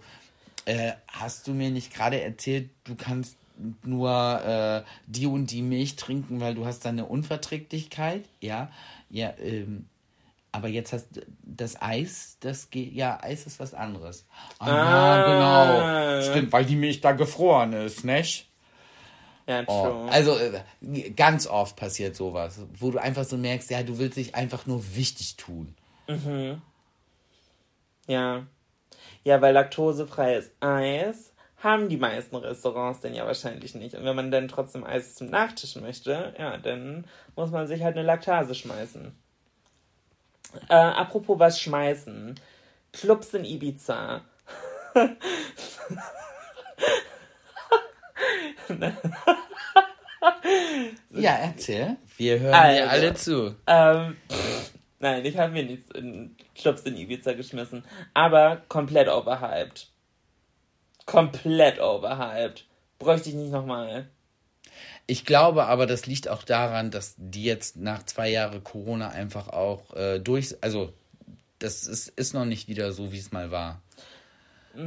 äh, 0.66 0.93
hast 1.08 1.47
du 1.47 1.53
mir 1.53 1.70
nicht 1.70 1.93
gerade 1.93 2.22
erzählt, 2.22 2.70
du 2.86 2.95
kannst 2.95 3.38
nur 3.84 4.12
äh, 4.43 4.84
die 5.08 5.28
und 5.28 5.51
die 5.51 5.62
Milch 5.62 5.95
trinken, 5.95 6.41
weil 6.41 6.56
du 6.56 6.66
hast 6.66 6.84
da 6.86 6.89
eine 6.89 7.06
Unverträglichkeit? 7.06 8.26
Ja, 8.41 8.70
ja, 9.10 9.34
ähm, 9.39 9.86
aber 10.51 10.68
jetzt 10.70 10.93
hast 10.93 11.08
das 11.43 11.82
Eis, 11.82 12.38
das 12.39 12.70
geht, 12.70 12.93
ja, 12.93 13.20
Eis 13.22 13.45
ist 13.45 13.60
was 13.60 13.74
anderes. 13.74 14.26
Ah, 14.60 14.68
Ah. 14.68 15.18
ja, 15.18 16.22
genau. 16.22 16.32
Stimmt, 16.32 16.51
weil 16.53 16.66
die 16.66 16.76
Milch 16.78 17.01
da 17.01 17.12
gefroren 17.12 17.74
ist, 17.74 18.03
nicht? 18.06 18.47
Ja, 19.47 19.63
Oh, 19.67 19.83
true. 19.83 20.11
also 20.11 20.37
äh, 20.39 21.09
ganz 21.11 21.45
oft 21.47 21.75
passiert 21.75 22.15
sowas, 22.15 22.59
wo 22.79 22.89
du 22.91 22.97
einfach 22.99 23.23
so 23.25 23.37
merkst, 23.37 23.69
ja, 23.69 23.83
du 23.83 23.97
willst 23.99 24.17
dich 24.17 24.33
einfach 24.35 24.65
nur 24.65 24.83
wichtig 24.95 25.35
tun. 25.37 25.75
Ja. 28.07 28.45
Ja, 29.23 29.41
weil 29.41 29.53
laktosefreies 29.53 30.51
Eis 30.59 31.31
haben 31.57 31.89
die 31.89 31.97
meisten 31.97 32.35
Restaurants 32.35 32.99
denn 33.01 33.13
ja 33.15 33.25
wahrscheinlich 33.25 33.73
nicht. 33.75 33.95
Und 33.95 34.03
wenn 34.05 34.15
man 34.15 34.29
dann 34.31 34.47
trotzdem 34.47 34.83
Eis 34.83 35.15
zum 35.15 35.29
Nachtisch 35.29 35.75
möchte, 35.77 36.33
ja, 36.37 36.57
dann 36.57 37.05
muss 37.35 37.49
man 37.51 37.65
sich 37.67 37.81
halt 37.83 37.95
eine 37.97 38.05
Laktase 38.05 38.53
schmeißen. 38.55 39.11
Äh, 40.69 40.73
apropos 40.75 41.39
was 41.39 41.59
schmeißen. 41.59 42.35
Clubs 42.93 43.33
in 43.33 43.45
Ibiza. 43.45 44.21
Ja, 51.11 51.32
erzähl. 51.32 51.97
Wir 52.18 52.39
hören 52.39 52.51
dir 52.51 52.89
Also. 52.89 52.89
alle 52.89 53.13
zu. 53.13 53.55
Ähm, 53.68 54.18
nein, 54.99 55.26
ich 55.26 55.38
habe 55.38 55.51
mir 55.51 55.63
nichts 55.63 55.89
in 55.91 56.36
Clubs 56.55 56.82
in 56.84 56.97
Ibiza 56.97 57.34
geschmissen. 57.34 57.84
Aber 58.13 58.63
komplett 58.68 59.07
overhyped. 59.07 59.88
Komplett 61.05 61.80
overhyped. 61.80 62.66
Bräuchte 62.99 63.30
ich 63.30 63.36
nicht 63.36 63.51
nochmal. 63.51 64.09
Ich 65.07 65.26
glaube 65.26 65.66
aber, 65.66 65.86
das 65.86 66.07
liegt 66.07 66.28
auch 66.28 66.43
daran, 66.43 66.89
dass 66.91 67.16
die 67.18 67.43
jetzt 67.43 67.78
nach 67.78 68.03
zwei 68.03 68.30
Jahren 68.30 68.63
Corona 68.63 69.09
einfach 69.09 69.49
auch 69.49 69.93
äh, 69.95 70.20
durch, 70.20 70.55
also 70.61 70.91
das 71.59 71.86
ist, 71.86 72.09
ist 72.09 72.34
noch 72.34 72.45
nicht 72.45 72.68
wieder 72.68 72.91
so, 72.91 73.11
wie 73.11 73.20
es 73.20 73.32
mal 73.32 73.51
war. 73.51 73.82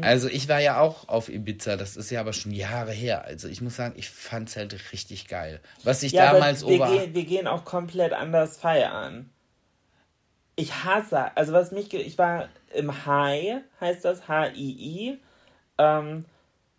Also 0.03 0.29
ich 0.29 0.49
war 0.49 0.61
ja 0.61 0.81
auch 0.81 1.09
auf 1.09 1.29
Ibiza, 1.29 1.77
das 1.77 1.97
ist 1.97 2.11
ja 2.11 2.21
aber 2.21 2.33
schon 2.33 2.53
Jahre 2.53 2.93
her. 2.93 3.25
Also 3.25 3.49
ich 3.49 3.61
muss 3.61 3.77
sagen, 3.77 3.95
ich 3.97 4.11
fand's 4.11 4.57
halt 4.57 4.93
richtig 4.93 5.29
geil. 5.29 5.61
Was 5.85 6.03
ich 6.03 6.13
Ja, 6.13 6.33
damals 6.33 6.63
aber 6.63 6.73
wir, 6.73 6.77
ober... 6.77 6.91
gehen, 6.91 7.15
wir 7.15 7.25
gehen 7.25 7.47
auch 7.47 7.65
komplett 7.65 8.13
anders 8.13 8.59
feiern. 8.59 9.31
Ich 10.57 10.85
hasse, 10.85 11.37
also 11.37 11.53
was 11.53 11.71
mich, 11.71 11.93
ich 11.95 12.19
war 12.19 12.49
im 12.75 13.07
High, 13.07 13.63
heißt 13.81 14.05
das, 14.05 14.27
H-I-I. 14.27 15.19
Ähm, 15.79 16.25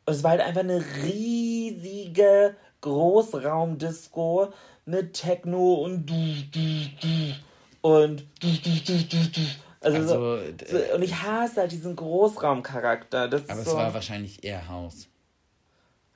und 0.06 0.14
es 0.14 0.24
war 0.24 0.32
halt 0.32 0.42
einfach 0.42 0.62
eine 0.62 0.84
riesige 1.04 2.56
Großraumdisco 2.82 4.54
mit 4.86 5.14
Techno 5.14 5.76
und 5.76 6.06
du, 6.06 6.34
du, 6.52 6.90
du 7.02 7.34
und 7.82 8.26
du, 8.42 8.48
du, 8.48 8.72
du, 8.86 9.04
du, 9.04 9.30
du. 9.30 9.42
Also, 9.82 9.98
Also, 9.98 10.38
so, 10.38 10.52
d- 10.52 10.66
so, 10.66 10.96
und 10.96 11.02
ich 11.04 11.16
hasse 11.16 11.62
halt 11.62 11.72
diesen 11.72 11.96
Großraumcharakter. 11.96 13.28
Das 13.28 13.48
aber 13.50 13.60
es 13.62 13.66
so 13.66 13.78
war 13.78 13.94
wahrscheinlich 13.94 14.44
eher 14.44 14.68
Haus. 14.68 15.08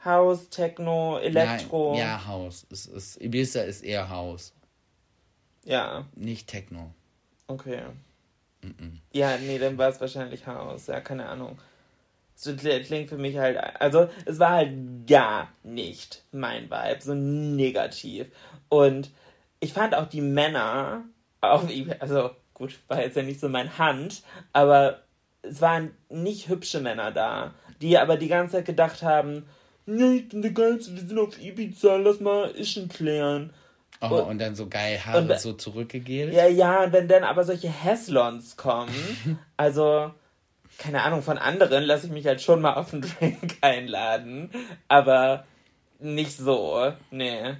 House, 0.03 0.49
Techno, 0.49 1.18
Elektro. 1.20 1.93
Ja, 1.93 1.99
ja 1.99 2.28
Haus. 2.28 2.66
Es 2.70 2.86
ist, 2.88 3.22
Ibiza 3.22 3.61
ist 3.61 3.84
eher 3.84 4.09
Haus, 4.09 4.53
ja. 5.64 6.05
nicht 6.16 6.47
Techno. 6.47 6.93
Okay. 7.47 7.84
Ja, 9.11 9.38
nee, 9.38 9.59
dann 9.59 9.78
war 9.78 9.89
es 9.89 9.99
wahrscheinlich 10.01 10.47
Haus. 10.47 10.88
Ja, 10.88 10.99
keine 11.01 11.28
Ahnung. 11.28 11.57
So 12.36 12.51
kl- 12.51 12.84
klingt 12.84 13.09
für 13.09 13.18
mich 13.18 13.38
halt, 13.38 13.57
also 13.80 14.09
es 14.26 14.39
war 14.39 14.51
halt 14.51 15.07
gar 15.07 15.49
nicht 15.64 16.24
mein 16.32 16.70
Vibe, 16.70 17.01
so 17.01 17.14
negativ. 17.14 18.28
Und 18.70 19.11
ich 19.59 19.72
fand 19.74 19.95
auch 19.95 20.07
die 20.07 20.22
Männer, 20.22 21.03
auf, 21.41 21.66
also 21.99 22.32
gut, 22.54 22.80
war 22.88 23.01
jetzt 23.01 23.18
ja 23.18 23.24
nicht 23.24 23.39
so 23.39 23.49
mein 23.49 23.78
Hand, 23.78 24.24
aber 24.54 24.99
es 25.41 25.62
waren 25.62 25.91
nicht 26.10 26.47
hübsche 26.49 26.80
Männer 26.80 27.12
da, 27.12 27.54
die 27.82 27.97
aber 27.97 28.18
die 28.18 28.28
ganze 28.30 28.54
Zeit 28.58 28.66
gedacht 28.66 29.01
haben, 29.04 29.45
nee, 29.86 30.18
ich 30.18 30.30
bin 30.30 30.41
der 30.41 30.51
Geilste, 30.51 30.93
wir 30.95 31.01
sind 31.01 31.20
auf 31.20 31.41
Ibiza, 31.41 31.97
lass 31.97 32.20
mal 32.20 32.51
Ischen 32.58 32.88
klären. 32.89 33.54
Oh, 34.01 34.08
Und- 34.08 34.22
und, 34.28 34.38
dann 34.39 34.56
so 34.56 34.68
geil 34.68 34.99
Haare 35.06 35.20
und- 35.20 35.39
so 35.39 35.54
zurückgegelt. 35.54 36.34
Ja, 36.34 36.47
ja, 36.47 36.84
und 36.86 36.93
wenn 36.93 37.08
dann 37.08 37.24
aber 37.24 37.43
solche 37.43 37.70
Heslons 37.70 38.56
kommen, 38.58 38.93
also, 39.58 40.12
keine 40.78 41.04
Ahnung, 41.04 41.22
von 41.22 41.38
anderen 41.38 41.84
lasse 41.84 42.08
ich 42.08 42.12
mich 42.14 42.26
halt 42.26 42.41
schon 42.41 42.62
mal 42.62 42.74
auf 42.76 42.93
einen 42.93 43.01
Drink 43.04 43.58
einladen, 43.62 44.49
aber 44.88 45.45
nicht 45.99 46.36
so, 46.38 46.91
nee. 47.12 47.56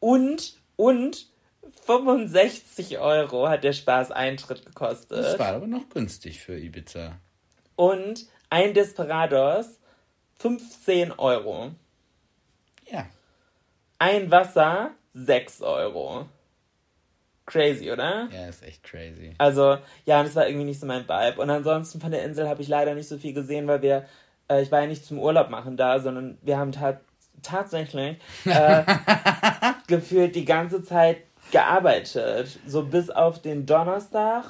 Und, 0.00 0.54
und 0.76 1.26
65 1.84 2.98
Euro 2.98 3.48
hat 3.48 3.64
der 3.64 3.72
Spaß 3.72 4.10
Eintritt 4.10 4.64
gekostet. 4.64 5.18
Das 5.18 5.38
war 5.38 5.54
aber 5.54 5.66
noch 5.66 5.88
günstig 5.88 6.40
für 6.40 6.58
Ibiza. 6.58 7.18
Und 7.76 8.26
ein 8.50 8.74
Desperados 8.74 9.80
15 10.38 11.12
Euro. 11.12 11.72
Ja. 12.90 13.06
Ein 13.98 14.30
Wasser 14.30 14.90
6 15.14 15.62
Euro. 15.62 16.26
Crazy, 17.46 17.90
oder? 17.90 18.28
Ja, 18.32 18.48
ist 18.48 18.62
echt 18.62 18.82
crazy. 18.82 19.34
Also, 19.38 19.78
ja, 20.04 20.22
es 20.22 20.34
war 20.36 20.46
irgendwie 20.46 20.64
nicht 20.64 20.80
so 20.80 20.86
mein 20.86 21.08
Vibe. 21.08 21.40
Und 21.40 21.50
ansonsten 21.50 22.00
von 22.00 22.10
der 22.10 22.24
Insel 22.24 22.48
habe 22.48 22.62
ich 22.62 22.68
leider 22.68 22.94
nicht 22.94 23.08
so 23.08 23.18
viel 23.18 23.34
gesehen, 23.34 23.66
weil 23.66 23.82
wir, 23.82 24.06
äh, 24.48 24.62
ich 24.62 24.70
war 24.70 24.80
ja 24.80 24.86
nicht 24.86 25.04
zum 25.04 25.18
Urlaub 25.18 25.50
machen 25.50 25.76
da, 25.76 25.98
sondern 25.98 26.38
wir 26.42 26.58
haben 26.58 26.72
ta 26.72 27.00
tatsächlich 27.42 28.18
äh, 28.44 28.84
gefühlt 29.88 30.36
die 30.36 30.44
ganze 30.44 30.84
Zeit 30.84 31.18
gearbeitet. 31.52 32.58
So 32.66 32.82
bis 32.82 33.10
auf 33.10 33.40
den 33.40 33.66
Donnerstag. 33.66 34.44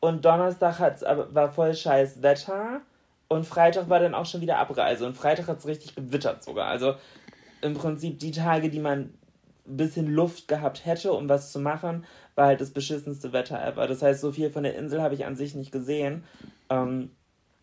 Und 0.00 0.24
Donnerstag 0.24 0.78
hat's 0.78 1.02
war 1.02 1.50
voll 1.50 1.74
scheiß 1.74 2.22
Wetter. 2.22 2.82
Und 3.28 3.46
Freitag 3.46 3.88
war 3.88 4.00
dann 4.00 4.14
auch 4.14 4.26
schon 4.26 4.42
wieder 4.42 4.58
Abreise. 4.58 5.06
Und 5.06 5.16
Freitag 5.16 5.46
hat 5.46 5.60
es 5.60 5.66
richtig 5.66 5.94
gewittert 5.94 6.44
sogar. 6.44 6.66
Also 6.66 6.94
im 7.62 7.74
Prinzip 7.74 8.18
die 8.18 8.32
Tage, 8.32 8.68
die 8.68 8.80
man 8.80 9.14
ein 9.66 9.76
bisschen 9.76 10.12
Luft 10.12 10.48
gehabt 10.48 10.84
hätte, 10.84 11.12
um 11.12 11.28
was 11.28 11.52
zu 11.52 11.60
machen, 11.60 12.04
war 12.34 12.46
halt 12.46 12.60
das 12.60 12.70
beschissenste 12.70 13.32
Wetter 13.32 13.64
ever. 13.64 13.86
Das 13.86 14.02
heißt, 14.02 14.20
so 14.20 14.32
viel 14.32 14.50
von 14.50 14.64
der 14.64 14.76
Insel 14.76 15.00
habe 15.00 15.14
ich 15.14 15.26
an 15.26 15.36
sich 15.36 15.54
nicht 15.54 15.70
gesehen. 15.70 16.24
Ähm, 16.68 17.10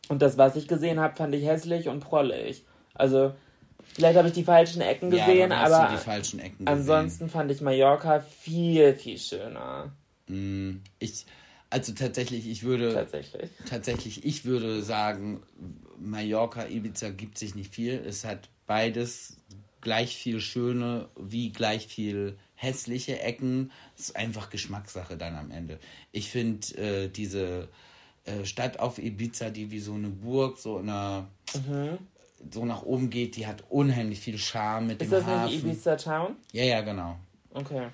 und 0.07 0.21
das, 0.21 0.37
was 0.37 0.55
ich 0.55 0.67
gesehen 0.67 0.99
habe, 0.99 1.15
fand 1.15 1.35
ich 1.35 1.45
hässlich 1.45 1.89
und 1.89 1.99
prollig. 1.99 2.65
Also, 2.93 3.33
vielleicht 3.97 4.17
habe 4.17 4.27
ich 4.27 4.33
die 4.35 4.43
falschen 4.43 4.81
Ecken 4.81 5.09
gesehen, 5.09 5.49
ja, 5.51 5.57
aber 5.57 5.89
du 5.89 5.95
die 5.97 6.01
falschen 6.03 6.39
Ecken 6.39 6.65
gesehen. 6.65 6.79
ansonsten 6.79 7.29
fand 7.29 7.51
ich 7.51 7.61
Mallorca 7.61 8.19
viel, 8.19 8.93
viel 8.93 9.17
schöner. 9.17 9.91
Mm, 10.27 10.77
Ich, 10.99 11.25
also 11.71 11.91
tatsächlich, 11.93 12.47
ich 12.47 12.63
würde, 12.63 12.93
Tatsächlich. 12.93 13.49
tatsächlich, 13.67 14.23
ich 14.23 14.45
würde 14.45 14.83
sagen, 14.83 15.41
Mallorca, 15.99 16.67
Ibiza 16.67 17.09
gibt 17.09 17.37
sich 17.39 17.55
nicht 17.55 17.73
viel. 17.73 17.93
Es 18.07 18.23
hat 18.23 18.49
beides 18.67 19.37
gleich 19.81 20.15
viel 20.15 20.39
schöne 20.39 21.09
wie 21.19 21.49
gleich 21.51 21.87
viel 21.87 22.37
hässliche 22.55 23.19
Ecken. 23.19 23.71
Es 23.97 24.09
ist 24.09 24.15
einfach 24.15 24.49
Geschmackssache 24.49 25.17
dann 25.17 25.35
am 25.35 25.49
Ende. 25.51 25.79
Ich 26.11 26.29
finde 26.29 26.67
äh, 26.77 27.07
diese 27.09 27.67
äh, 28.25 28.45
Stadt 28.45 28.79
auf 28.79 28.97
Ibiza, 28.99 29.49
die 29.49 29.71
wie 29.71 29.79
so 29.79 29.93
eine 29.93 30.09
Burg, 30.09 30.57
so 30.59 30.77
eine 30.77 31.27
so 32.51 32.65
nach 32.65 32.83
oben 32.83 33.09
geht, 33.09 33.35
die 33.35 33.47
hat 33.47 33.63
unheimlich 33.69 34.19
viel 34.19 34.37
Charme 34.37 34.87
mit 34.87 35.01
Ist 35.01 35.11
dem 35.11 35.19
das 35.19 35.25
Hafen. 35.25 35.53
nicht 35.53 35.63
Ibiza 35.63 35.95
Town? 35.95 36.35
Ja, 36.51 36.63
ja, 36.63 36.81
genau. 36.81 37.17
Okay. 37.53 37.87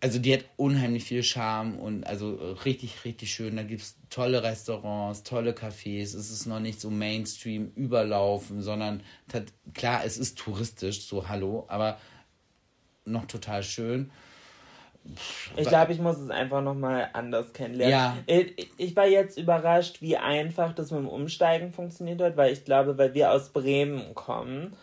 Also 0.00 0.18
die 0.18 0.34
hat 0.34 0.44
unheimlich 0.56 1.04
viel 1.04 1.22
Charme 1.22 1.78
und 1.78 2.04
also 2.06 2.34
richtig, 2.64 3.04
richtig 3.06 3.32
schön. 3.32 3.56
Da 3.56 3.62
gibt 3.62 3.80
es 3.80 3.96
tolle 4.10 4.42
Restaurants, 4.42 5.22
tolle 5.22 5.52
Cafés. 5.52 6.14
Es 6.14 6.30
ist 6.30 6.44
noch 6.46 6.60
nicht 6.60 6.78
so 6.80 6.90
Mainstream 6.90 7.72
überlaufen, 7.74 8.60
sondern 8.60 9.02
klar, 9.72 10.04
es 10.04 10.18
ist 10.18 10.36
touristisch, 10.38 11.06
so 11.06 11.28
hallo, 11.28 11.64
aber 11.68 11.98
noch 13.06 13.24
total 13.26 13.62
schön. 13.62 14.10
Ich 15.56 15.68
glaube, 15.68 15.92
ich 15.92 16.00
muss 16.00 16.18
es 16.18 16.30
einfach 16.30 16.62
nochmal 16.62 17.10
anders 17.12 17.52
kennenlernen. 17.52 17.92
Ja. 17.92 18.16
Ich, 18.26 18.70
ich 18.76 18.96
war 18.96 19.06
jetzt 19.06 19.38
überrascht, 19.38 20.00
wie 20.00 20.16
einfach 20.16 20.74
das 20.74 20.90
mit 20.90 21.00
dem 21.00 21.08
Umsteigen 21.08 21.72
funktioniert 21.72 22.20
hat, 22.20 22.36
weil 22.36 22.52
ich 22.52 22.64
glaube, 22.64 22.96
weil 22.98 23.14
wir 23.14 23.30
aus 23.30 23.50
Bremen 23.50 24.14
kommen, 24.14 24.74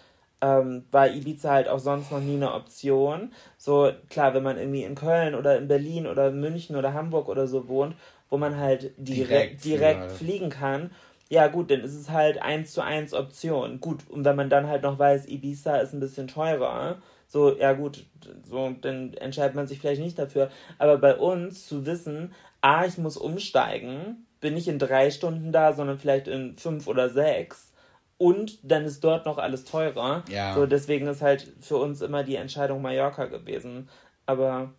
ähm, 0.41 0.85
war 0.91 1.09
Ibiza 1.09 1.51
halt 1.51 1.67
auch 1.67 1.79
sonst 1.79 2.11
noch 2.11 2.19
nie 2.19 2.35
eine 2.35 2.53
Option. 2.53 3.31
So, 3.57 3.91
klar, 4.09 4.33
wenn 4.33 4.43
man 4.43 4.57
irgendwie 4.57 4.83
in 4.83 4.95
Köln 4.95 5.35
oder 5.35 5.57
in 5.57 5.67
Berlin 5.67 6.07
oder 6.07 6.31
München 6.31 6.75
oder 6.75 6.93
Hamburg 6.93 7.27
oder 7.27 7.47
so 7.47 7.67
wohnt, 7.67 7.95
wo 8.29 8.37
man 8.37 8.57
halt 8.57 8.91
direkt, 8.97 9.63
Direkt 9.63 10.11
fliegen 10.11 10.49
kann, 10.49 10.91
ja 11.29 11.47
gut, 11.47 11.71
dann 11.71 11.81
ist 11.81 11.95
es 11.95 12.09
halt 12.09 12.41
eins 12.41 12.73
zu 12.73 12.81
eins 12.81 13.13
Option. 13.13 13.79
Gut, 13.79 13.99
und 14.09 14.25
wenn 14.25 14.35
man 14.35 14.49
dann 14.49 14.67
halt 14.67 14.83
noch 14.83 14.99
weiß, 14.99 15.27
Ibiza 15.29 15.77
ist 15.77 15.93
ein 15.93 16.01
bisschen 16.01 16.27
teurer, 16.27 16.97
so, 17.31 17.57
ja 17.57 17.71
gut, 17.71 18.05
so, 18.43 18.75
dann 18.81 19.13
entscheidet 19.13 19.55
man 19.55 19.65
sich 19.65 19.79
vielleicht 19.79 20.01
nicht 20.01 20.19
dafür. 20.19 20.51
Aber 20.77 20.97
bei 20.97 21.15
uns 21.15 21.65
zu 21.65 21.85
wissen, 21.85 22.33
ah, 22.59 22.83
ich 22.85 22.97
muss 22.97 23.15
umsteigen, 23.15 24.27
bin 24.41 24.53
nicht 24.53 24.67
in 24.67 24.79
drei 24.79 25.11
Stunden 25.11 25.53
da, 25.53 25.71
sondern 25.71 25.97
vielleicht 25.97 26.27
in 26.27 26.57
fünf 26.57 26.87
oder 26.87 27.09
sechs. 27.09 27.71
Und 28.17 28.59
dann 28.69 28.83
ist 28.83 29.01
dort 29.05 29.25
noch 29.25 29.37
alles 29.37 29.63
teurer. 29.63 30.25
Ja. 30.27 30.55
So, 30.55 30.65
deswegen 30.65 31.07
ist 31.07 31.21
halt 31.21 31.53
für 31.61 31.77
uns 31.77 32.01
immer 32.01 32.25
die 32.25 32.35
Entscheidung 32.35 32.81
Mallorca 32.81 33.27
gewesen. 33.27 33.87
Aber 34.25 34.73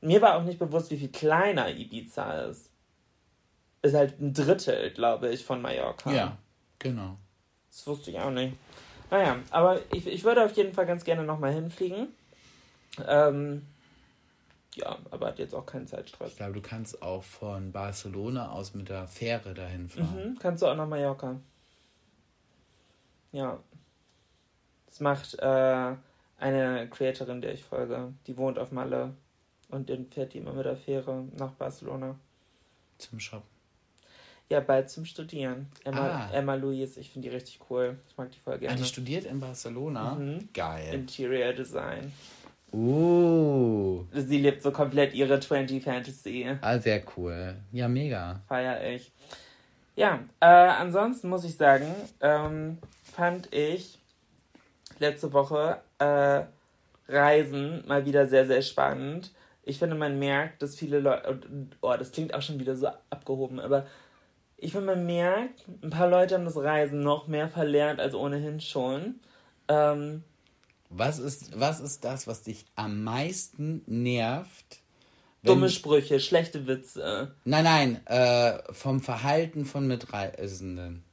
mir 0.00 0.22
war 0.22 0.36
auch 0.36 0.44
nicht 0.44 0.58
bewusst, 0.58 0.90
wie 0.90 0.96
viel 0.96 1.12
kleiner 1.12 1.68
Ibiza 1.68 2.44
ist. 2.44 2.70
Ist 3.82 3.94
halt 3.94 4.18
ein 4.18 4.32
Drittel, 4.32 4.92
glaube 4.92 5.28
ich, 5.28 5.44
von 5.44 5.60
Mallorca. 5.60 6.10
Ja, 6.10 6.38
genau. 6.78 7.18
Das 7.68 7.86
wusste 7.86 8.12
ich 8.12 8.18
auch 8.18 8.30
nicht. 8.30 8.56
Naja, 9.10 9.36
aber 9.50 9.80
ich, 9.92 10.06
ich 10.06 10.24
würde 10.24 10.44
auf 10.44 10.52
jeden 10.52 10.74
Fall 10.74 10.86
ganz 10.86 11.04
gerne 11.04 11.22
nochmal 11.22 11.52
hinfliegen. 11.52 12.08
Ähm, 13.06 13.66
ja, 14.74 14.98
aber 15.10 15.28
hat 15.28 15.38
jetzt 15.38 15.54
auch 15.54 15.66
keinen 15.66 15.86
Zeitstress. 15.86 16.32
Ich 16.32 16.36
glaube, 16.36 16.52
du 16.52 16.60
kannst 16.60 17.02
auch 17.02 17.22
von 17.22 17.72
Barcelona 17.72 18.52
aus 18.52 18.74
mit 18.74 18.88
der 18.88 19.08
Fähre 19.08 19.54
dahin 19.54 19.88
fahren. 19.88 20.32
Mhm, 20.32 20.38
kannst 20.38 20.62
du 20.62 20.66
auch 20.66 20.76
nach 20.76 20.86
Mallorca. 20.86 21.40
Ja. 23.32 23.58
Das 24.86 25.00
macht 25.00 25.38
äh, 25.38 25.94
eine 26.38 26.88
Creatorin, 26.90 27.40
der 27.40 27.54
ich 27.54 27.64
folge. 27.64 28.12
Die 28.26 28.36
wohnt 28.36 28.58
auf 28.58 28.72
Malle. 28.72 29.14
Und 29.68 29.90
dann 29.90 30.06
fährt 30.06 30.32
die 30.32 30.38
immer 30.38 30.52
mit 30.52 30.64
der 30.64 30.76
Fähre 30.76 31.24
nach 31.36 31.52
Barcelona. 31.52 32.18
Zum 32.98 33.20
Shoppen. 33.20 33.57
Ja, 34.50 34.60
bald 34.60 34.88
zum 34.88 35.04
Studieren. 35.04 35.66
Emma, 35.84 36.00
Ah. 36.00 36.30
Emma 36.32 36.54
Louise, 36.54 36.98
ich 37.00 37.10
finde 37.10 37.28
die 37.28 37.34
richtig 37.34 37.60
cool. 37.68 37.98
Ich 38.08 38.16
mag 38.16 38.30
die 38.30 38.38
voll 38.38 38.54
Ah, 38.54 38.58
gerne. 38.58 38.76
die 38.76 38.84
studiert 38.84 39.24
in 39.26 39.40
Barcelona? 39.40 40.14
Mhm. 40.14 40.48
Geil. 40.54 40.94
Interior 40.94 41.52
Design. 41.52 42.12
Uh, 42.72 44.04
Sie 44.12 44.38
lebt 44.38 44.62
so 44.62 44.70
komplett 44.70 45.14
ihre 45.14 45.40
20 45.40 45.82
Fantasy. 45.82 46.46
ah, 46.60 46.78
sehr 46.78 47.02
cool. 47.16 47.56
Ja, 47.72 47.88
mega. 47.88 48.40
Feier 48.46 48.82
ich. 48.94 49.10
Ja, 49.96 50.20
äh, 50.40 50.46
ansonsten 50.46 51.28
muss 51.28 51.44
ich 51.44 51.56
sagen, 51.56 51.86
ähm, 52.20 52.78
fand 53.02 53.52
ich 53.54 53.98
letzte 54.98 55.32
Woche 55.32 55.80
äh, 55.98 56.42
Reisen 57.10 57.84
mal 57.86 58.04
wieder 58.06 58.26
sehr, 58.26 58.46
sehr 58.46 58.62
spannend. 58.62 59.32
Ich 59.64 59.78
finde, 59.78 59.96
man 59.96 60.18
merkt, 60.18 60.62
dass 60.62 60.76
viele 60.76 61.00
Leute, 61.00 61.38
oh, 61.80 61.94
das 61.98 62.12
klingt 62.12 62.32
auch 62.34 62.42
schon 62.42 62.60
wieder 62.60 62.76
so 62.76 62.88
abgehoben, 63.10 63.60
aber 63.60 63.86
ich 64.58 64.72
finde, 64.72 64.86
man 64.94 65.06
merkt, 65.06 65.64
ein 65.82 65.90
paar 65.90 66.08
Leute 66.08 66.34
haben 66.34 66.44
das 66.44 66.56
Reisen 66.56 67.00
noch 67.00 67.26
mehr 67.28 67.48
verlernt 67.48 68.00
als 68.00 68.14
ohnehin 68.14 68.60
schon. 68.60 69.20
Ähm, 69.68 70.24
Was 70.90 71.18
ist, 71.18 71.58
was 71.58 71.80
ist 71.80 72.04
das, 72.04 72.26
was 72.26 72.42
dich 72.42 72.64
am 72.76 73.02
meisten 73.04 73.82
nervt? 73.86 74.80
dumme 75.44 75.70
Sprüche, 75.70 76.20
schlechte 76.20 76.66
Witze. 76.66 77.34
Nein, 77.44 77.64
nein, 77.64 78.06
äh, 78.06 78.58
vom 78.72 79.00
Verhalten 79.00 79.64
von 79.64 79.86
Mitreisenden. 79.86 81.04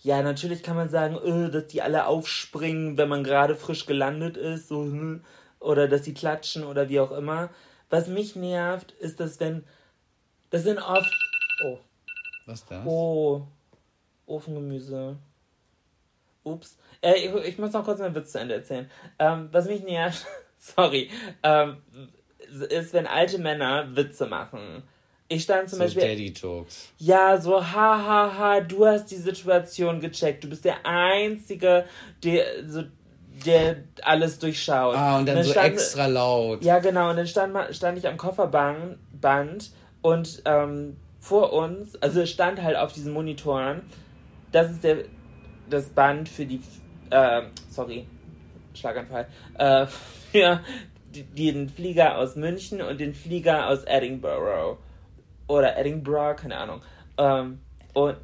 Ja, 0.00 0.22
natürlich 0.22 0.62
kann 0.62 0.76
man 0.76 0.88
sagen, 0.88 1.16
äh, 1.16 1.50
dass 1.50 1.66
die 1.66 1.82
alle 1.82 2.06
aufspringen, 2.06 2.96
wenn 2.96 3.08
man 3.08 3.24
gerade 3.24 3.56
frisch 3.56 3.86
gelandet 3.86 4.36
ist, 4.36 4.68
so, 4.68 4.82
hm, 4.82 5.24
oder 5.60 5.86
dass 5.88 6.04
sie 6.04 6.14
klatschen 6.14 6.64
oder 6.64 6.88
wie 6.88 7.00
auch 7.00 7.12
immer. 7.12 7.50
Was 7.90 8.06
mich 8.08 8.36
nervt, 8.36 8.92
ist, 8.92 9.20
dass 9.20 9.38
wenn, 9.38 9.64
das 10.50 10.62
sind 10.62 10.78
oft, 10.78 11.12
oh, 11.66 11.78
Was 12.46 12.64
das? 12.66 12.84
oh, 12.86 13.42
Ofengemüse. 14.26 15.16
Ups. 16.44 16.76
Äh, 17.00 17.14
ich, 17.14 17.34
ich 17.46 17.58
muss 17.58 17.72
noch 17.72 17.84
kurz 17.84 18.00
meinen 18.00 18.14
Witz 18.14 18.32
zu 18.32 18.40
Ende 18.40 18.54
erzählen. 18.54 18.90
Ähm, 19.18 19.48
was 19.52 19.66
mich 19.66 19.82
nervt, 19.84 20.26
sorry, 20.58 21.08
ähm, 21.42 21.76
ist, 22.68 22.92
wenn 22.92 23.06
alte 23.06 23.38
Männer 23.38 23.94
Witze 23.96 24.26
machen. 24.26 24.82
Ich 25.28 25.44
stand 25.44 25.70
zum 25.70 25.78
So 25.78 25.84
Beispiel. 25.84 26.02
Daddy-Jokes. 26.02 26.88
Ja, 26.98 27.40
so, 27.40 27.62
ha, 27.64 28.04
ha, 28.04 28.34
ha, 28.36 28.60
du 28.60 28.84
hast 28.86 29.06
die 29.06 29.16
Situation 29.16 30.00
gecheckt. 30.00 30.44
Du 30.44 30.48
bist 30.48 30.64
der 30.64 30.84
Einzige, 30.84 31.86
der, 32.22 32.44
so, 32.68 32.82
der 33.46 33.76
alles 34.02 34.38
durchschaut. 34.38 34.94
Ah, 34.96 35.18
und 35.18 35.26
dann, 35.26 35.42
so 35.42 35.52
stand- 35.52 35.68
extra 35.74 36.06
laut. 36.06 36.62
Ja, 36.64 36.80
genau. 36.80 37.10
Und 37.10 37.16
dann 37.16 37.26
stand, 37.26 37.74
stand 37.74 37.96
ich 37.98 38.06
am 38.06 38.16
Kofferband 38.18 38.98
Band 39.20 39.70
und 40.02 40.42
ähm, 40.44 40.96
vor 41.22 41.52
uns, 41.52 41.94
also 42.02 42.26
stand 42.26 42.60
halt 42.60 42.76
auf 42.76 42.92
diesen 42.92 43.12
Monitoren, 43.12 43.82
das 44.50 44.72
ist 44.72 44.82
der, 44.82 45.04
das 45.70 45.88
Band 45.88 46.28
für 46.28 46.44
die, 46.44 46.60
äh, 47.10 47.42
sorry, 47.70 48.06
Schlaganfall, 48.74 49.28
äh, 49.56 49.86
für 50.32 50.60
den 51.12 51.68
Flieger 51.68 52.18
aus 52.18 52.34
München 52.34 52.82
und 52.82 53.00
den 53.00 53.14
Flieger 53.14 53.68
aus 53.68 53.84
Edinburgh. 53.84 54.78
Oder 55.46 55.78
Edinburgh, 55.78 56.34
keine 56.34 56.56
Ahnung. 56.56 56.80
Ähm, 57.16 57.60
und 57.94 58.16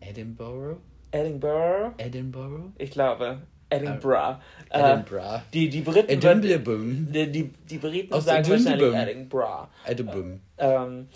Edinburgh? 0.00 0.78
Edinburgh, 1.10 1.92
Edinburgh? 1.98 2.72
ich 2.78 2.92
glaube, 2.92 3.42
Edinburgh. 3.68 4.40
Äh, 4.70 4.80
Edinburgh. 4.80 5.42
die, 5.52 5.68
die 5.68 5.80
Briten 5.82 6.10
Edinburgh. 6.10 7.12
die, 7.12 7.30
die, 7.30 7.52
die 7.68 7.78
Briten 7.78 8.14
Aus 8.14 8.24
sagen 8.24 8.48
wahrscheinlich 8.48 8.94
Edinburgh. 8.94 8.96
Edinburgh. 8.96 9.68
Edinburgh. 9.84 10.38
Ähm, 10.56 11.08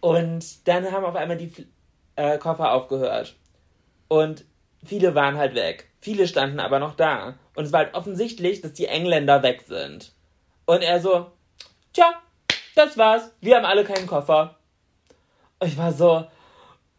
und 0.00 0.66
dann 0.66 0.90
haben 0.90 1.04
auf 1.04 1.16
einmal 1.16 1.36
die 1.36 1.52
äh, 2.16 2.38
Koffer 2.38 2.72
aufgehört. 2.72 3.36
Und 4.08 4.44
viele 4.84 5.14
waren 5.14 5.36
halt 5.36 5.54
weg. 5.54 5.90
Viele 6.00 6.26
standen 6.26 6.60
aber 6.60 6.78
noch 6.78 6.94
da. 6.94 7.38
Und 7.54 7.64
es 7.64 7.72
war 7.72 7.84
halt 7.84 7.94
offensichtlich, 7.94 8.60
dass 8.60 8.72
die 8.72 8.86
Engländer 8.86 9.42
weg 9.42 9.64
sind. 9.66 10.12
Und 10.64 10.82
er 10.82 11.00
so, 11.00 11.30
tja, 11.92 12.12
das 12.74 12.96
war's. 12.96 13.32
Wir 13.40 13.56
haben 13.56 13.66
alle 13.66 13.84
keinen 13.84 14.06
Koffer. 14.06 14.56
Und 15.58 15.68
ich 15.68 15.76
war 15.76 15.92
so, 15.92 16.26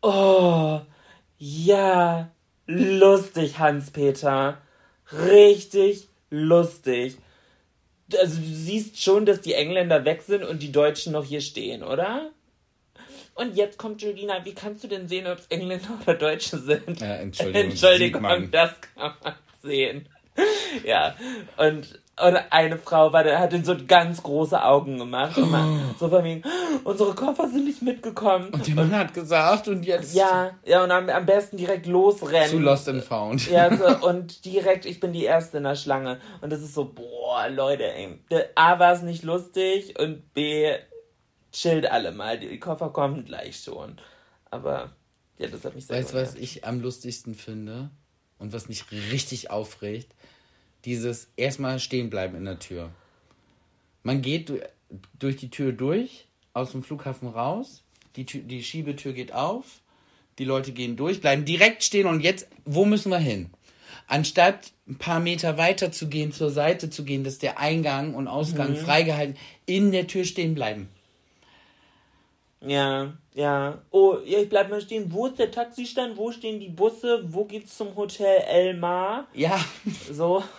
oh, 0.01 0.81
ja, 1.37 2.29
lustig, 2.67 3.57
Hans-Peter. 3.57 4.59
Richtig 5.11 6.07
lustig. 6.29 7.17
Also 8.19 8.39
du 8.39 8.45
siehst 8.45 9.01
schon, 9.01 9.25
dass 9.25 9.41
die 9.41 9.53
Engländer 9.53 10.05
weg 10.05 10.21
sind 10.21 10.43
und 10.43 10.61
die 10.61 10.71
Deutschen 10.71 11.13
noch 11.13 11.25
hier 11.25 11.41
stehen, 11.41 11.81
oder? 11.83 12.31
Und 13.35 13.55
jetzt 13.55 13.77
kommt 13.77 14.01
Julina, 14.01 14.43
wie 14.43 14.53
kannst 14.53 14.83
du 14.83 14.87
denn 14.87 15.07
sehen, 15.07 15.25
ob 15.27 15.39
es 15.39 15.47
Engländer 15.47 15.87
oder 16.01 16.15
Deutsche 16.15 16.57
sind? 16.57 16.99
Ja, 16.99 17.15
Entschuldigung, 17.15 17.71
Entschuldigung, 17.71 18.51
das 18.51 18.71
kann 18.95 19.13
man 19.23 19.33
sehen. 19.63 20.07
Ja, 20.85 21.15
und, 21.57 21.99
und 22.21 22.37
eine 22.51 22.77
Frau 22.77 23.11
war, 23.11 23.25
hat 23.37 23.51
dann 23.53 23.65
so 23.65 23.75
ganz 23.87 24.23
große 24.23 24.63
Augen 24.63 24.97
gemacht. 24.97 25.37
Und 25.37 25.51
man, 25.51 25.93
so 25.99 26.07
von 26.09 26.23
wegen, 26.23 26.43
unsere 26.83 27.13
Koffer 27.13 27.47
sind 27.49 27.65
nicht 27.65 27.81
mitgekommen. 27.81 28.49
Und 28.49 28.65
der 28.65 28.75
Mann 28.75 28.95
hat 28.95 29.13
gesagt 29.13 29.67
und 29.67 29.83
jetzt 29.83 30.15
Ja, 30.15 30.51
ja, 30.65 30.83
und 30.83 30.91
am, 30.91 31.09
am 31.09 31.25
besten 31.25 31.57
direkt 31.57 31.85
losrennen. 31.85 32.49
zu 32.49 32.59
Lost 32.59 32.87
and 32.89 33.03
Found. 33.03 33.49
Ja, 33.49 33.75
so, 33.75 34.07
und 34.07 34.45
direkt, 34.45 34.85
ich 34.85 34.99
bin 34.99 35.13
die 35.13 35.25
Erste 35.25 35.57
in 35.57 35.63
der 35.63 35.75
Schlange. 35.75 36.19
Und 36.41 36.51
das 36.51 36.61
ist 36.61 36.73
so, 36.73 36.85
boah, 36.85 37.49
Leute, 37.49 37.83
ey. 37.83 38.19
A 38.55 38.79
war 38.79 38.93
es 38.93 39.01
nicht 39.01 39.23
lustig 39.23 39.99
und 39.99 40.33
B, 40.33 40.71
chillt 41.51 41.85
alle 41.85 42.11
mal. 42.11 42.39
Die 42.39 42.59
Koffer 42.59 42.89
kommen 42.89 43.25
gleich 43.25 43.57
schon. 43.63 43.97
Aber, 44.49 44.91
ja, 45.37 45.47
das 45.47 45.63
hat 45.65 45.75
mich 45.75 45.85
sehr 45.85 45.97
Weißt 45.97 46.13
du, 46.13 46.17
was 46.17 46.35
ich 46.35 46.65
am 46.65 46.81
lustigsten 46.81 47.35
finde 47.35 47.89
und 48.37 48.53
was 48.53 48.67
mich 48.69 48.85
richtig 49.11 49.49
aufregt? 49.49 50.13
Dieses 50.85 51.29
erstmal 51.37 51.79
stehen 51.79 52.09
bleiben 52.09 52.35
in 52.35 52.45
der 52.45 52.59
Tür. 52.59 52.91
Man 54.03 54.21
geht 54.21 54.49
du- 54.49 54.59
durch 55.19 55.37
die 55.37 55.49
Tür 55.49 55.71
durch, 55.71 56.27
aus 56.53 56.71
dem 56.71 56.83
Flughafen 56.83 57.27
raus, 57.29 57.83
die, 58.15 58.25
Tür, 58.25 58.41
die 58.41 58.63
Schiebetür 58.63 59.13
geht 59.13 59.31
auf, 59.33 59.81
die 60.39 60.43
Leute 60.45 60.71
gehen 60.71 60.97
durch, 60.97 61.21
bleiben 61.21 61.45
direkt 61.45 61.83
stehen 61.83 62.07
und 62.07 62.21
jetzt, 62.21 62.47
wo 62.65 62.83
müssen 62.85 63.09
wir 63.11 63.19
hin? 63.19 63.51
Anstatt 64.07 64.71
ein 64.87 64.97
paar 64.97 65.19
Meter 65.19 65.57
weiter 65.57 65.91
zu 65.91 66.09
gehen, 66.09 66.33
zur 66.33 66.49
Seite 66.49 66.89
zu 66.89 67.05
gehen, 67.05 67.23
dass 67.23 67.37
der 67.37 67.59
Eingang 67.59 68.15
und 68.15 68.27
Ausgang 68.27 68.75
freigehalten, 68.75 69.37
in 69.65 69.91
der 69.91 70.07
Tür 70.07 70.25
stehen 70.25 70.55
bleiben. 70.55 70.89
Ja, 72.63 73.13
ja. 73.33 73.79
Oh, 73.89 74.17
ich 74.23 74.47
bleib 74.49 74.69
mal 74.69 74.81
stehen. 74.81 75.11
Wo 75.11 75.27
ist 75.27 75.39
der 75.39 75.51
Taxistand? 75.51 76.15
Wo 76.17 76.31
stehen 76.31 76.59
die 76.59 76.69
Busse? 76.69 77.23
Wo 77.25 77.45
geht's 77.45 77.75
zum 77.75 77.95
Hotel 77.95 78.41
Elmar? 78.47 79.27
Ja, 79.33 79.59
So. 80.11 80.43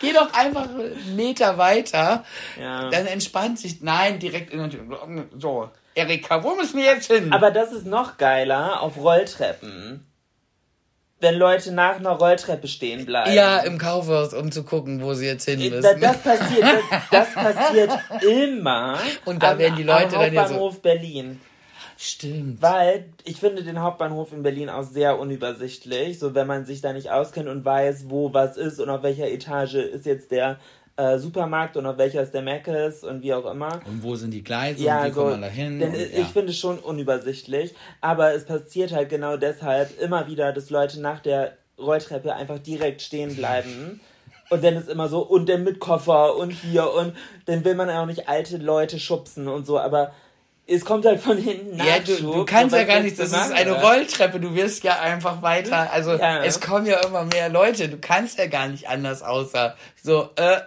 Geh 0.00 0.12
doch 0.12 0.32
einfach 0.32 0.68
einen 0.68 1.14
Meter 1.16 1.56
weiter. 1.56 2.24
Ja. 2.60 2.90
Dann 2.90 3.06
entspannt 3.06 3.60
sich. 3.60 3.80
Nein, 3.80 4.18
direkt 4.18 4.52
in 4.52 4.58
der 4.58 4.70
Tür. 4.70 5.26
So, 5.38 5.70
Erika, 5.94 6.42
wo 6.42 6.54
müssen 6.56 6.78
wir 6.78 6.84
jetzt 6.84 7.10
hin? 7.10 7.32
Aber 7.32 7.50
das 7.52 7.72
ist 7.72 7.86
noch 7.86 8.16
geiler 8.16 8.80
auf 8.82 8.96
Rolltreppen. 8.96 10.07
Wenn 11.20 11.34
Leute 11.34 11.72
nach 11.72 11.96
einer 11.96 12.10
Rolltreppe 12.12 12.68
stehen 12.68 13.04
bleiben. 13.04 13.32
ja, 13.32 13.58
im 13.58 13.76
Kaufhaus, 13.78 14.32
um 14.34 14.52
zu 14.52 14.62
gucken, 14.62 15.02
wo 15.02 15.14
sie 15.14 15.26
jetzt 15.26 15.44
hin 15.46 15.58
Da, 15.58 15.76
müssen. 15.76 16.00
das 16.00 16.18
passiert, 16.18 16.64
das, 16.64 16.84
das 17.10 17.34
passiert 17.34 17.90
immer. 18.22 18.98
Und 19.24 19.42
da 19.42 19.50
am- 19.52 19.58
werden 19.58 19.76
die 19.76 19.82
Leute 19.82 20.16
am 20.16 20.22
dann 20.22 20.32
ja 20.32 20.42
so- 20.46 20.54
Hauptbahnhof 20.54 20.80
Berlin. 20.82 21.40
Stimmt. 22.00 22.62
Weil 22.62 23.06
ich 23.24 23.38
finde 23.40 23.64
den 23.64 23.80
Hauptbahnhof 23.82 24.32
in 24.32 24.44
Berlin 24.44 24.68
auch 24.70 24.84
sehr 24.84 25.18
unübersichtlich. 25.18 26.20
So, 26.20 26.32
wenn 26.34 26.46
man 26.46 26.64
sich 26.64 26.80
da 26.80 26.92
nicht 26.92 27.10
auskennt 27.10 27.48
und 27.48 27.64
weiß, 27.64 28.04
wo 28.08 28.32
was 28.32 28.56
ist 28.56 28.78
und 28.78 28.88
auf 28.88 29.02
welcher 29.02 29.28
Etage 29.28 29.74
ist 29.74 30.06
jetzt 30.06 30.30
der 30.30 30.60
äh, 30.98 31.16
Supermarkt 31.18 31.76
und 31.76 31.86
auf 31.86 31.96
welcher 31.96 32.22
ist 32.22 32.34
der 32.34 32.42
Mc's 32.42 33.04
und 33.04 33.22
wie 33.22 33.32
auch 33.32 33.46
immer. 33.50 33.80
Und 33.86 34.02
wo 34.02 34.16
sind 34.16 34.32
die 34.32 34.42
Gleise 34.42 34.82
Ja, 34.82 35.02
und 35.02 35.06
wie 35.06 35.12
so, 35.12 35.20
kommt 35.20 35.30
man 35.32 35.42
da 35.42 35.46
hin? 35.48 35.78
denn 35.78 35.90
Und, 35.94 35.96
ich 36.00 36.18
ja. 36.18 36.24
finde 36.24 36.50
es 36.50 36.58
schon 36.58 36.78
unübersichtlich, 36.78 37.74
aber 38.00 38.34
es 38.34 38.44
passiert 38.44 38.92
halt 38.92 39.08
genau 39.08 39.36
deshalb 39.36 39.98
immer 40.00 40.26
wieder, 40.26 40.52
dass 40.52 40.70
Leute 40.70 41.00
nach 41.00 41.20
der 41.20 41.56
Rolltreppe 41.78 42.34
einfach 42.34 42.58
direkt 42.58 43.00
stehen 43.02 43.34
bleiben. 43.36 44.00
Und 44.50 44.64
dann 44.64 44.76
ist 44.76 44.88
immer 44.88 45.08
so, 45.10 45.20
und 45.20 45.46
dann 45.46 45.62
mit 45.62 45.78
Koffer 45.78 46.34
und 46.36 46.50
hier 46.50 46.90
und 46.94 47.12
dann 47.44 47.66
will 47.66 47.74
man 47.74 47.90
auch 47.90 48.06
nicht 48.06 48.30
alte 48.30 48.56
Leute 48.56 48.98
schubsen 48.98 49.46
und 49.46 49.66
so, 49.66 49.78
aber 49.78 50.12
es 50.66 50.86
kommt 50.86 51.04
halt 51.04 51.20
von 51.20 51.36
hinten 51.36 51.76
ja, 51.76 51.98
du, 51.98 52.16
du 52.16 52.44
kannst 52.46 52.74
ja 52.74 52.84
gar 52.84 53.02
willst 53.02 53.04
nicht, 53.04 53.18
du 53.18 53.22
das 53.24 53.32
ist 53.32 53.36
machen? 53.38 53.52
eine 53.52 53.72
Rolltreppe, 53.82 54.40
du 54.40 54.54
wirst 54.54 54.84
ja 54.84 54.98
einfach 55.00 55.42
weiter, 55.42 55.92
also 55.92 56.12
Ja. 56.14 56.42
es 56.44 56.62
kommen 56.62 56.86
ja 56.86 56.98
immer 57.06 57.24
mehr 57.24 57.50
Leute, 57.50 57.90
du 57.90 57.98
kannst 57.98 58.38
ja 58.38 58.46
gar 58.46 58.68
nicht 58.68 58.88
anders 58.88 59.22
außer 59.22 59.76
so, 60.02 60.30
äh, 60.36 60.60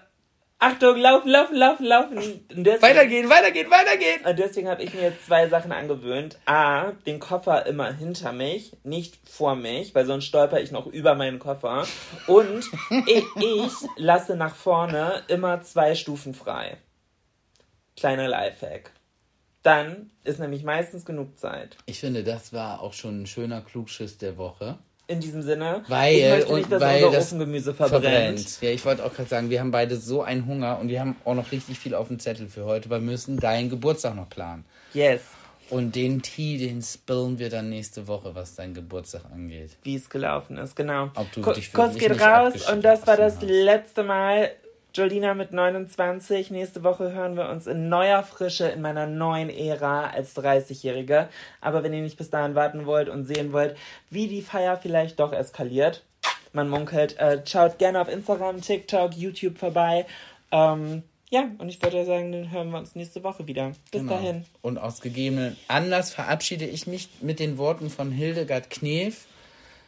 Achtung, 0.64 0.95
laufen, 0.97 1.28
laufen, 1.28 1.55
laufen, 1.55 1.86
laufen. 1.88 2.18
Und 2.20 2.64
deswegen, 2.64 2.84
weitergehen, 2.84 3.30
weitergehen, 3.32 3.72
weitergehen. 3.72 4.24
Und 4.24 4.38
deswegen 4.38 4.70
habe 4.70 4.84
ich 4.84 4.93
mir 4.93 5.01
jetzt 5.01 5.26
zwei 5.26 5.49
Sachen 5.49 5.72
angewöhnt. 5.72 6.38
A, 6.45 6.91
den 7.07 7.20
Koffer 7.20 7.66
immer 7.66 7.91
hinter 7.91 8.32
mich, 8.32 8.78
nicht 8.84 9.18
vor 9.28 9.55
mich, 9.55 9.95
weil 9.95 10.05
sonst 10.05 10.26
stolper 10.26 10.62
ich 10.62 10.70
noch 10.70 10.86
über 10.86 11.16
meinen 11.16 11.39
Koffer. 11.39 11.88
Und 12.28 12.64
ich, 13.07 13.26
ich 13.38 13.72
lasse 13.95 14.36
nach 14.36 14.53
vorne 14.53 15.24
immer 15.30 15.64
zwei 15.64 15.95
Stufen 15.95 16.36
frei. 16.36 16.78
Kleiner 17.97 18.28
Lifehack. 18.28 18.91
Dann 19.64 20.12
ist 20.24 20.39
nämlich 20.39 20.64
meistens 20.64 21.05
genug 21.05 21.39
Zeit. 21.39 21.76
Ich 21.88 21.99
finde, 21.99 22.24
das 22.24 22.53
war 22.53 22.82
auch 22.82 22.93
schon 22.93 23.24
ein 23.24 23.28
schöner 23.28 23.62
Klugschiss 23.62 24.20
der 24.20 24.38
Woche. 24.38 24.78
In 25.12 25.20
diesem 25.20 25.41
Sinne, 25.41 25.84
Weil, 25.88 26.16
ich 26.16 26.30
möchte 26.30 26.53
nicht, 26.55 26.72
dass 26.72 26.82
weil 26.82 27.03
unser 27.03 27.18
das 27.18 27.28
Ofengemüse 27.28 27.74
verbrennt. 27.74 28.62
Ja, 28.62 28.70
ich 28.70 28.86
wollte 28.86 29.03
auch 29.05 29.14
gerade 29.14 29.30
sagen, 29.30 29.49
wir 29.49 29.59
haben 29.59 29.72
beide 29.72 29.97
so 29.97 30.22
einen 30.22 30.45
Hunger 30.45 30.80
und 30.80 30.88
wir 30.89 30.99
haben 30.99 31.16
auch 31.26 31.36
noch 31.36 31.51
richtig 31.51 31.78
viel 31.80 31.93
auf 31.95 32.07
dem 32.07 32.20
Zettel 32.20 32.47
für 32.47 32.66
heute, 32.66 32.89
weil 32.89 33.01
wir 33.01 33.12
müssen 33.12 33.38
deinen 33.38 33.70
Geburtstag 33.70 34.16
noch 34.16 34.30
planen. 34.30 34.64
Yes, 34.93 35.22
Und 35.70 35.95
den 35.95 36.22
Tee, 36.22 36.57
den 36.57 36.82
spillen 36.82 37.39
wir 37.39 37.49
dann 37.49 37.70
nächste 37.70 38.07
Woche, 38.07 38.36
was 38.36 38.55
deinen 38.55 38.74
Geburtstag 38.74 39.22
angeht. 39.34 39.72
wie 39.84 39.95
es 39.95 40.09
gelaufen 40.09 40.57
ist, 40.57 40.76
genau. 40.76 41.09
Ob 41.16 41.32
du 41.32 41.41
Ku- 41.41 41.53
dich 41.53 41.72
Kuss 41.72 41.95
geht 41.97 42.20
raus 42.22 42.70
und 42.72 42.84
das 42.84 43.07
war 43.07 43.16
das 43.18 43.38
letzte 43.41 44.03
Mal 44.03 44.51
Jolina 44.94 45.34
mit 45.34 45.54
29. 45.54 46.52
Nächste 46.52 46.84
Woche 46.84 47.14
hören 47.14 47.38
wir 47.38 47.50
uns 47.50 47.66
in 47.66 47.88
neuer 47.88 48.24
Frische 48.24 48.68
in 48.68 48.82
meiner 48.82 49.08
neuen 49.08 49.50
Ära 49.50 50.10
als 50.10 50.36
30-Jährige. 50.36 51.30
Aber 51.62 51.84
wenn 51.84 51.94
ihr 51.94 52.02
nicht 52.02 52.18
bis 52.18 52.30
dahin 52.30 52.56
warten 52.56 52.86
wollt 52.86 53.08
und 53.08 53.26
sehen 53.26 53.54
wollt, 53.54 53.78
wie 54.10 54.28
die 54.28 54.42
Feier 54.42 54.78
vielleicht 54.78 55.20
doch 55.20 55.32
eskaliert, 55.32 56.04
man 56.52 56.70
munkelt, 56.70 57.18
äh, 57.18 57.42
schaut 57.46 57.78
gerne 57.80 58.02
auf 58.02 58.10
Instagram, 58.10 58.62
TikTok, 58.62 59.14
YouTube 59.16 59.58
vorbei. 59.58 60.06
Ähm, 60.52 61.04
ja, 61.30 61.50
und 61.60 61.70
ich 61.70 61.82
würde 61.82 62.04
sagen, 62.06 62.34
dann 62.34 62.52
hören 62.52 62.72
wir 62.72 62.78
uns 62.78 62.94
nächste 62.94 63.24
Woche 63.24 63.48
wieder. 63.48 63.70
Bis 63.92 64.02
Genau. 64.02 64.16
dahin. 64.16 64.46
Und 64.62 64.78
aus 64.78 65.00
gegebenen 65.00 65.56
Anlass 65.70 66.14
verabschiede 66.14 66.66
ich 66.66 66.88
mich 66.88 67.08
mit 67.22 67.39
den 67.39 67.58
Worten 67.58 67.89
von 67.89 68.12
Hildegard 68.12 68.70
Knef. 68.70 69.26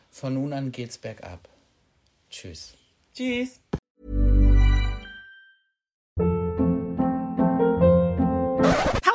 Von 0.09 0.35
nun 0.35 0.53
an 0.53 0.71
geht's 0.71 0.97
bergab. 0.97 1.49
Tschüss. 2.29 2.75
Tschüss. 3.13 3.59